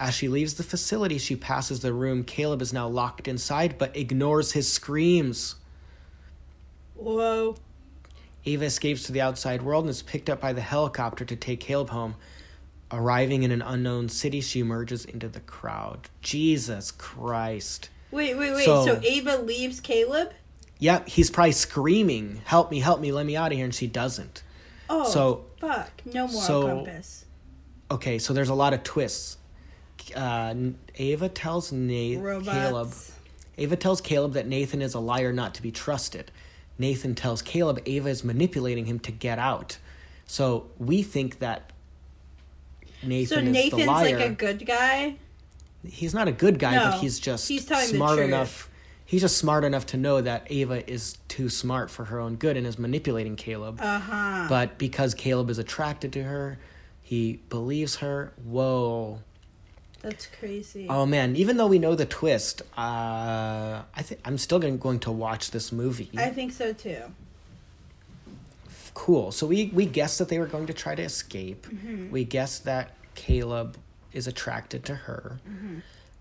[0.00, 2.24] As she leaves the facility, she passes the room.
[2.24, 5.56] Caleb is now locked inside, but ignores his screams.
[6.94, 7.56] Whoa.
[8.46, 11.60] Ava escapes to the outside world and is picked up by the helicopter to take
[11.60, 12.14] Caleb home.
[12.90, 16.08] Arriving in an unknown city, she emerges into the crowd.
[16.22, 17.90] Jesus Christ.
[18.10, 18.64] Wait, wait, wait.
[18.64, 20.32] So- So, Ava leaves Caleb?
[20.78, 23.86] Yep, he's probably screaming, "Help me, help me, let me out of here," and she
[23.86, 24.42] doesn't.
[24.88, 25.90] Oh, So- fuck.
[26.06, 27.26] No more so- compass.
[27.90, 29.36] Okay, so there's a lot of twists.
[30.14, 30.54] Uh,
[30.96, 32.48] Ava tells Robots.
[32.48, 32.92] Caleb.
[33.58, 36.30] Ava tells Caleb that Nathan is a liar, not to be trusted.
[36.78, 39.78] Nathan tells Caleb Ava is manipulating him to get out.
[40.26, 41.72] So we think that
[43.02, 43.70] Nathan So is the liar.
[43.70, 45.16] So Nathan's like a good guy?
[45.86, 48.68] he's not a good guy, No, but he's just he's smart enough.
[49.04, 52.56] He's just smart enough to know that Ava is too smart for her own good
[52.56, 53.80] and is manipulating Caleb.
[53.80, 54.46] Uh huh.
[54.48, 56.58] But because Caleb is attracted to her,
[57.02, 58.32] he believes her.
[58.44, 59.18] Whoa.
[60.00, 60.86] That's crazy.
[60.88, 65.00] Oh man, even though we know the twist, uh, I think I'm still going, going
[65.00, 66.10] to watch this movie.
[66.16, 67.02] I think so too.
[68.94, 69.30] cool.
[69.32, 71.66] So we we guessed that they were going to try to escape.
[71.66, 72.10] Mm-hmm.
[72.10, 73.76] We guessed that Caleb
[74.12, 75.38] is attracted to her.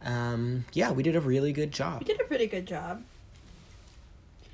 [0.04, 2.00] Um, yeah, we did a really good job.
[2.00, 3.04] We did a pretty good job.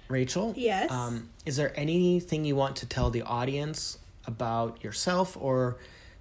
[0.07, 0.53] Rachel?
[0.55, 0.91] Yes.
[0.91, 5.77] Um, is there anything you want to tell the audience about yourself or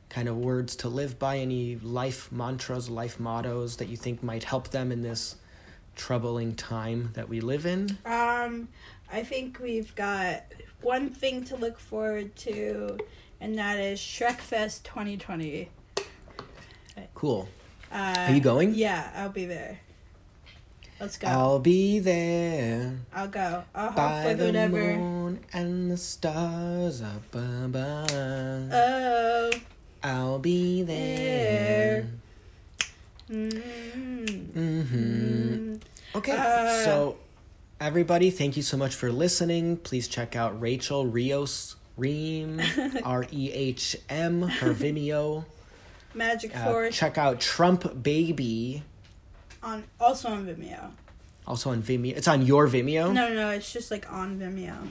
[0.08, 1.38] kind of words to live by?
[1.38, 5.36] Any life mantras, life mottos that you think might help them in this
[5.96, 7.98] troubling time that we live in?
[8.04, 8.68] Um,
[9.12, 10.44] I think we've got
[10.80, 12.98] one thing to look forward to,
[13.40, 15.70] and that is Shrekfest 2020.
[17.14, 17.48] Cool.
[17.92, 18.74] Uh, Are you going?
[18.74, 19.80] Yeah, I'll be there.
[21.00, 21.26] Let's go.
[21.26, 23.64] I'll be there I'll go.
[23.74, 24.96] I'll by with the whatever.
[24.96, 27.74] moon and the stars above.
[27.76, 29.50] Oh.
[30.04, 32.06] I'll be there.
[33.30, 33.62] Mm.
[34.52, 35.74] Mm-hmm.
[36.16, 37.16] Okay, Uh, so
[37.80, 39.78] everybody, thank you so much for listening.
[39.78, 42.60] Please check out Rachel Rios Rehm
[43.04, 45.44] R E H M her Vimeo.
[46.14, 48.82] Magic Uh, Force check out Trump Baby
[49.62, 50.90] on also on Vimeo.
[51.46, 52.14] also on Vimeo.
[52.16, 53.12] It's on your Vimeo.
[53.12, 54.88] No, no, no, it's just like on Vimeo.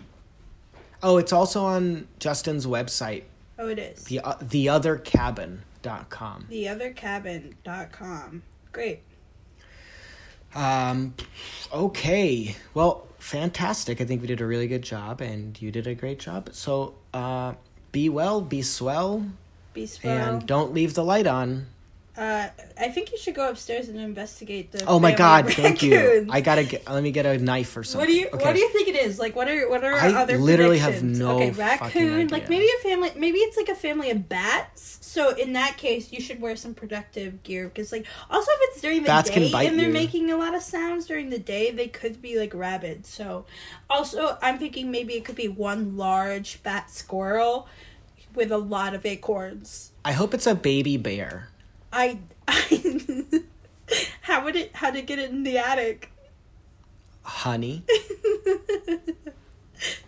[1.02, 3.24] Oh, it's also on Justin's website,
[3.60, 4.04] Oh, it is.
[4.06, 6.48] the uh, theothercabin.com.
[6.50, 8.44] Theothercabin.com.
[8.72, 9.00] Great.
[10.56, 11.14] Um,
[11.72, 12.56] okay.
[12.74, 14.02] Well, fantastic.
[14.02, 16.50] I think we did a really good job, and you did a great job.
[16.54, 17.54] So, uh,
[17.92, 19.26] be well, be swell,
[19.74, 20.18] Be swell.
[20.36, 21.68] and don't leave the light on.
[22.16, 22.48] Uh,
[22.80, 24.86] I think you should go upstairs and investigate the.
[24.86, 25.48] Oh my God!
[25.48, 26.28] of Thank you.
[26.30, 26.88] I gotta get.
[26.88, 28.08] Let me get a knife or something.
[28.08, 28.46] What do you Okay.
[28.46, 29.18] What do you think it is?
[29.18, 32.28] Like, what are what are I other literally have no okay, raccoon.
[32.28, 33.12] Like maybe a family.
[33.16, 35.00] Maybe it's like a family of bats.
[35.02, 38.82] So in that case, you should wear some protective gear because, like, also if it's
[38.82, 39.94] during the Bats day and they're you.
[39.94, 43.06] making a lot of sounds during the day, they could be like rabid.
[43.06, 43.46] So,
[43.92, 47.68] also I'm thinking maybe it could be one large bat squirrel
[48.34, 49.92] with a lot of acorns.
[50.04, 51.50] I hope it's a baby bear.
[51.94, 53.24] I, I
[54.22, 56.12] how would it how to get it in the attic?
[57.22, 57.84] Honey.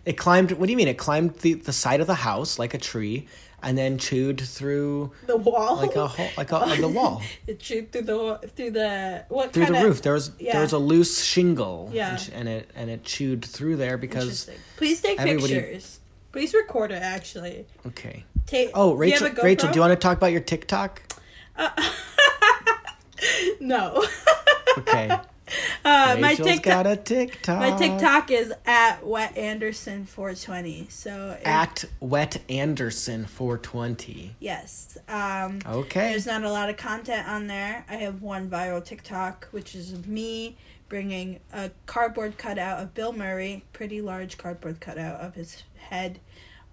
[0.06, 0.52] It climbed.
[0.52, 0.88] What do you mean?
[0.88, 3.28] It climbed the, the side of the house like a tree,
[3.62, 7.92] and then chewed through the wall, like a hole, like a the wall it chewed
[7.92, 10.02] through the through the what through kind the of roof.
[10.02, 10.54] There was yeah.
[10.54, 11.90] there was a loose shingle.
[11.92, 12.12] Yeah.
[12.12, 16.00] and, and it and it chewed through there because Please take everybody- pictures.
[16.32, 17.02] Please record it.
[17.02, 18.26] Actually, okay.
[18.46, 18.70] take.
[18.74, 19.44] Oh, do Rachel, GoPro?
[19.44, 21.02] Rachel, do you want to talk about your TikTok?
[21.58, 21.70] Uh,
[23.60, 24.04] no.
[24.78, 25.12] Okay.
[25.86, 26.64] Uh, my TikTok.
[26.64, 27.60] got a TikTok.
[27.60, 30.88] My TikTok is at Wet Anderson 420.
[30.90, 34.36] So if- At Wet Anderson 420.
[34.40, 36.10] yes, um, Okay.
[36.10, 37.86] there's not a lot of content on there.
[37.88, 40.58] I have one viral TikTok, which is of me
[40.90, 46.20] bringing a cardboard cutout of Bill Murray, pretty large cardboard cutout of his head,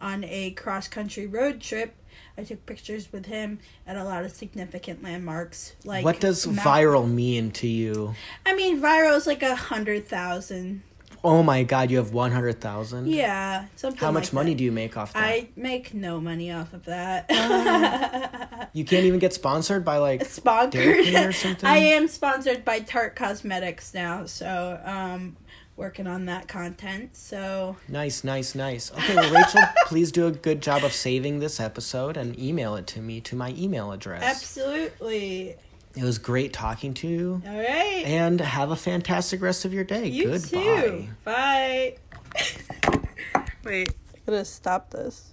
[0.01, 1.95] on a cross country road trip.
[2.37, 5.75] I took pictures with him at a lot of significant landmarks.
[5.85, 8.15] Like what does Mount- viral mean to you?
[8.47, 10.83] I mean, viral is like a hundred thousand.
[11.25, 13.07] Oh my god, you have 100,000?
[13.07, 14.01] Yeah, something.
[14.01, 14.59] How much like money that.
[14.59, 15.23] do you make off that?
[15.23, 18.71] I make no money off of that.
[18.73, 21.15] you can't even get sponsored by like Sponsored.
[21.15, 21.69] Or something?
[21.69, 25.37] I am sponsored by Tarte Cosmetics now, so um,
[25.83, 27.17] working on that content.
[27.17, 28.91] So Nice, nice, nice.
[28.93, 32.87] Okay, well, Rachel, please do a good job of saving this episode and email it
[32.89, 34.23] to me to my email address.
[34.23, 35.57] absolutely.
[35.95, 37.43] It was great talking to you.
[37.47, 38.03] All right.
[38.07, 40.07] And have a fantastic rest of your day.
[40.07, 40.49] you Goodbye.
[40.49, 41.09] too.
[41.25, 41.97] Bye.
[43.65, 45.32] Wait, I gotta stop this.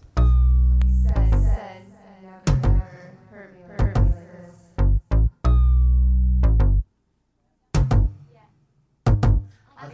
[9.89, 9.91] I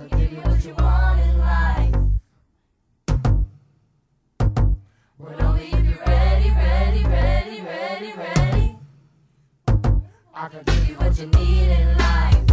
[10.50, 12.44] can give you what you need in life.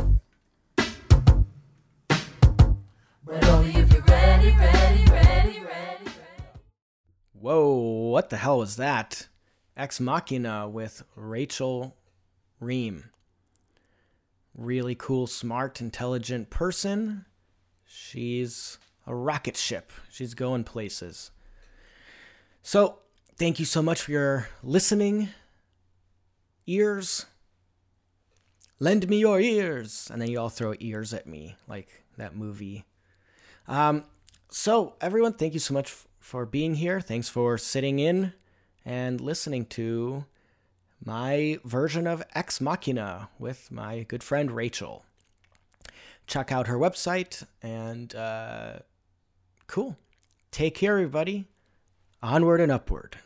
[7.32, 9.26] Whoa, what the hell was that?
[9.76, 11.96] Ex Machina with Rachel
[12.62, 13.08] Rehm.
[14.54, 17.24] Really cool, smart, intelligent person.
[17.94, 19.92] She's a rocket ship.
[20.10, 21.30] She's going places.
[22.62, 23.00] So,
[23.36, 25.28] thank you so much for your listening
[26.66, 27.26] ears.
[28.78, 30.08] Lend me your ears.
[30.10, 32.86] And then you all throw ears at me, like that movie.
[33.68, 34.04] Um,
[34.48, 36.98] so, everyone, thank you so much f- for being here.
[36.98, 38.32] Thanks for sitting in
[38.86, 40.24] and listening to
[41.04, 45.04] my version of Ex Machina with my good friend Rachel
[46.26, 47.44] check out her website.
[47.62, 48.80] And uh,
[49.66, 49.96] cool.
[50.50, 51.46] Take care, everybody.
[52.22, 53.18] Onward and upward.